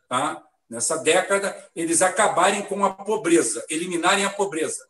[0.07, 0.43] tá?
[0.69, 4.85] nessa década, eles acabarem com a pobreza, eliminarem a pobreza.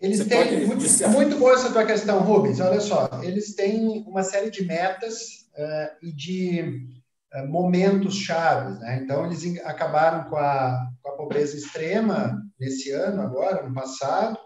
[0.00, 0.66] Eles Você têm.
[0.66, 2.60] Muito, muito boa essa tua questão, Rubens.
[2.60, 6.99] Olha só, eles têm uma série de metas uh, e de
[7.48, 8.78] momentos chaves.
[8.80, 9.00] Né?
[9.02, 14.38] Então, eles acabaram com a, com a pobreza extrema nesse ano, agora, no passado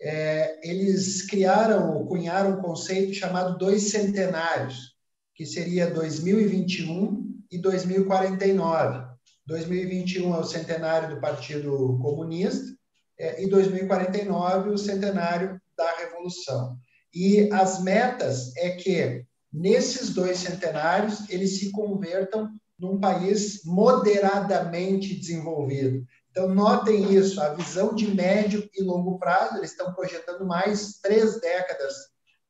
[0.00, 4.94] é, eles criaram cunharam um conceito chamado dois centenários,
[5.34, 9.10] que seria 2021 e 2049.
[9.46, 12.74] 2021 é o centenário do Partido Comunista
[13.18, 16.78] é, e 2049 o centenário da Revolução.
[17.12, 22.48] E as metas é que nesses dois centenários eles se convertam
[22.78, 26.04] num país moderadamente desenvolvido.
[26.30, 31.40] Então, notem isso, a visão de médio e longo prazo, eles estão projetando mais três
[31.40, 31.92] décadas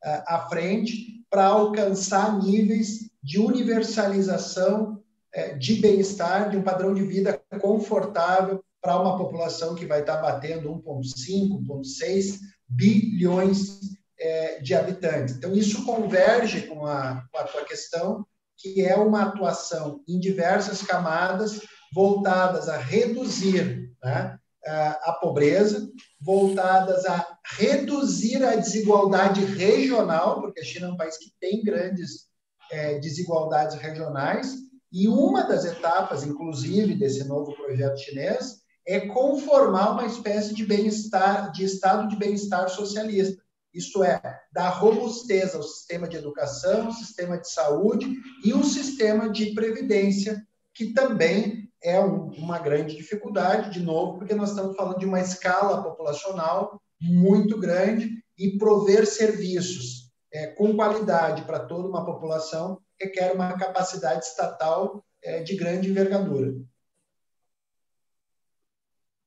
[0.04, 5.02] uh, à frente para alcançar níveis de universalização
[5.34, 10.18] uh, de bem-estar, de um padrão de vida confortável para uma população que vai estar
[10.18, 13.80] batendo 1,5, 1,6 bilhões
[14.20, 15.36] uh, de habitantes.
[15.36, 18.26] Então, isso converge com a, com a tua questão,
[18.56, 21.60] que é uma atuação em diversas camadas
[21.92, 25.88] voltadas a reduzir né, a pobreza,
[26.20, 32.28] voltadas a reduzir a desigualdade regional, porque a China é um país que tem grandes
[32.70, 34.56] é, desigualdades regionais,
[34.92, 41.52] e uma das etapas, inclusive, desse novo projeto chinês é conformar uma espécie de bem-estar,
[41.52, 43.40] de estado de bem-estar socialista.
[43.72, 44.20] Isto é,
[44.52, 50.44] dar robustez ao sistema de educação, ao sistema de saúde e o sistema de previdência,
[50.74, 55.20] que também é um, uma grande dificuldade, de novo, porque nós estamos falando de uma
[55.20, 63.32] escala populacional muito grande e prover serviços é, com qualidade para toda uma população requer
[63.32, 66.54] uma capacidade estatal é, de grande envergadura.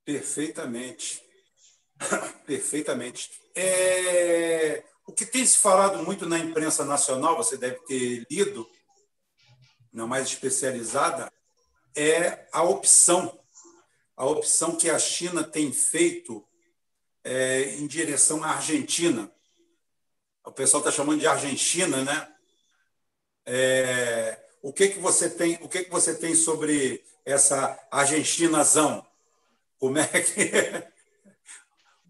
[0.06, 1.24] Perfeitamente.
[2.46, 3.32] Perfeitamente.
[3.56, 8.70] É, o que tem se falado muito na imprensa nacional, você deve ter lido,
[9.92, 11.32] não mais especializada,
[11.96, 13.40] é a opção,
[14.16, 16.46] a opção que a China tem feito
[17.24, 19.32] é, em direção à Argentina.
[20.46, 22.34] O pessoal está chamando de Argentina, né?
[23.46, 25.58] É, o que que você tem?
[25.62, 29.06] O que que você tem sobre essa argentinazão?
[29.78, 30.52] Como é que?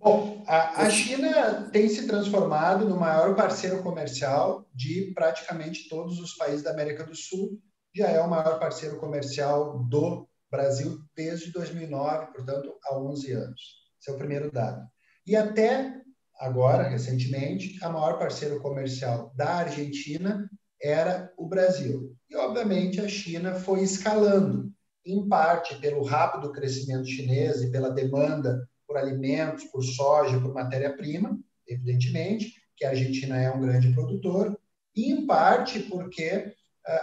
[0.03, 6.35] Bom, a, a, China tem se transformado no maior parceiro comercial de praticamente todos os
[6.35, 7.57] países da América do Sul
[7.95, 13.61] já é o maior parceiro comercial do Brasil desde 2009, portanto, há 11 anos.
[13.97, 14.85] Esse é o primeiro dado.
[15.25, 16.01] E até
[16.37, 20.49] agora, recentemente, a maior parceiro comercial da Argentina
[20.81, 22.13] era o Brasil.
[22.29, 24.69] E, obviamente, a China foi escalando,
[25.05, 31.37] em parte pelo rápido crescimento chinês e pela demanda por alimentos, por soja, por matéria-prima,
[31.67, 34.55] evidentemente, que a Argentina é um grande produtor,
[34.95, 36.53] e em parte porque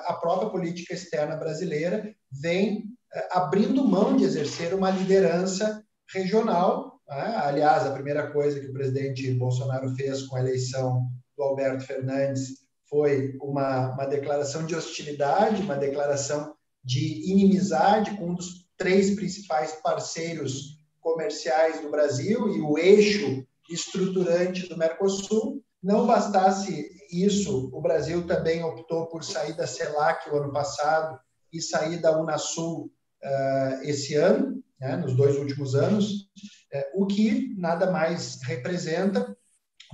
[0.07, 7.01] a própria política externa brasileira vem eh, abrindo mão de exercer uma liderança regional.
[7.09, 7.35] Né?
[7.39, 11.07] Aliás, a primeira coisa que o presidente Bolsonaro fez com a eleição
[11.37, 16.55] do Alberto Fernandes foi uma, uma declaração de hostilidade, uma declaração
[16.85, 24.69] de inimizade com um dos três principais parceiros comerciais do Brasil e o eixo estruturante
[24.69, 25.63] do Mercosul.
[25.83, 31.19] Não bastasse isso, o Brasil também optou por sair da CELAC o ano passado
[31.53, 36.31] e sair da Unasul uh, esse ano, né, nos dois últimos anos,
[36.75, 39.37] uh, o que nada mais representa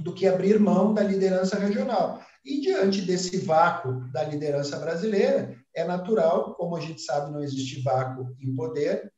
[0.00, 2.20] do que abrir mão da liderança regional.
[2.44, 7.82] E diante desse vácuo da liderança brasileira, é natural, como a gente sabe, não existe
[7.82, 9.12] vácuo em poder,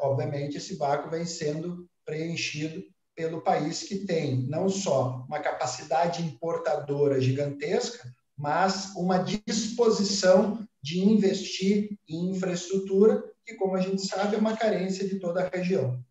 [0.00, 2.82] obviamente esse vácuo vem sendo preenchido
[3.14, 11.98] pelo país que tem não só uma capacidade importadora gigantesca, mas uma disposição de investir
[12.08, 16.02] em infraestrutura, que, como a gente sabe, é uma carência de toda a região.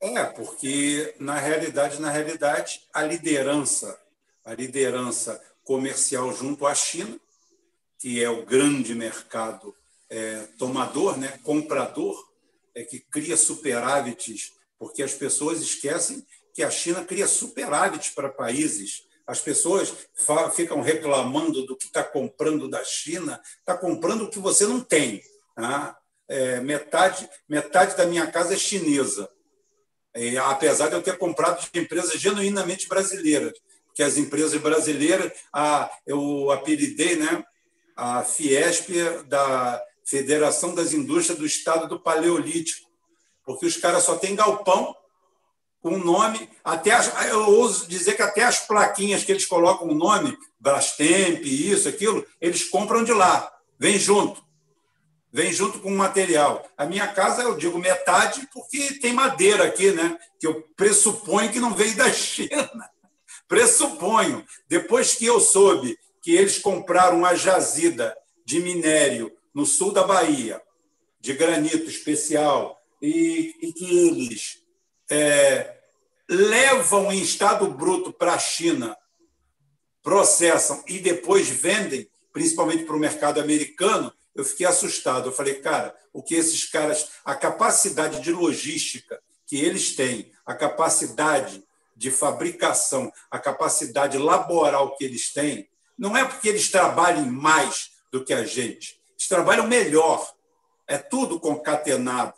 [0.00, 4.00] É, porque na realidade, na realidade, a liderança,
[4.44, 7.20] a liderança comercial junto à China,
[7.98, 9.74] que é o grande mercado
[10.10, 12.28] é, tomador, né, comprador,
[12.74, 19.04] é que cria superávites porque as pessoas esquecem que a China cria superávit para países.
[19.26, 19.92] As pessoas
[20.56, 25.22] ficam reclamando do que está comprando da China, está comprando o que você não tem.
[25.54, 25.96] Tá?
[26.26, 29.28] É, metade, metade da minha casa é chinesa,
[30.14, 33.52] é, apesar de eu ter comprado de empresas genuinamente brasileiras,
[33.94, 37.44] que as empresas brasileiras, a, eu apelidei né,
[37.94, 38.88] a Fiesp
[39.28, 42.90] da Federação das Indústrias do Estado do Paleolítico,
[43.44, 44.92] porque os caras só têm galpão
[45.80, 49.94] com nome, até as, eu ouso dizer que até as plaquinhas que eles colocam o
[49.94, 54.44] nome, Brastemp, isso, aquilo, eles compram de lá, vem junto.
[55.32, 56.68] Vem junto com o material.
[56.76, 60.18] A minha casa, eu digo metade, porque tem madeira aqui, né?
[60.40, 62.68] Que eu pressuponho que não veio da China.
[63.46, 64.44] Pressuponho.
[64.68, 68.12] Depois que eu soube que eles compraram uma jazida
[68.44, 70.60] de minério no sul da Bahia,
[71.20, 74.58] de granito especial, e, e que eles
[75.10, 75.78] é,
[76.28, 78.96] levam em estado bruto para a China,
[80.02, 85.28] processam e depois vendem, principalmente para o mercado americano, eu fiquei assustado.
[85.28, 90.54] Eu falei, cara, o que esses caras, a capacidade de logística que eles têm, a
[90.54, 91.62] capacidade
[91.96, 95.68] de fabricação, a capacidade laboral que eles têm,
[95.98, 100.32] não é porque eles trabalhem mais do que a gente, eles trabalham melhor.
[100.88, 102.34] É tudo concatenado.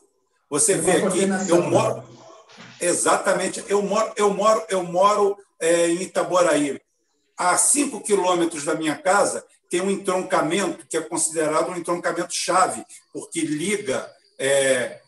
[0.50, 2.02] Você vê aqui, eu moro.
[2.80, 6.80] Exatamente, eu moro, eu moro, eu moro é, em Itaboraí.
[7.38, 12.84] A cinco quilômetros da minha casa tem um entroncamento que é considerado um entroncamento chave,
[13.12, 15.00] porque liga é,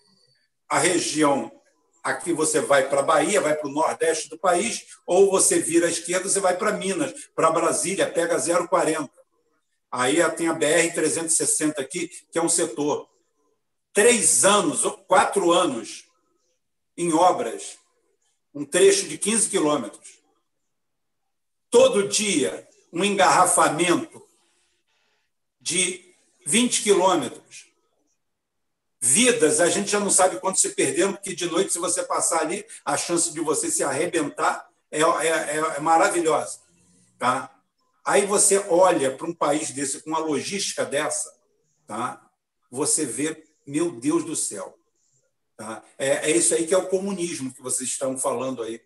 [0.68, 1.50] a região.
[2.02, 5.86] Aqui você vai para a Bahia, vai para o nordeste do país, ou você vira
[5.86, 9.10] à esquerda, você vai para Minas, para Brasília, pega 040.
[9.96, 13.08] Aí tem a BR-360 aqui, que é um setor
[13.92, 16.06] três anos, quatro anos
[16.96, 17.78] em obras,
[18.52, 20.18] um trecho de 15 quilômetros.
[21.70, 24.20] Todo dia, um engarrafamento
[25.60, 26.12] de
[26.44, 27.66] 20 quilômetros.
[29.00, 32.40] Vidas, a gente já não sabe quanto se perderam, porque de noite, se você passar
[32.40, 36.58] ali, a chance de você se arrebentar é, é, é maravilhosa.
[37.16, 37.53] Tá?
[38.04, 41.34] Aí você olha para um país desse, com uma logística dessa,
[41.86, 42.24] tá?
[42.70, 44.76] você vê meu Deus do céu.
[45.56, 45.82] Tá?
[45.96, 48.80] É, é isso aí que é o comunismo que vocês estão falando aí.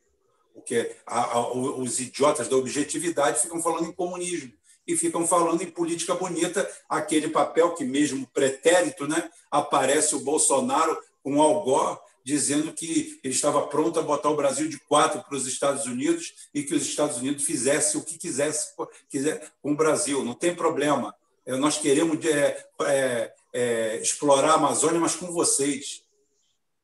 [0.54, 4.52] Porque a, a, os idiotas da objetividade ficam falando em comunismo
[4.86, 10.98] e ficam falando em política bonita, aquele papel que, mesmo pretérito, né, aparece o Bolsonaro
[11.22, 15.34] com o Algor dizendo que ele estava pronto a botar o Brasil de quatro para
[15.34, 18.74] os Estados Unidos e que os Estados Unidos fizessem o que quisesse
[19.08, 20.22] quiser com o Brasil.
[20.22, 21.14] Não tem problema.
[21.46, 26.02] É, nós queremos é, é, é, explorar a Amazônia, mas com vocês.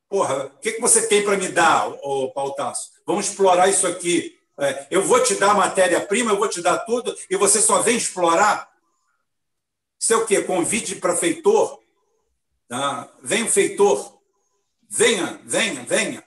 [0.08, 2.92] Porra, o que, que você tem para me dar, ô, Pautaço?
[3.06, 4.38] Vamos explorar isso aqui.
[4.58, 7.98] É, eu vou te dar matéria-prima, eu vou te dar tudo, e você só vem
[7.98, 8.72] explorar?
[10.00, 10.40] Isso é o quê?
[10.40, 11.80] Convite para feitor?
[12.66, 13.12] Tá?
[13.22, 14.13] Vem o feitor.
[14.96, 16.24] Venha, venha, venha.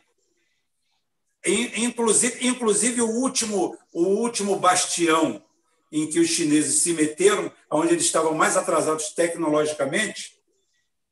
[1.78, 5.42] Inclusive, inclusive o último, o último bastião
[5.90, 10.38] em que os chineses se meteram, onde eles estavam mais atrasados tecnologicamente,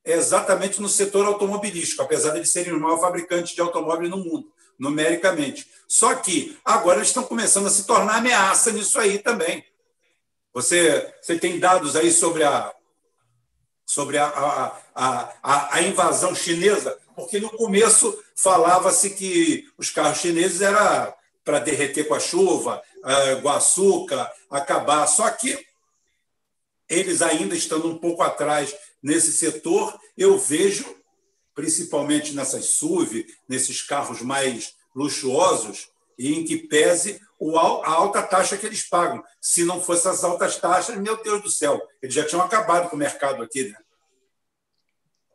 [0.03, 4.17] é exatamente no setor automobilístico, apesar de eles serem o maior fabricante de automóvel no
[4.17, 5.65] mundo, numericamente.
[5.87, 9.63] Só que agora eles estão começando a se tornar ameaça nisso aí também.
[10.53, 12.75] Você, você tem dados aí sobre a,
[13.85, 16.97] sobre a, a, a, a invasão chinesa?
[17.15, 21.13] Porque no começo falava-se que os carros chineses eram
[21.43, 25.05] para derreter com a chuva, uh, com açúcar, acabar.
[25.07, 25.57] Só que
[26.89, 30.85] eles ainda estando um pouco atrás nesse setor, eu vejo,
[31.53, 37.21] principalmente nessas SUV, nesses carros mais luxuosos, e em que pese
[37.83, 39.23] a alta taxa que eles pagam.
[39.41, 42.95] Se não fossem as altas taxas, meu Deus do céu, eles já tinham acabado com
[42.95, 43.69] o mercado aqui.
[43.69, 43.77] Né?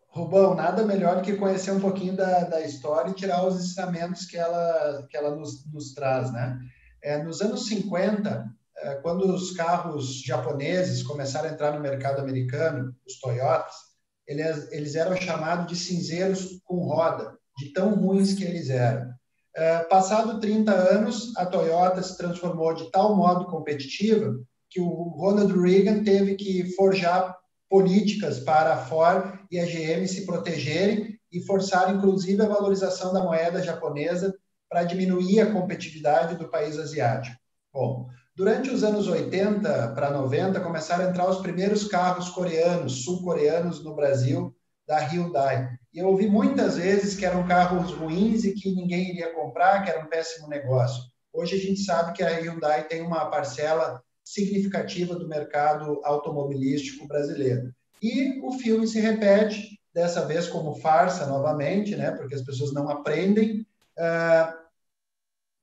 [0.08, 4.24] Rubão, nada melhor do que conhecer um pouquinho da, da história e tirar os ensinamentos
[4.24, 6.32] que ela, que ela nos, nos traz.
[6.32, 6.58] Né?
[7.02, 12.94] É, nos anos 50, é, quando os carros japoneses começaram a entrar no mercado americano,
[13.06, 13.74] os Toyotas,
[14.26, 19.09] eles, eles eram chamados de cinzeiros com roda, de tão ruins que eles eram.
[19.54, 25.52] É, passado 30 anos, a Toyota se transformou de tal modo competitiva que o Ronald
[25.52, 27.36] Reagan teve que forjar
[27.68, 33.22] políticas para a Ford e a GM se protegerem e forçar, inclusive, a valorização da
[33.22, 34.34] moeda japonesa
[34.68, 37.36] para diminuir a competitividade do país asiático.
[37.72, 43.84] Bom, durante os anos 80 para 90, começaram a entrar os primeiros carros coreanos, sul-coreanos
[43.84, 44.54] no Brasil,
[44.86, 45.68] da Hyundai.
[45.92, 49.90] E eu ouvi muitas vezes que eram carros ruins e que ninguém iria comprar, que
[49.90, 51.02] era um péssimo negócio.
[51.32, 57.72] Hoje a gente sabe que a Hyundai tem uma parcela significativa do mercado automobilístico brasileiro.
[58.02, 62.88] E o filme se repete, dessa vez como farsa novamente, né, porque as pessoas não
[62.88, 63.66] aprendem.
[63.98, 64.60] Uh,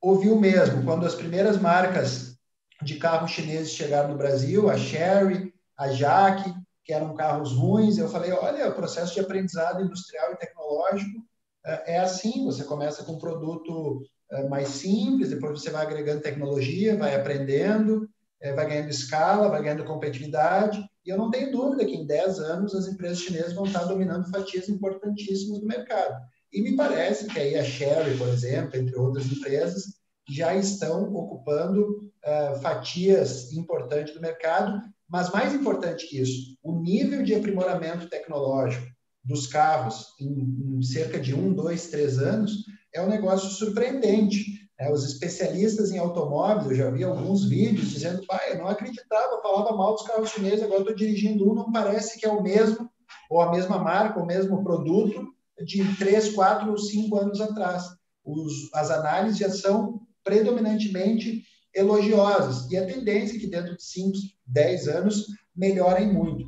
[0.02, 2.38] ouviu mesmo, quando as primeiras marcas
[2.82, 6.54] de carros chineses chegaram no Brasil, a Sherry, a Jaque,
[6.88, 11.22] que eram carros ruins, eu falei, olha, o processo de aprendizado industrial e tecnológico
[11.65, 14.01] é, é assim, você começa com um produto
[14.31, 18.07] é, mais simples, depois você vai agregando tecnologia, vai aprendendo,
[18.39, 22.39] é, vai ganhando escala, vai ganhando competitividade, e eu não tenho dúvida que em 10
[22.39, 26.15] anos as empresas chinesas vão estar dominando fatias importantíssimas do mercado.
[26.53, 29.84] E me parece que aí a Sherry, por exemplo, entre outras empresas,
[30.30, 37.23] já estão ocupando uh, fatias importantes do mercado, mas mais importante que isso, o nível
[37.23, 38.85] de aprimoramento tecnológico
[39.23, 44.69] dos carros em, em cerca de um, dois, três anos é um negócio surpreendente.
[44.79, 44.91] Né?
[44.91, 49.75] Os especialistas em automóveis, eu já vi alguns vídeos dizendo, pai, eu não acreditava, falava
[49.75, 52.89] mal dos carros chineses, agora estou dirigindo um, não parece que é o mesmo,
[53.29, 55.27] ou a mesma marca, o mesmo produto
[55.65, 57.84] de três, quatro ou cinco anos atrás.
[58.23, 61.43] Os, as análises já são predominantemente
[61.78, 62.70] elogiosas.
[62.72, 64.18] E a tendência é que dentro de 5,
[64.48, 66.45] 10 anos melhorem muito.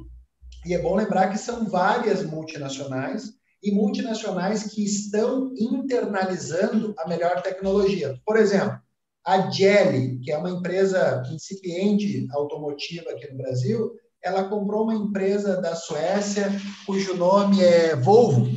[0.66, 3.34] E é bom lembrar que são várias multinacionais
[3.64, 8.20] e multinacionais que estão internalizando a melhor tecnologia.
[8.26, 8.80] Por exemplo,
[9.26, 13.92] a Jelly, que é uma empresa incipiente automotiva aqui no Brasil,
[14.22, 16.50] ela comprou uma empresa da Suécia
[16.86, 18.48] cujo nome é Volvo.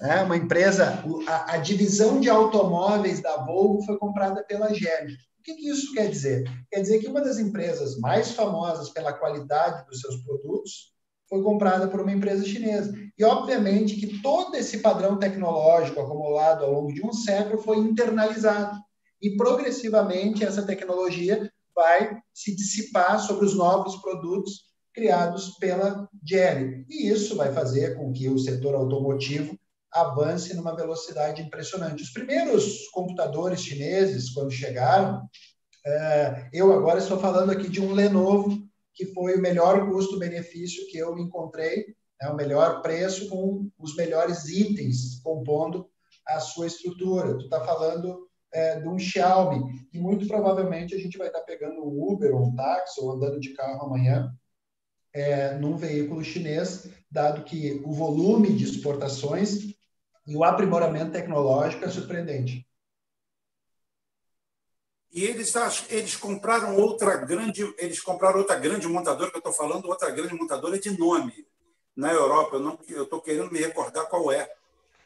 [0.00, 5.14] É uma empresa, a, a divisão de automóveis da Volvo foi comprada pela Jelly.
[5.40, 6.44] O que, que isso quer dizer?
[6.70, 10.92] Quer dizer que uma das empresas mais famosas pela qualidade dos seus produtos
[11.30, 12.92] foi comprada por uma empresa chinesa.
[13.18, 18.78] E, obviamente, que todo esse padrão tecnológico acumulado ao longo de um século foi internalizado.
[19.22, 26.84] E, progressivamente, essa tecnologia vai se dissipar sobre os novos produtos criados pela Jelly.
[26.90, 29.58] E isso vai fazer com que o setor automotivo
[29.92, 32.02] avance numa velocidade impressionante.
[32.02, 35.28] Os primeiros computadores chineses, quando chegaram,
[35.84, 38.58] é, eu agora estou falando aqui de um Lenovo,
[38.94, 44.46] que foi o melhor custo-benefício que eu encontrei, é o melhor preço com os melhores
[44.48, 45.88] itens compondo
[46.26, 47.38] a sua estrutura.
[47.38, 51.46] Tu está falando é, de um Xiaomi, e muito provavelmente a gente vai estar tá
[51.46, 54.30] pegando um Uber ou um táxi ou andando de carro amanhã
[55.12, 59.69] é, num veículo chinês, dado que o volume de exportações
[60.30, 62.64] e o aprimoramento tecnológico é surpreendente.
[65.12, 65.52] E eles,
[65.88, 70.32] eles compraram outra grande, eles compraram outra grande montadora que eu estou falando, outra grande
[70.32, 71.44] montadora de nome
[71.96, 72.58] na Europa.
[72.86, 74.48] Eu estou querendo me recordar qual é.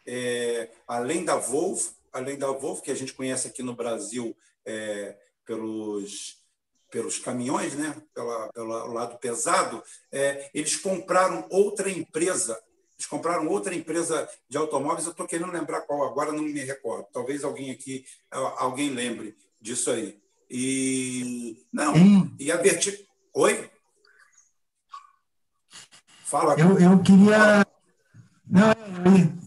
[0.06, 0.70] é.
[0.86, 4.36] Além da Volvo, além da Volvo que a gente conhece aqui no Brasil
[4.66, 6.44] é, pelos
[6.90, 7.96] pelos caminhões, né?
[8.12, 9.82] Pela, pelo lado pesado,
[10.12, 12.62] é, eles compraram outra empresa
[12.96, 17.06] eles compraram outra empresa de automóveis, eu estou querendo lembrar qual agora, não me recordo.
[17.12, 20.18] Talvez alguém aqui, alguém lembre disso aí.
[20.50, 21.66] E.
[21.72, 22.34] Não, hum.
[22.38, 23.08] e a Verti.
[23.34, 23.68] Oi?
[26.24, 26.54] Fala.
[26.58, 27.66] Eu, eu queria.
[28.46, 28.72] Não,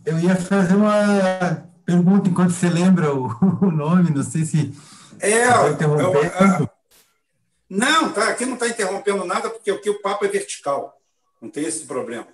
[0.06, 3.28] eu ia fazer uma pergunta enquanto você lembra o,
[3.62, 4.74] o nome, não sei se.
[5.20, 6.70] É, eu, eu,
[7.70, 11.02] não, tá, aqui não está interrompendo nada, porque aqui o papo é vertical.
[11.42, 12.28] Não tem esse problema.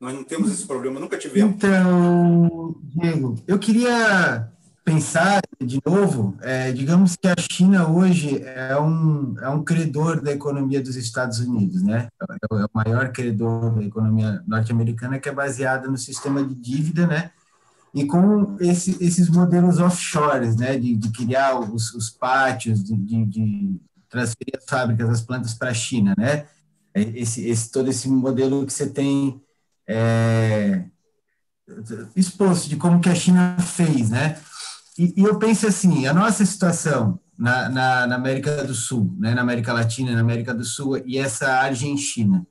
[0.00, 1.54] Nós não temos esse problema, nunca tivemos.
[1.54, 4.50] Então, Diego, eu queria
[4.84, 10.30] pensar de novo, é, digamos que a China hoje é um, é um credor da
[10.30, 12.08] economia dos Estados Unidos, né?
[12.20, 17.30] É o maior credor da economia norte-americana que é baseada no sistema de dívida, né?
[17.94, 20.76] E com esse, esses modelos offshores, né?
[20.76, 23.80] De, de criar os, os pátios, de, de, de
[24.10, 26.44] transferir as fábricas, as plantas para a China, né?
[26.92, 29.40] É, esse, esse, todo esse modelo que você tem
[29.88, 30.84] é,
[32.14, 34.38] exposto de como que a China fez, né?
[34.98, 39.34] E, e eu penso assim, a nossa situação na, na, na, América do Sul, né,
[39.34, 42.46] na América Latina, na América do Sul e essa Argentina,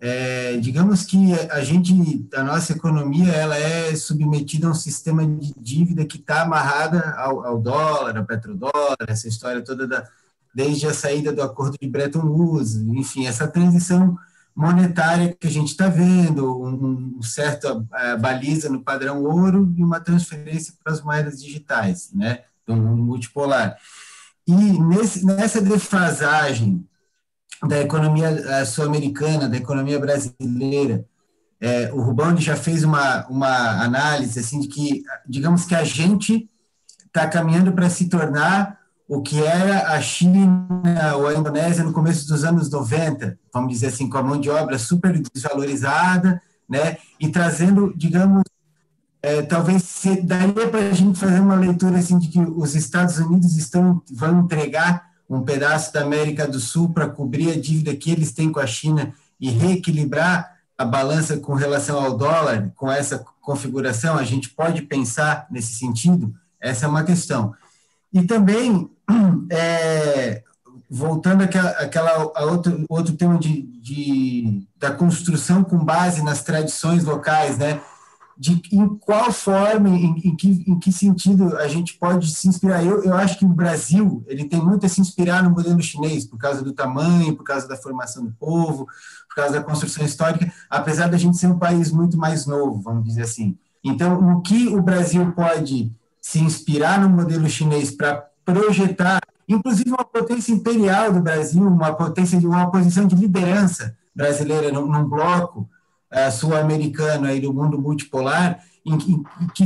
[0.00, 5.54] é, digamos que a gente, a nossa economia, ela é submetida a um sistema de
[5.56, 10.06] dívida que está amarrada ao, ao, dólar, ao petrodólar, essa história toda da,
[10.54, 14.16] desde a saída do acordo de Bretton Woods, enfim, essa transição
[14.54, 19.82] monetária que a gente está vendo, um, um certo uh, baliza no padrão ouro e
[19.82, 23.76] uma transferência para as moedas digitais, né, do mundo multipolar.
[24.46, 26.86] E nesse, nessa defasagem
[27.66, 31.04] da economia uh, sul-americana, da economia brasileira,
[31.60, 36.50] é, o Rubão já fez uma, uma análise assim de que, digamos que a gente
[37.06, 38.78] está caminhando para se tornar
[39.14, 40.66] o que era a China
[41.16, 44.50] ou a Indonésia no começo dos anos 90, vamos dizer assim, com a mão de
[44.50, 48.42] obra super desvalorizada, né, e trazendo, digamos,
[49.22, 53.56] é, talvez daria para a gente fazer uma leitura assim de que os Estados Unidos
[53.56, 58.32] estão vão entregar um pedaço da América do Sul para cobrir a dívida que eles
[58.32, 64.18] têm com a China e reequilibrar a balança com relação ao dólar, com essa configuração,
[64.18, 66.34] a gente pode pensar nesse sentido?
[66.60, 67.54] Essa é uma questão.
[68.12, 68.90] E também,
[69.50, 70.42] é,
[70.90, 77.58] voltando àquela, a outro, outro tema de, de, da construção com base nas tradições locais,
[77.58, 77.80] né?
[78.36, 82.84] de em qual forma, em, em, que, em que sentido a gente pode se inspirar.
[82.84, 86.26] Eu, eu acho que o Brasil ele tem muito a se inspirar no modelo chinês,
[86.26, 88.86] por causa do tamanho, por causa da formação do povo,
[89.28, 93.04] por causa da construção histórica, apesar da gente ser um país muito mais novo, vamos
[93.04, 93.56] dizer assim.
[93.82, 100.04] Então, no que o Brasil pode se inspirar no modelo chinês para projetar, inclusive uma
[100.04, 105.68] potência imperial do Brasil, uma potência de uma posição de liderança brasileira num, num bloco,
[106.12, 109.64] uh, sul-americano aí do mundo multipolar, em, em, que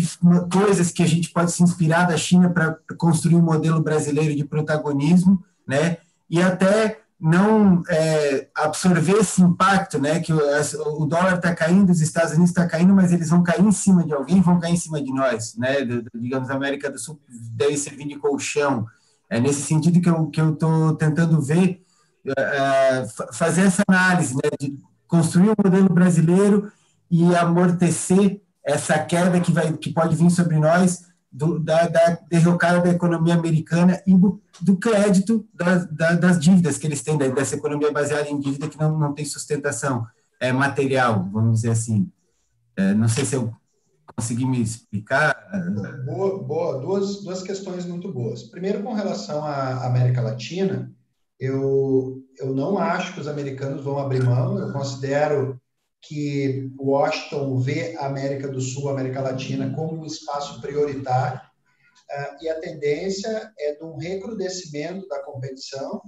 [0.52, 4.44] coisas que a gente pode se inspirar da China para construir um modelo brasileiro de
[4.44, 5.98] protagonismo, né?
[6.30, 10.20] E até não é, absorver esse impacto, né?
[10.20, 10.39] Que o,
[11.03, 14.05] o dólar está caindo, os Estados Unidos está caindo, mas eles vão cair em cima
[14.05, 15.85] de alguém, vão cair em cima de nós, né?
[15.85, 18.86] Do, digamos, a América do Sul deve servir de colchão.
[19.28, 21.82] É nesse sentido que eu que eu estou tentando ver,
[22.24, 24.51] é, fazer essa análise, né?
[24.61, 24.78] De,
[25.09, 26.70] construir um modelo brasileiro
[27.11, 32.80] e amortecer essa queda que, vai, que pode vir sobre nós do, da, da derrocada
[32.80, 37.92] da economia americana e do, do crédito das, das dívidas que eles têm, dessa economia
[37.92, 40.06] baseada em dívida que não, não tem sustentação
[40.40, 42.10] é, material, vamos dizer assim.
[42.76, 43.52] É, não sei se eu
[44.16, 45.36] consegui me explicar.
[46.05, 46.78] Boa, boa.
[46.80, 48.42] Duas, duas questões muito boas.
[48.44, 50.90] Primeiro, com relação à América Latina,
[51.38, 54.59] eu, eu não acho que os americanos vão abrir mão.
[54.59, 55.60] Eu considero
[56.00, 61.40] que Washington vê a América do Sul, a América Latina, como um espaço prioritário.
[62.10, 66.00] Uh, e a tendência é de um recrudescimento da competição,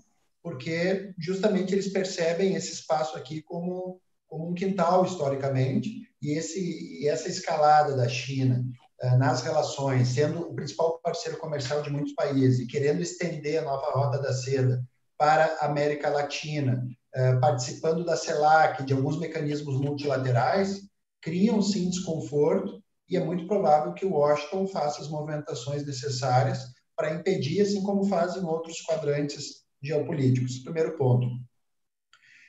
[0.42, 5.90] porque justamente eles percebem esse espaço aqui como, como um quintal, historicamente,
[6.22, 8.64] e, esse, e essa escalada da China
[9.02, 13.64] uh, nas relações, sendo o principal parceiro comercial de muitos países e querendo estender a
[13.64, 14.82] nova rota da seda
[15.20, 16.82] para a América Latina,
[17.14, 20.80] eh, participando da CELAC, de alguns mecanismos multilaterais,
[21.20, 26.60] criam sim desconforto e é muito provável que Washington faça as movimentações necessárias
[26.96, 30.60] para impedir, assim como fazem outros quadrantes geopolíticos.
[30.60, 31.26] Primeiro ponto.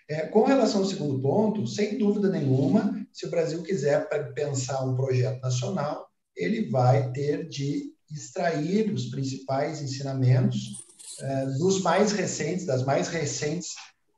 [0.10, 4.95] É, com relação ao segundo ponto, sem dúvida nenhuma, se o Brasil quiser pensar um
[4.95, 10.85] projeto nacional, ele vai ter de extrair os principais ensinamentos
[11.57, 13.72] dos mais recentes, das mais recentes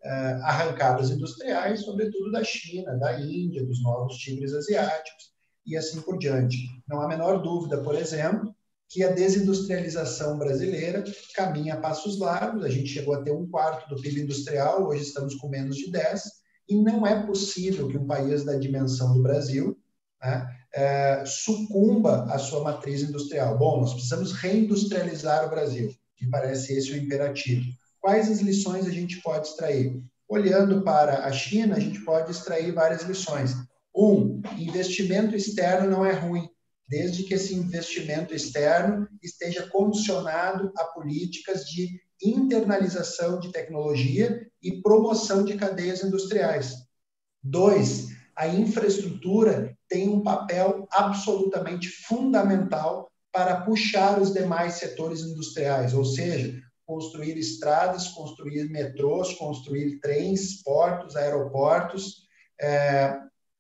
[0.03, 5.33] uh, arrancadas industriais, sobretudo da China, da Índia, dos novos tigres asiáticos
[5.65, 6.57] e assim por diante.
[6.87, 8.53] Não há menor dúvida, por exemplo,
[8.89, 11.03] que a desindustrialização brasileira
[11.35, 12.63] caminha a passos largos.
[12.63, 15.91] A gente chegou a ter um quarto do PIB industrial, hoje estamos com menos de
[15.91, 16.23] 10,
[16.69, 19.77] e não é possível que um país da dimensão do Brasil
[20.21, 23.57] né, é, sucumba à sua matriz industrial.
[23.57, 25.93] Bom, nós precisamos reindustrializar o Brasil.
[26.23, 27.65] Me parece esse o imperativo.
[27.99, 30.01] Quais as lições a gente pode extrair?
[30.27, 33.55] Olhando para a China, a gente pode extrair várias lições.
[33.95, 36.49] Um, investimento externo não é ruim,
[36.87, 45.43] desde que esse investimento externo esteja condicionado a políticas de internalização de tecnologia e promoção
[45.43, 46.75] de cadeias industriais.
[47.43, 56.05] Dois, a infraestrutura tem um papel absolutamente fundamental para puxar os demais setores industriais, ou
[56.05, 62.27] seja, construir estradas, construir metrôs, construir trens, portos, aeroportos,
[62.61, 63.17] é,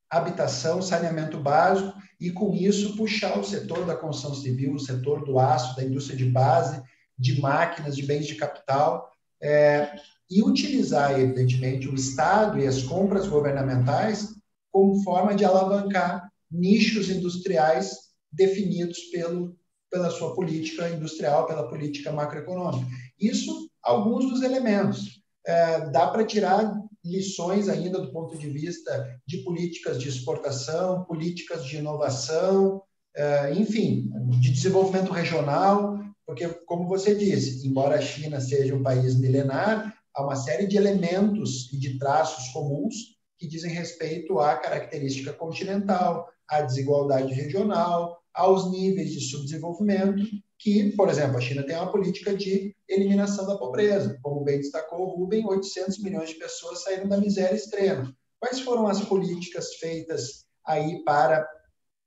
[0.07, 1.91] habitação, saneamento básico,
[2.21, 6.15] e com isso puxar o setor da construção civil, o setor do aço, da indústria
[6.15, 6.81] de base,
[7.17, 9.09] de máquinas, de bens de capital,
[9.41, 9.95] é,
[10.29, 14.35] e utilizar, evidentemente, o Estado e as compras governamentais
[14.71, 17.97] como forma de alavancar nichos industriais
[18.31, 19.55] definidos pelo
[19.93, 22.87] pela sua política industrial, pela política macroeconômica.
[23.19, 25.21] Isso, alguns dos elementos.
[25.45, 26.73] É, dá para tirar
[27.05, 32.81] lições ainda do ponto de vista de políticas de exportação, políticas de inovação,
[33.15, 34.09] é, enfim,
[34.39, 40.23] de desenvolvimento regional, porque, como você disse, embora a China seja um país milenar, há
[40.23, 42.95] uma série de elementos e de traços comuns
[43.37, 50.23] que dizem respeito à característica continental, à desigualdade regional, aos níveis de subdesenvolvimento,
[50.57, 54.17] que, por exemplo, a China tem uma política de eliminação da pobreza.
[54.21, 58.15] Como bem destacou o Rubem, 800 milhões de pessoas saíram da miséria extrema.
[58.39, 61.47] Quais foram as políticas feitas aí para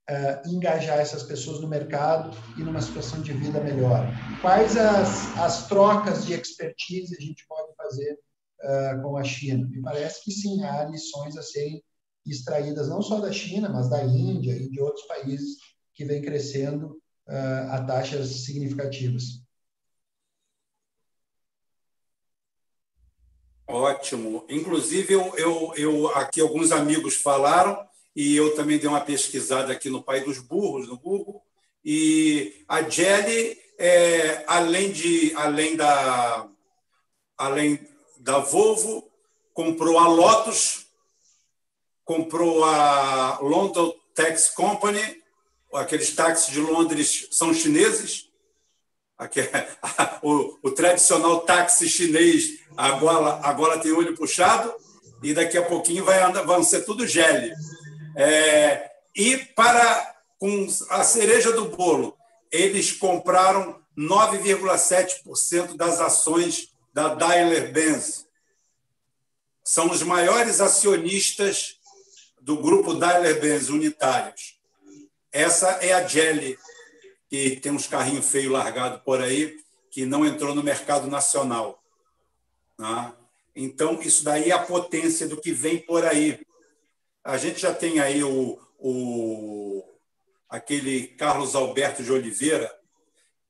[0.09, 4.07] uh, engajar essas pessoas no mercado e numa situação de vida melhor?
[4.41, 8.17] Quais as, as trocas de expertise a gente pode fazer
[8.63, 9.67] uh, com a China?
[9.69, 11.83] Me parece que sim, há lições a serem
[12.25, 15.57] extraídas não só da China, mas da Índia e de outros países
[15.97, 19.41] que vêm crescendo uh, a taxas significativas.
[23.65, 24.45] Ótimo.
[24.47, 27.83] Inclusive, eu, eu, eu, aqui alguns amigos falaram,
[28.15, 31.43] e eu também dei uma pesquisada aqui no Pai dos Burros, no Google,
[31.83, 36.47] e a Jelly, é, além, de, além, da,
[37.35, 37.79] além
[38.19, 39.11] da Volvo,
[39.51, 40.85] comprou a Lotus,
[42.05, 45.23] comprou a London Tax Company,
[45.73, 48.27] aqueles táxis de Londres são chineses,
[50.21, 54.71] o, o, tradicional táxi chinês agora, agora tem olho puxado
[55.23, 57.51] e daqui a pouquinho vai vão ser tudo gele.
[58.15, 62.15] É, e para com a cereja do bolo,
[62.51, 68.27] eles compraram 9,7% das ações da Daimler-Benz.
[69.63, 71.79] São os maiores acionistas
[72.39, 74.56] do grupo Daimler-Benz unitários.
[75.31, 76.57] Essa é a Jelly,
[77.29, 79.57] que tem uns carrinhos feios largados por aí,
[79.91, 81.83] que não entrou no mercado nacional.
[82.77, 83.15] Tá?
[83.55, 86.39] Então, isso daí é a potência do que vem por aí.
[87.23, 89.83] A gente já tem aí o, o
[90.49, 92.73] aquele Carlos Alberto de Oliveira,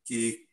[0.04, 0.48] que,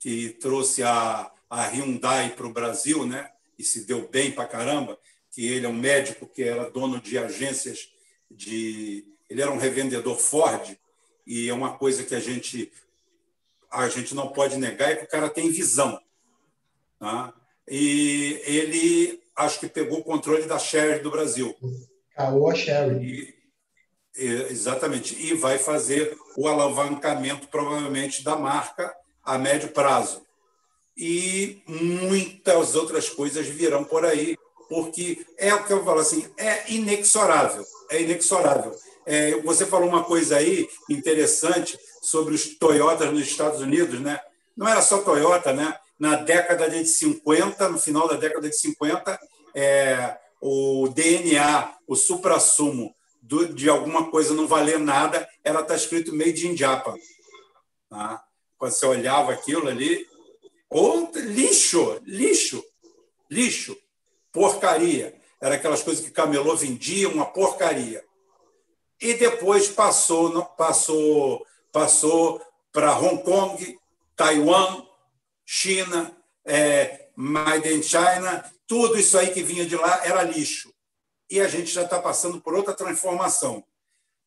[0.00, 3.30] que trouxe a, a Hyundai para o Brasil, né?
[3.58, 4.98] e se deu bem para caramba,
[5.30, 7.88] que ele é um médico que era dono de agências
[8.30, 10.76] de ele era um revendedor Ford
[11.26, 12.70] e é uma coisa que a gente
[13.70, 16.00] a gente não pode negar é que o cara tem visão,
[16.98, 17.34] tá?
[17.68, 21.56] E ele acho que pegou o controle da Sherry do Brasil.
[22.14, 23.34] Caoa Sherry.
[24.16, 25.20] exatamente.
[25.20, 28.94] E vai fazer o alavancamento, provavelmente, da marca
[29.24, 30.24] a médio prazo.
[30.96, 34.36] E muitas outras coisas virão por aí,
[34.68, 38.72] porque é o que eu falo assim, é inexorável, é inexorável.
[39.06, 44.20] É, você falou uma coisa aí interessante sobre os Toyotas nos Estados Unidos, né?
[44.56, 45.76] Não era só Toyota, né?
[45.98, 49.18] Na década de 50, no final da década de 50,
[49.54, 56.46] é, o DNA, o supra-sumo de alguma coisa não valer nada, era tá escrito Made
[56.46, 56.94] in Japan.
[57.88, 58.22] Tá?
[58.58, 60.06] Quando você olhava aquilo ali,
[61.14, 62.62] lixo, lixo,
[63.30, 63.76] lixo,
[64.30, 65.14] porcaria.
[65.40, 68.04] Era aquelas coisas que camelô vendia, uma porcaria
[69.04, 72.40] e depois passou passou passou
[72.72, 73.78] para Hong Kong,
[74.16, 74.86] Taiwan,
[75.44, 80.72] China, é, Made in China, tudo isso aí que vinha de lá era lixo.
[81.28, 83.62] E a gente já está passando por outra transformação.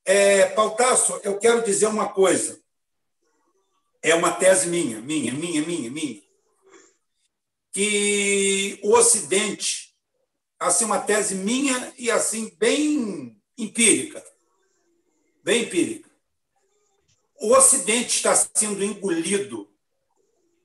[0.05, 0.53] É,
[1.23, 2.61] eu quero dizer uma coisa.
[4.01, 6.21] É uma tese minha, minha, minha, minha, minha.
[7.71, 9.95] Que o Ocidente,
[10.59, 14.23] assim, uma tese minha e assim, bem empírica
[15.47, 16.09] bem empírica.
[17.39, 19.65] O Ocidente está sendo engolido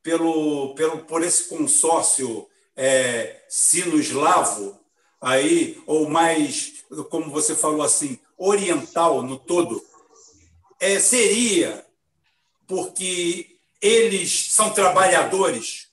[0.03, 4.77] pelo, pelo, por esse consórcio é, sino-eslavo,
[5.21, 9.87] aí, ou mais, como você falou assim, oriental no todo,
[10.81, 11.87] é, seria
[12.67, 15.87] porque eles são trabalhadores,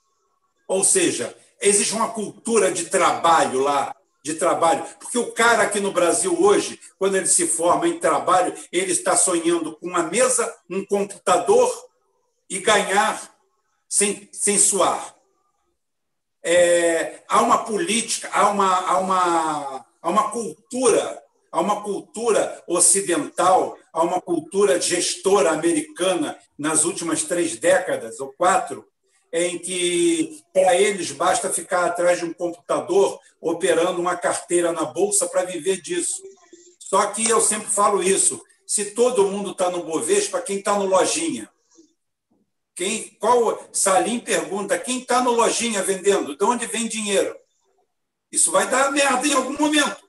[0.67, 3.95] ou seja, existe uma cultura de trabalho lá
[4.29, 4.85] de trabalho.
[4.99, 9.15] Porque o cara aqui no Brasil hoje, quando ele se forma em trabalho, ele está
[9.15, 11.69] sonhando com uma mesa, um computador
[12.49, 13.19] e ganhar
[13.87, 15.15] sem, sem suar.
[16.43, 23.77] É, há uma política, há uma, há, uma, há uma cultura, há uma cultura ocidental,
[23.91, 28.87] há uma cultura gestora americana nas últimas três décadas ou quatro,
[29.31, 35.27] em que para eles basta ficar atrás de um computador operando uma carteira na bolsa
[35.27, 36.21] para viver disso.
[36.79, 40.85] Só que eu sempre falo isso: se todo mundo está no Bovespa, quem está no
[40.85, 41.49] Lojinha?
[42.75, 46.37] Quem, qual Salim pergunta quem está no Lojinha vendendo?
[46.37, 47.35] De onde vem dinheiro?
[48.31, 50.03] Isso vai dar merda em algum momento.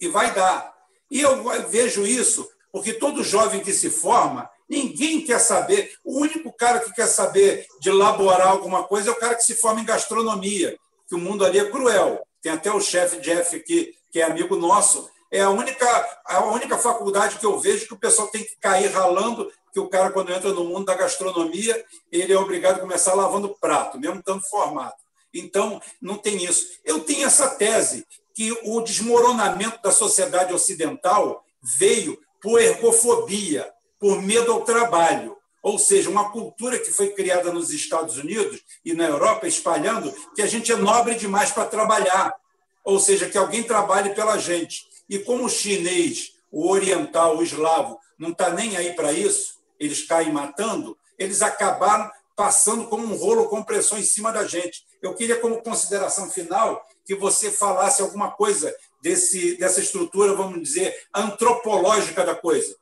[0.00, 0.74] E vai dar.
[1.10, 5.92] E eu vejo isso porque todo jovem que se forma, Ninguém quer saber.
[6.02, 9.54] O único cara que quer saber de elaborar alguma coisa é o cara que se
[9.54, 12.26] forma em gastronomia, que o mundo ali é cruel.
[12.40, 15.86] Tem até o chefe Jeff aqui, que é amigo nosso, É a única,
[16.24, 19.88] a única faculdade que eu vejo que o pessoal tem que cair ralando, que o
[19.88, 24.20] cara, quando entra no mundo da gastronomia, ele é obrigado a começar lavando prato, mesmo
[24.20, 24.94] estando formado.
[25.34, 26.78] Então, não tem isso.
[26.82, 33.70] Eu tenho essa tese, que o desmoronamento da sociedade ocidental veio por ergofobia,
[34.02, 35.36] por medo ao trabalho.
[35.62, 40.42] Ou seja, uma cultura que foi criada nos Estados Unidos e na Europa, espalhando que
[40.42, 42.34] a gente é nobre demais para trabalhar.
[42.82, 44.88] Ou seja, que alguém trabalhe pela gente.
[45.08, 50.04] E como o chinês, o oriental, o eslavo, não está nem aí para isso, eles
[50.04, 54.84] caem matando, eles acabaram passando como um rolo compressor em cima da gente.
[55.00, 60.92] Eu queria, como consideração final, que você falasse alguma coisa desse, dessa estrutura, vamos dizer,
[61.14, 62.81] antropológica da coisa.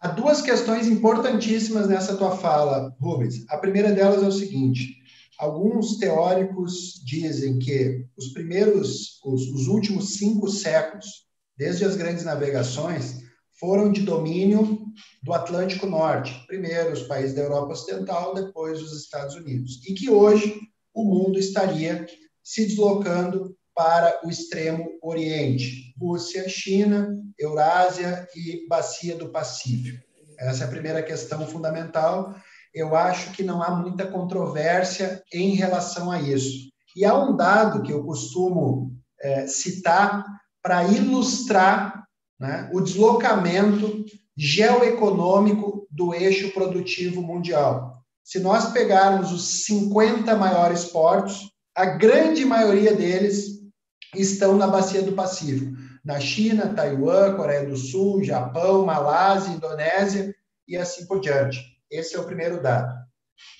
[0.00, 3.44] Há duas questões importantíssimas nessa tua fala, Rubens.
[3.48, 4.96] A primeira delas é o seguinte:
[5.36, 11.26] alguns teóricos dizem que os primeiros, os, os últimos cinco séculos,
[11.56, 13.24] desde as grandes navegações,
[13.58, 14.86] foram de domínio
[15.24, 16.44] do Atlântico Norte.
[16.46, 19.84] Primeiro os países da Europa Ocidental, depois os Estados Unidos.
[19.84, 20.60] E que hoje
[20.94, 22.06] o mundo estaria
[22.44, 30.04] se deslocando para o extremo Oriente, Rússia, China, Eurásia e Bacia do Pacífico.
[30.36, 32.34] Essa é a primeira questão fundamental.
[32.74, 36.72] Eu acho que não há muita controvérsia em relação a isso.
[36.96, 40.26] E há um dado que eu costumo é, citar
[40.60, 42.02] para ilustrar
[42.40, 44.04] né, o deslocamento
[44.36, 48.02] geoeconômico do eixo produtivo mundial.
[48.24, 53.57] Se nós pegarmos os 50 maiores portos, a grande maioria deles
[54.14, 60.34] estão na bacia do Pacífico, na China, Taiwan, Coreia do Sul, Japão, Malásia, Indonésia
[60.66, 61.60] e assim por diante.
[61.90, 62.94] Esse é o primeiro dado.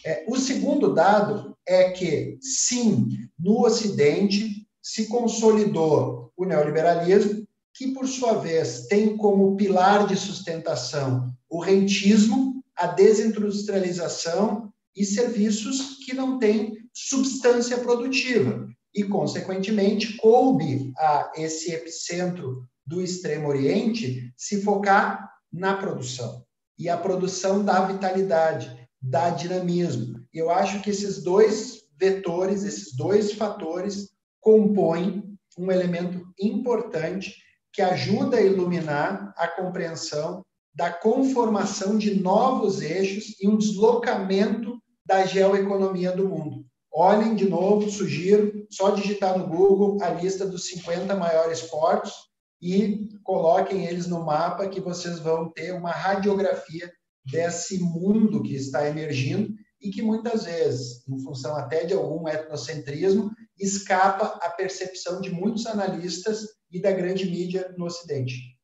[0.05, 3.09] É, o segundo dado é que, sim,
[3.39, 11.33] no Ocidente se consolidou o neoliberalismo, que, por sua vez, tem como pilar de sustentação
[11.49, 18.68] o rentismo, a desindustrialização e serviços que não têm substância produtiva.
[18.95, 26.45] E, consequentemente, coube a esse epicentro do Extremo Oriente se focar na produção.
[26.79, 30.25] E a produção dá vitalidade, dá dinamismo.
[30.33, 34.11] Eu acho que esses dois vetores, esses dois fatores,
[34.41, 35.23] compõem
[35.59, 37.35] um elemento importante
[37.73, 40.45] que ajuda a iluminar a compreensão
[40.75, 46.65] da conformação de novos eixos e um deslocamento da geoeconomia do mundo.
[46.93, 52.13] Olhem de novo, sugiro, só digitar no Google a lista dos 50 maiores portos
[52.61, 56.93] e coloquem eles no mapa que vocês vão ter uma radiografia
[57.25, 63.31] desse mundo que está emergindo e que muitas vezes, em função até de algum etnocentrismo,
[63.59, 68.59] escapa à percepção de muitos analistas e da grande mídia no Ocidente.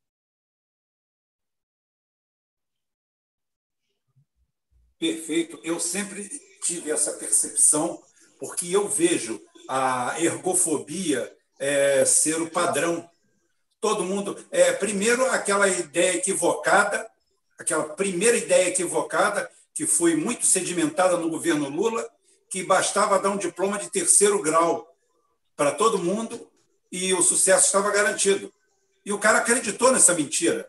[4.99, 5.61] Perfeito.
[5.63, 6.29] Eu sempre
[6.63, 8.03] tive essa percepção,
[8.45, 13.09] porque eu vejo a ergofobia é, ser o padrão.
[13.81, 14.37] Todo mundo.
[14.51, 17.11] É, primeiro, aquela ideia equivocada,
[17.59, 22.07] aquela primeira ideia equivocada, que foi muito sedimentada no governo Lula,
[22.51, 24.95] que bastava dar um diploma de terceiro grau
[25.57, 26.47] para todo mundo
[26.93, 28.53] e o sucesso estava garantido.
[29.07, 30.69] E o cara acreditou nessa mentira.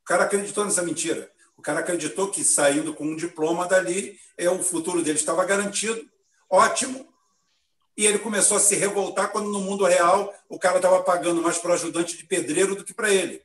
[0.00, 1.30] O cara acreditou nessa mentira.
[1.54, 6.10] O cara acreditou que saindo com um diploma dali, é o futuro dele estava garantido.
[6.52, 7.08] Ótimo.
[7.96, 11.56] E ele começou a se revoltar quando no mundo real o cara estava pagando mais
[11.56, 13.42] para o ajudante de pedreiro do que para ele.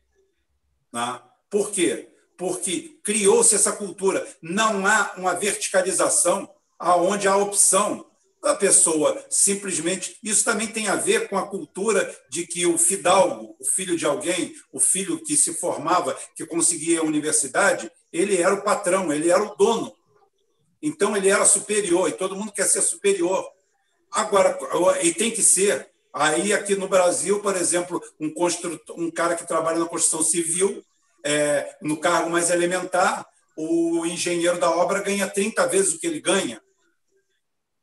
[0.91, 1.21] Né?
[1.49, 2.09] Por quê?
[2.38, 4.27] Porque criou-se essa cultura.
[4.41, 8.05] Não há uma verticalização aonde há opção
[8.43, 10.17] a pessoa simplesmente.
[10.21, 14.05] Isso também tem a ver com a cultura de que o fidalgo, o filho de
[14.05, 19.29] alguém, o filho que se formava, que conseguia a universidade, ele era o patrão, ele
[19.29, 19.97] era o dono.
[20.82, 23.48] Então ele era superior e todo mundo quer ser superior.
[24.12, 24.58] Agora,
[25.04, 25.90] e tem que ser.
[26.14, 30.84] Aí, aqui no Brasil, por exemplo, um, construtor, um cara que trabalha na construção civil,
[31.24, 36.22] é, no cargo mais elementar, o engenheiro da obra ganha 30 vezes o que ele
[36.22, 36.62] ganha.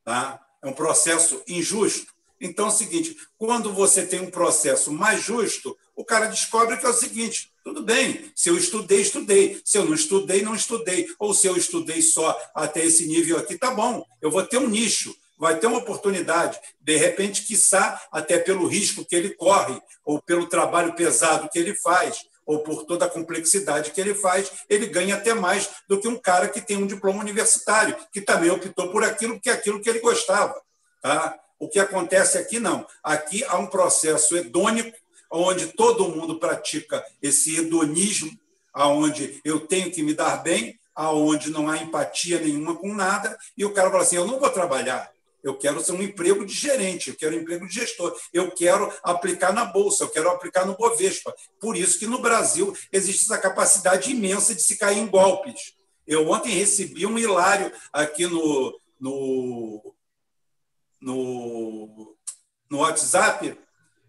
[0.05, 0.41] Tá?
[0.63, 2.13] É um processo injusto.
[2.41, 6.87] Então é o seguinte: quando você tem um processo mais justo, o cara descobre que
[6.87, 9.61] é o seguinte: tudo bem, se eu estudei, estudei.
[9.65, 11.09] Se eu não estudei, não estudei.
[11.19, 14.69] Ou se eu estudei só até esse nível aqui, tá bom, eu vou ter um
[14.69, 16.61] nicho, vai ter uma oportunidade.
[16.79, 21.75] De repente, quiçá, até pelo risco que ele corre, ou pelo trabalho pesado que ele
[21.75, 26.07] faz, ou por toda a complexidade que ele faz, ele ganha até mais do que
[26.07, 29.81] um cara que tem um diploma universitário, que também optou por aquilo que é aquilo
[29.81, 30.55] que ele gostava.
[31.01, 31.39] Tá?
[31.59, 32.87] O que acontece aqui, não.
[33.03, 34.95] Aqui há um processo hedônico,
[35.31, 38.31] onde todo mundo pratica esse hedonismo,
[38.73, 43.65] aonde eu tenho que me dar bem, aonde não há empatia nenhuma com nada, e
[43.65, 45.11] o cara fala assim: eu não vou trabalhar,
[45.45, 48.91] eu quero ser um emprego de gerente, eu quero um emprego de gestor, eu quero
[49.03, 51.35] aplicar na Bolsa, eu quero aplicar no Bovespa.
[51.61, 55.75] Por isso que no Brasil existe essa capacidade imensa de se cair em golpes.
[56.07, 59.95] Eu ontem recebi um hilário aqui no, no,
[60.99, 62.17] no,
[62.71, 63.59] no WhatsApp.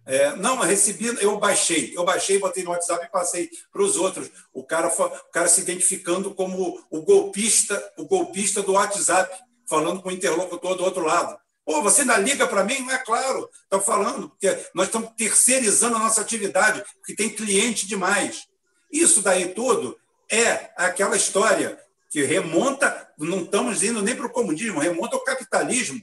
[0.05, 3.95] É, não, eu recebi, eu baixei, eu baixei, botei no WhatsApp e passei para os
[3.95, 4.29] outros.
[4.53, 9.35] O cara, o cara se identificando como o golpista, o golpista do WhatsApp,
[9.67, 11.37] falando com o interlocutor do outro lado.
[11.65, 12.79] Pô, você ainda liga para mim?
[12.81, 17.87] Não é claro, estou falando, porque nós estamos terceirizando a nossa atividade, porque tem cliente
[17.87, 18.47] demais.
[18.91, 19.97] Isso daí tudo
[20.29, 21.79] é aquela história
[22.11, 25.99] que remonta, não estamos indo nem para o comunismo, remonta ao capitalismo.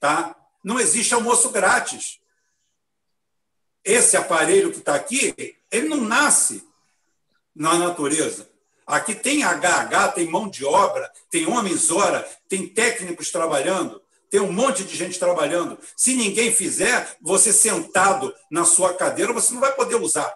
[0.00, 0.34] Tá?
[0.64, 2.18] Não existe almoço grátis.
[3.84, 5.34] Esse aparelho que está aqui,
[5.70, 6.66] ele não nasce
[7.54, 8.48] na natureza.
[8.86, 14.52] Aqui tem HH, tem mão de obra, tem homens hora, tem técnicos trabalhando, tem um
[14.52, 15.78] monte de gente trabalhando.
[15.96, 20.32] Se ninguém fizer, você sentado na sua cadeira, você não vai poder usar.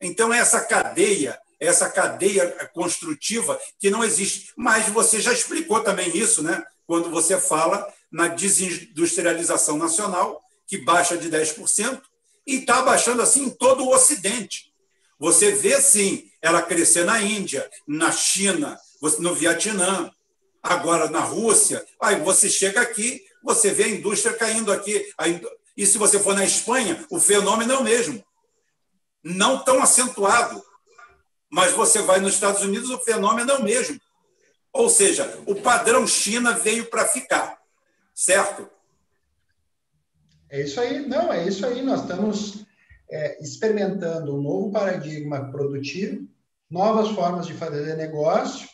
[0.00, 4.50] Então, essa cadeia essa cadeia construtiva que não existe.
[4.56, 6.64] Mas você já explicou também isso, né?
[6.90, 12.02] quando você fala na desindustrialização nacional, que baixa de 10%,
[12.50, 14.72] e está baixando assim em todo o Ocidente.
[15.18, 18.76] Você vê, sim, ela crescer na Índia, na China,
[19.20, 20.10] no Vietnã,
[20.60, 21.84] agora na Rússia.
[22.00, 25.06] Aí você chega aqui, você vê a indústria caindo aqui.
[25.76, 28.24] E se você for na Espanha, o fenômeno é o mesmo.
[29.22, 30.60] Não tão acentuado,
[31.48, 34.00] mas você vai nos Estados Unidos, o fenômeno é o mesmo.
[34.72, 37.58] Ou seja, o padrão China veio para ficar,
[38.14, 38.68] certo?
[40.50, 41.80] É isso aí, não, é isso aí.
[41.80, 42.66] Nós estamos
[43.08, 46.26] é, experimentando um novo paradigma produtivo,
[46.68, 48.68] novas formas de fazer negócio,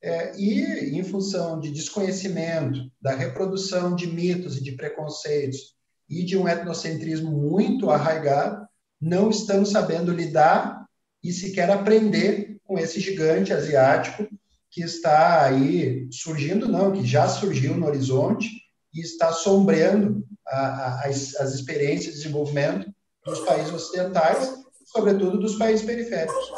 [0.00, 5.74] é, e em função de desconhecimento, da reprodução de mitos e de preconceitos
[6.08, 8.66] e de um etnocentrismo muito arraigado,
[9.00, 10.86] não estamos sabendo lidar
[11.22, 14.26] e sequer aprender com esse gigante asiático
[14.70, 18.48] que está aí surgindo, não, que já surgiu no horizonte
[18.94, 22.92] e está sombreando a, a, as, as experiências de desenvolvimento
[23.24, 24.54] dos países ocidentais,
[24.86, 26.52] sobretudo dos países periféricos.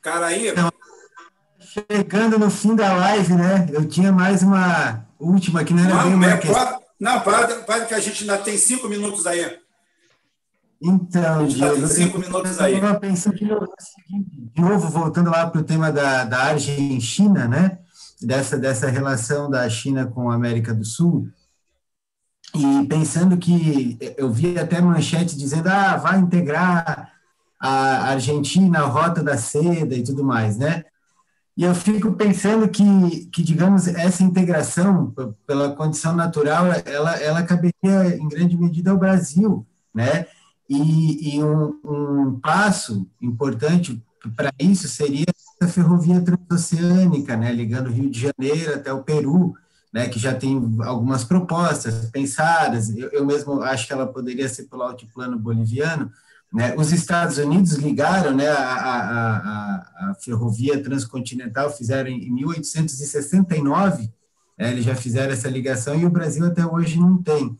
[0.00, 0.52] Cara, aí.
[1.58, 3.66] Chegando no fim da live, né?
[3.72, 6.82] Eu tinha mais uma última que não era não, bem uma é, questão.
[7.00, 9.58] Não, para, para que a gente ainda tem cinco minutos aí.
[10.80, 12.78] Então, Diego, cinco minutos aí.
[12.78, 13.66] Eu pensando de novo,
[14.54, 17.78] de novo, voltando lá para o tema da, da Argentina, né?
[18.20, 21.28] Dessa, dessa relação da China com a América do Sul,
[22.54, 27.12] e pensando que eu vi até manchete dizendo, ah, vai integrar
[27.58, 30.84] a Argentina, a rota da seda e tudo mais, né?
[31.56, 35.14] E eu fico pensando que, que digamos, essa integração,
[35.46, 40.26] pela condição natural, ela, ela caberia em grande medida ao Brasil, né?
[40.68, 44.02] E, e um, um, passo importante
[44.36, 45.26] para isso seria
[45.60, 49.54] a ferrovia transoceânica, né, ligando o Rio de Janeiro até o Peru,
[49.94, 52.90] né, que já tem algumas propostas pensadas.
[52.96, 56.10] Eu, eu mesmo acho que ela poderia ser pelo altiplano boliviano.
[56.52, 56.74] Né?
[56.76, 64.12] Os Estados Unidos ligaram né, a, a, a, a ferrovia transcontinental, fizeram em 1869,
[64.58, 67.56] né, eles já fizeram essa ligação e o Brasil até hoje não tem.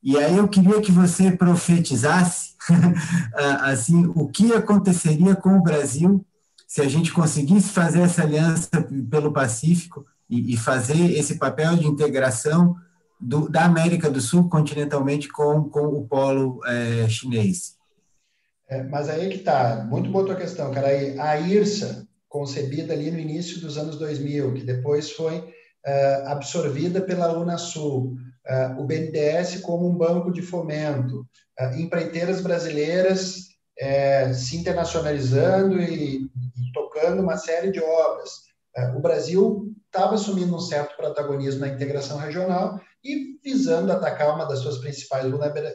[0.00, 2.54] E aí eu queria que você profetizasse
[3.60, 6.24] assim o que aconteceria com o Brasil
[6.68, 8.68] se a gente conseguisse fazer essa aliança
[9.10, 12.74] pelo Pacífico e, e fazer esse papel de integração
[13.20, 17.76] do, da América do Sul continentalmente com, com o polo é, chinês.
[18.68, 20.88] É, mas aí que está, muito boa tua questão, cara.
[20.88, 25.48] A IRSA, concebida ali no início dos anos 2000, que depois foi
[25.84, 28.16] é, absorvida pela Unasul,
[28.46, 31.26] uh, o BNDES como um banco de fomento,
[31.60, 33.48] uh, empreiteiras brasileiras
[33.80, 38.45] uh, se internacionalizando e, e, tocando uma série de obras.
[38.96, 44.58] O Brasil estava assumindo um certo protagonismo na integração regional e visando atacar uma das
[44.58, 45.26] suas principais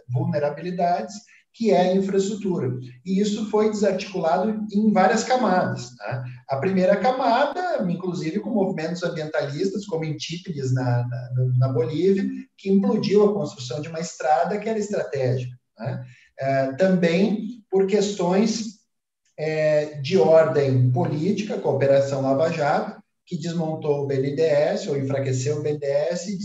[0.09, 1.15] vulnerabilidades,
[1.53, 2.69] que é a infraestrutura.
[3.05, 5.89] E isso foi desarticulado em várias camadas.
[5.97, 6.23] Né?
[6.49, 12.23] A primeira camada, inclusive com movimentos ambientalistas, como Intípides na, na, na, Bolívia,
[12.57, 15.51] que implodiu a construção de uma estrada que era estratégica.
[15.79, 16.05] Né?
[16.39, 18.80] É, também por questões
[19.37, 25.57] é, de ordem política, com a Operação Lava Jato, que desmontou o BNDES, ou enfraqueceu
[25.57, 26.37] o BNDES e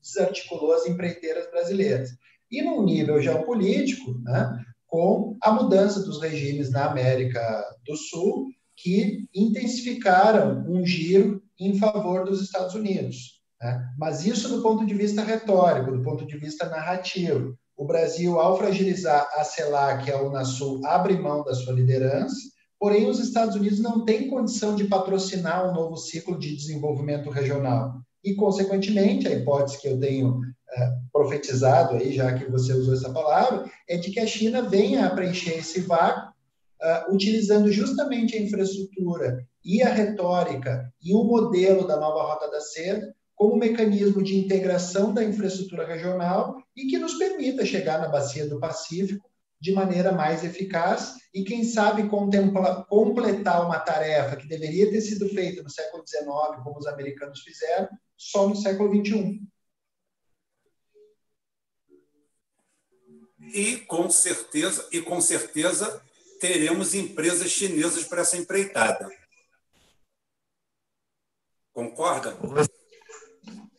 [0.00, 2.10] desarticulou as empreiteiras brasileiras
[2.54, 7.40] e num nível geopolítico, né, com a mudança dos regimes na América
[7.84, 8.46] do Sul,
[8.76, 13.40] que intensificaram um giro em favor dos Estados Unidos.
[13.60, 13.88] Né?
[13.98, 17.56] Mas isso do ponto de vista retórico, do ponto de vista narrativo.
[17.76, 22.36] O Brasil, ao fragilizar a CELAC, a Unasul, abre mão da sua liderança,
[22.78, 28.00] porém os Estados Unidos não têm condição de patrocinar um novo ciclo de desenvolvimento regional.
[28.22, 30.40] E, consequentemente, a hipótese que eu tenho
[30.70, 35.06] é, profetizado aí, já que você usou essa palavra, é de que a China venha
[35.06, 36.32] a preencher esse vácuo,
[36.82, 42.60] uh, utilizando justamente a infraestrutura e a retórica e o modelo da nova Rota da
[42.60, 48.48] Seda como mecanismo de integração da infraestrutura regional e que nos permita chegar na bacia
[48.48, 49.28] do Pacífico
[49.60, 55.62] de maneira mais eficaz e, quem sabe, completar uma tarefa que deveria ter sido feita
[55.62, 56.26] no século XIX,
[56.62, 59.40] como os americanos fizeram, só no século XXI.
[63.54, 66.02] E com certeza, e com certeza
[66.40, 69.08] teremos empresas chinesas para essa empreitada.
[71.72, 72.36] Concorda?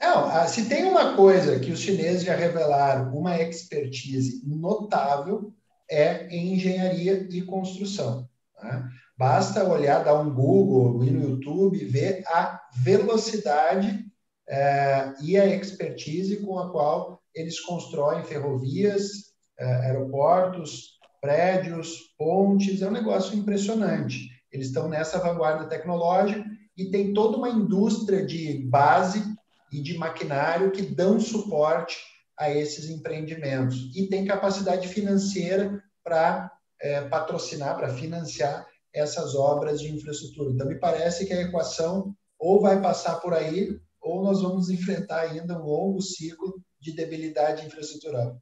[0.06, 5.52] Não, se tem uma coisa que os chineses já revelaram, uma expertise notável,
[5.90, 8.30] é em engenharia e construção.
[8.61, 8.88] Né?
[9.18, 14.06] Basta olhar, dar um Google, ir no YouTube, ver a velocidade
[14.48, 22.84] é, e a expertise com a qual eles constroem ferrovias, é, aeroportos, prédios, pontes.
[22.84, 24.30] É um negócio impressionante.
[24.52, 26.45] Eles estão nessa vanguarda tecnológica
[26.77, 29.35] e tem toda uma indústria de base
[29.72, 31.98] e de maquinário que dão suporte
[32.38, 36.52] a esses empreendimentos e tem capacidade financeira para
[36.82, 40.52] é, patrocinar, para financiar essas obras de infraestrutura.
[40.52, 45.22] Então, me parece que a equação ou vai passar por aí ou nós vamos enfrentar
[45.22, 48.40] ainda um longo ciclo de debilidade infraestrutural.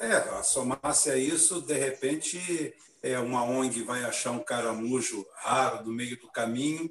[0.00, 5.92] É, somar-se a isso, de repente, é uma ONG vai achar um caramujo raro no
[5.92, 6.90] meio do caminho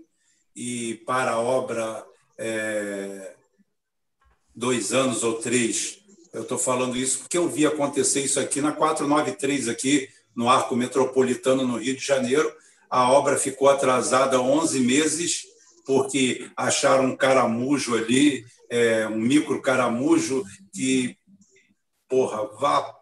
[0.55, 2.05] e para a obra
[2.37, 3.33] é,
[4.55, 5.99] dois anos ou três.
[6.33, 10.75] Eu estou falando isso porque eu vi acontecer isso aqui na 493, aqui no Arco
[10.75, 12.51] Metropolitano, no Rio de Janeiro.
[12.89, 15.45] A obra ficou atrasada 11 meses
[15.85, 20.43] porque acharam um caramujo ali, é, um micro caramujo
[20.73, 21.17] que,
[22.07, 22.97] porra, vá.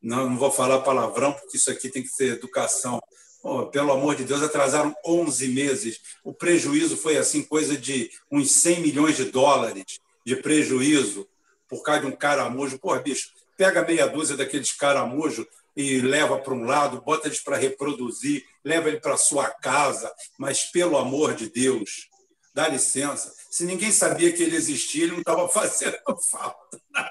[0.00, 3.00] Não, não vou falar palavrão, porque isso aqui tem que ser educação.
[3.42, 6.00] Oh, pelo amor de Deus, atrasaram 11 meses.
[6.22, 11.28] O prejuízo foi assim, coisa de uns 100 milhões de dólares de prejuízo
[11.68, 12.78] por causa de um caramujo.
[12.78, 15.44] Pô, bicho, pega meia dúzia daqueles caramujos
[15.76, 20.64] e leva para um lado, bota eles para reproduzir, leva ele para sua casa, mas
[20.64, 22.08] pelo amor de Deus,
[22.54, 23.34] dá licença.
[23.50, 25.96] Se ninguém sabia que ele existia, ele não estava fazendo
[26.30, 26.80] falta.
[26.92, 27.04] Não,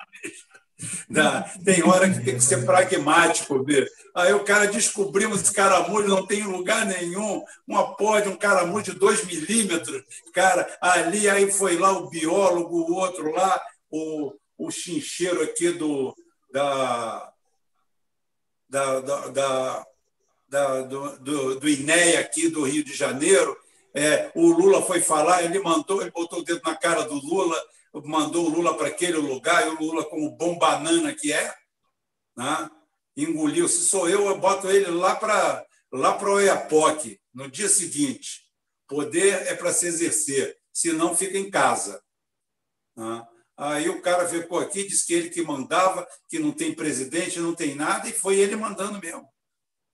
[1.63, 3.89] tem hora que tem que ser pragmático, ver.
[4.15, 8.91] Aí o cara descobrimos esse caramujo, não tem lugar nenhum, uma porra de um caramujo
[8.91, 10.03] de 2 milímetros,
[10.33, 16.13] cara, ali, aí foi lá o biólogo, o outro lá, o, o chincheiro aqui do,
[16.51, 17.31] da,
[18.69, 19.85] da, da, da,
[20.49, 23.57] da do, do, do INEA aqui do Rio de Janeiro,
[23.93, 27.57] é, o Lula foi falar, ele mandou, ele botou o dedo na cara do Lula,
[27.93, 31.53] mandou o Lula para aquele lugar, e o Lula, como bom banana que é,
[32.35, 32.69] né,
[33.15, 33.68] engoliu.
[33.68, 38.41] Se sou eu, eu boto ele lá para lá o Oiapoque, no dia seguinte.
[38.88, 42.01] Poder é para se exercer, senão fica em casa.
[42.95, 43.26] Né?
[43.57, 47.53] Aí o cara ficou aqui, disse que ele que mandava, que não tem presidente, não
[47.53, 49.27] tem nada, e foi ele mandando mesmo.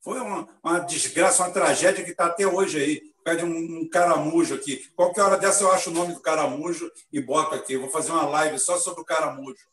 [0.04, 4.56] Foi uma, uma desgraça, uma tragédia que está até hoje aí pede um, um, caramujo
[4.56, 4.90] aqui.
[4.96, 7.76] Qualquer hora dessa eu acho o nome do caramujo e boto aqui.
[7.76, 9.68] vou fazer uma live só sobre o caramujo.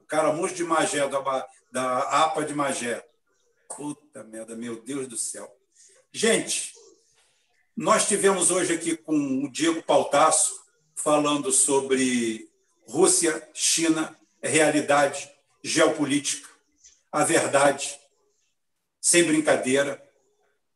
[0.00, 3.06] O caramujo de Magé, da, da APA de Magé.
[3.68, 5.48] Puta merda, meu Deus do céu.
[6.10, 6.74] Gente,
[7.76, 10.60] nós tivemos hoje aqui com o Diego Pautasso
[10.96, 12.50] falando sobre
[12.84, 15.30] Rússia, China, realidade,
[15.62, 16.48] geopolítica,
[17.12, 17.96] a verdade,
[19.00, 20.02] sem brincadeira,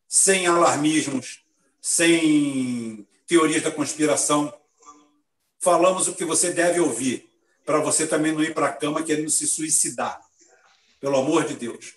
[0.07, 1.42] sem alarmismos,
[1.83, 4.55] sem teorias da conspiração.
[5.59, 7.29] Falamos o que você deve ouvir,
[7.67, 10.21] para você também não ir para a cama querendo se suicidar.
[11.01, 11.95] Pelo amor de Deus.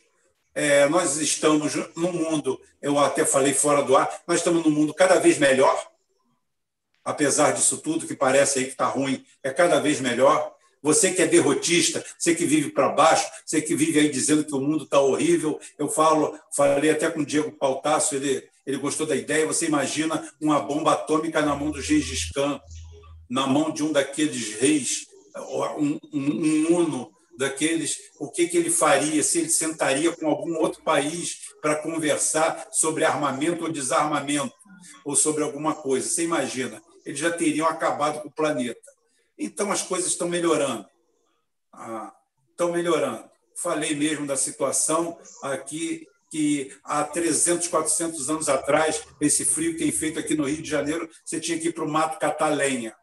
[0.56, 4.94] É, nós estamos num mundo, eu até falei fora do ar, nós estamos num mundo
[4.94, 5.92] cada vez melhor,
[7.04, 10.56] apesar disso tudo que parece aí que está ruim, é cada vez melhor.
[10.82, 14.54] Você que é derrotista, você que vive para baixo, você que vive aí dizendo que
[14.54, 15.60] o mundo está horrível.
[15.80, 19.46] Eu falo, falei até com o Diego Pautasso, ele ele gostou da ideia.
[19.48, 22.60] Você imagina uma bomba atômica na mão do Gengis Khan,
[23.30, 25.06] na mão de um daqueles reis
[25.78, 30.56] um, um, um Uno daqueles, o que, que ele faria, se ele sentaria com algum
[30.56, 34.56] outro país para conversar sobre armamento ou desarmamento,
[35.04, 36.08] ou sobre alguma coisa.
[36.08, 38.80] Você imagina, eles já teriam acabado com o planeta.
[39.38, 40.88] Então, as coisas estão melhorando.
[41.74, 42.14] Ah,
[42.52, 43.30] estão melhorando.
[43.56, 49.90] Falei mesmo da situação aqui que há 300, 400 anos atrás, esse frio que tem
[49.90, 52.94] feito aqui no Rio de Janeiro, você tinha que ir para o mato catar lenha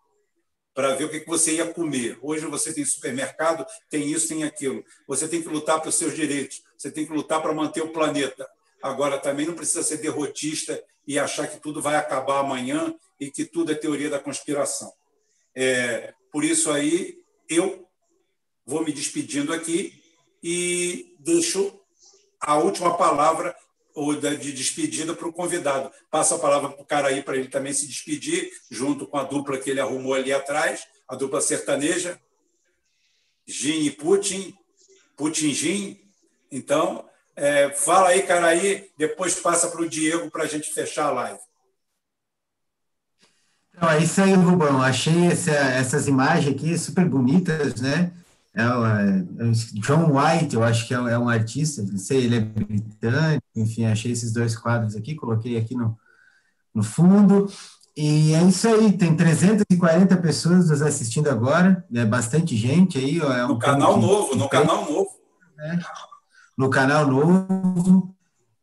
[0.74, 2.18] para ver o que você ia comer.
[2.20, 4.84] Hoje você tem supermercado, tem isso, tem aquilo.
[5.08, 8.46] Você tem que lutar pelos seus direitos, você tem que lutar para manter o planeta.
[8.82, 13.46] Agora, também não precisa ser derrotista e achar que tudo vai acabar amanhã e que
[13.46, 14.92] tudo é teoria da conspiração.
[15.56, 17.16] É, por isso aí,
[17.48, 17.88] eu
[18.66, 20.02] vou me despedindo aqui
[20.42, 21.81] e deixo
[22.42, 23.54] a última palavra
[23.94, 25.90] ou de despedida para o convidado.
[26.10, 29.22] Passo a palavra para o cara aí para ele também se despedir, junto com a
[29.22, 32.18] dupla que ele arrumou ali atrás, a dupla sertaneja,
[33.46, 34.54] Gin e Putin,
[35.16, 36.00] Putin Gin.
[36.50, 37.04] Então,
[37.36, 41.12] é, fala aí, cara aí, depois passa para o Diego para a gente fechar a
[41.12, 41.40] live.
[43.74, 44.82] Então, é isso aí, Rubão.
[44.82, 48.12] Achei essa, essas imagens aqui super bonitas, né?
[48.54, 49.50] É, é,
[49.80, 53.86] John White, eu acho que é, é, um artista, não sei, ele é britânico, enfim,
[53.86, 55.98] achei esses dois quadros aqui, coloquei aqui no,
[56.74, 57.50] no fundo.
[57.96, 63.18] E é isso aí, tem 340 pessoas nos assistindo agora, é bastante gente aí.
[63.20, 65.10] É um no canal novo, no canal novo.
[65.56, 65.78] Né?
[66.56, 68.14] No canal novo.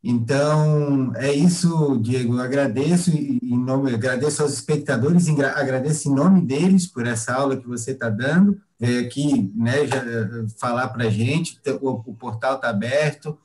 [0.03, 2.39] Então, é isso, Diego.
[2.39, 7.91] Agradeço em nome, agradeço aos espectadores, agradeço em nome deles por essa aula que você
[7.91, 11.59] está dando veio aqui né, já, eh, falar para a gente.
[11.81, 13.38] O, o portal está aberto,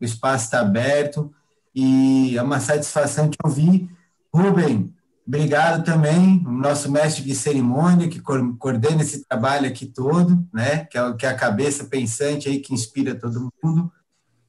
[0.00, 1.32] o espaço está aberto
[1.74, 3.88] e é uma satisfação te ouvir.
[4.32, 4.92] Rubem,
[5.26, 11.12] obrigado também, nosso mestre de cerimônia, que coordena esse trabalho aqui todo, né, que é,
[11.14, 13.90] que é a cabeça pensante aí que inspira todo mundo.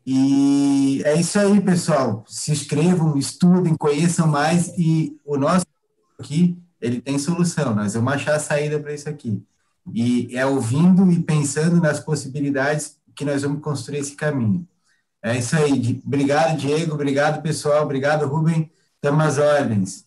[0.06, 2.24] E é isso aí, pessoal.
[2.28, 5.66] Se inscrevam, estudem, conheçam mais e o nosso
[6.20, 7.74] aqui, ele tem solução.
[7.74, 9.42] Nós vamos achar a saída para isso aqui.
[9.94, 14.68] E é ouvindo e pensando nas possibilidades que nós vamos construir esse caminho.
[15.22, 16.02] É isso aí.
[16.06, 16.94] Obrigado, Diego.
[16.94, 17.84] Obrigado, pessoal.
[17.84, 18.70] Obrigado, Rubem.
[18.96, 20.06] Estamos às ordens.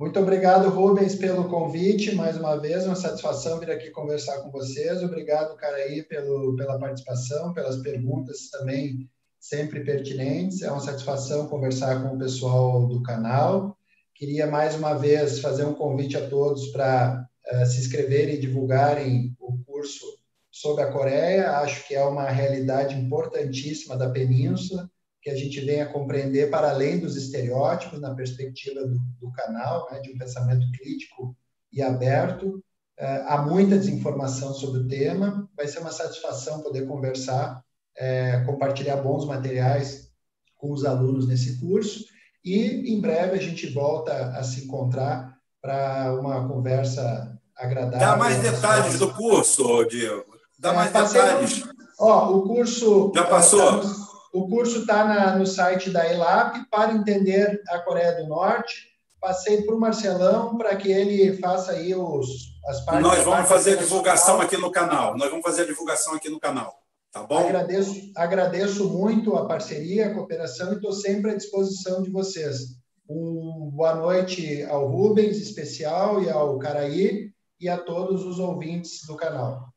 [0.00, 2.14] Muito obrigado, Rubens, pelo convite.
[2.14, 5.02] Mais uma vez, uma satisfação vir aqui conversar com vocês.
[5.02, 9.06] Obrigado, Caraí, pelo, pela participação, pelas perguntas também
[9.38, 10.62] sempre pertinentes.
[10.62, 13.76] É uma satisfação conversar com o pessoal do canal.
[14.14, 19.36] Queria mais uma vez fazer um convite a todos para eh, se inscreverem e divulgarem
[19.38, 20.06] o curso
[20.50, 21.58] sobre a Coreia.
[21.58, 24.90] Acho que é uma realidade importantíssima da península,
[25.22, 30.00] que a gente venha compreender para além dos estereótipos, na perspectiva do, do canal, né,
[30.00, 31.36] de um pensamento crítico
[31.72, 32.62] e aberto.
[32.98, 37.62] Uh, há muita desinformação sobre o tema, vai ser uma satisfação poder conversar,
[37.98, 40.10] uh, compartilhar bons materiais
[40.56, 42.04] com os alunos nesse curso.
[42.44, 47.98] E em breve a gente volta a se encontrar para uma conversa agradável.
[47.98, 50.24] Dá mais detalhes do curso, Diego.
[50.58, 51.64] Dá é, mais detalhes.
[51.98, 53.12] Ó, o curso.
[53.14, 53.72] Já passou?
[53.82, 53.99] No,
[54.32, 58.88] o curso está no site da ELAP para entender a Coreia do Norte.
[59.20, 63.02] Passei para o Marcelão para que ele faça aí os, as partes.
[63.02, 65.16] Nós vamos fazer a divulgação aqui no canal.
[65.16, 66.80] Nós vamos fazer a divulgação aqui no canal.
[67.12, 67.38] Tá bom?
[67.38, 72.78] Agradeço, agradeço muito a parceria, a cooperação e estou sempre à disposição de vocês.
[73.08, 79.16] Um boa noite ao Rubens, especial, e ao Caraí e a todos os ouvintes do
[79.16, 79.68] canal.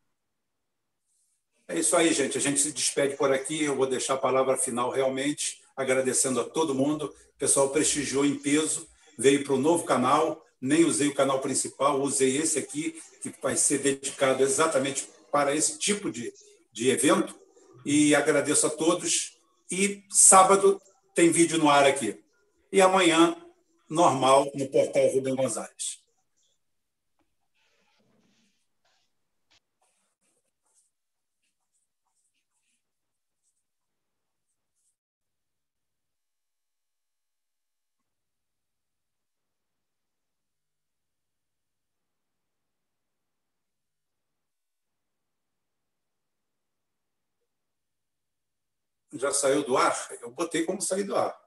[1.67, 2.37] É isso aí, gente.
[2.37, 3.63] A gente se despede por aqui.
[3.63, 7.05] Eu vou deixar a palavra final realmente, agradecendo a todo mundo.
[7.35, 8.87] O pessoal prestigiou em peso,
[9.17, 10.45] veio para o novo canal.
[10.59, 15.77] Nem usei o canal principal, usei esse aqui, que vai ser dedicado exatamente para esse
[15.77, 16.33] tipo de,
[16.71, 17.35] de evento.
[17.85, 19.37] E agradeço a todos.
[19.69, 20.81] E sábado
[21.13, 22.17] tem vídeo no ar aqui.
[22.71, 23.35] E amanhã,
[23.89, 26.02] normal, no portal Rubem Gonzalez.
[49.13, 49.95] Já saiu do ar?
[50.21, 51.42] Eu botei como sair do ar.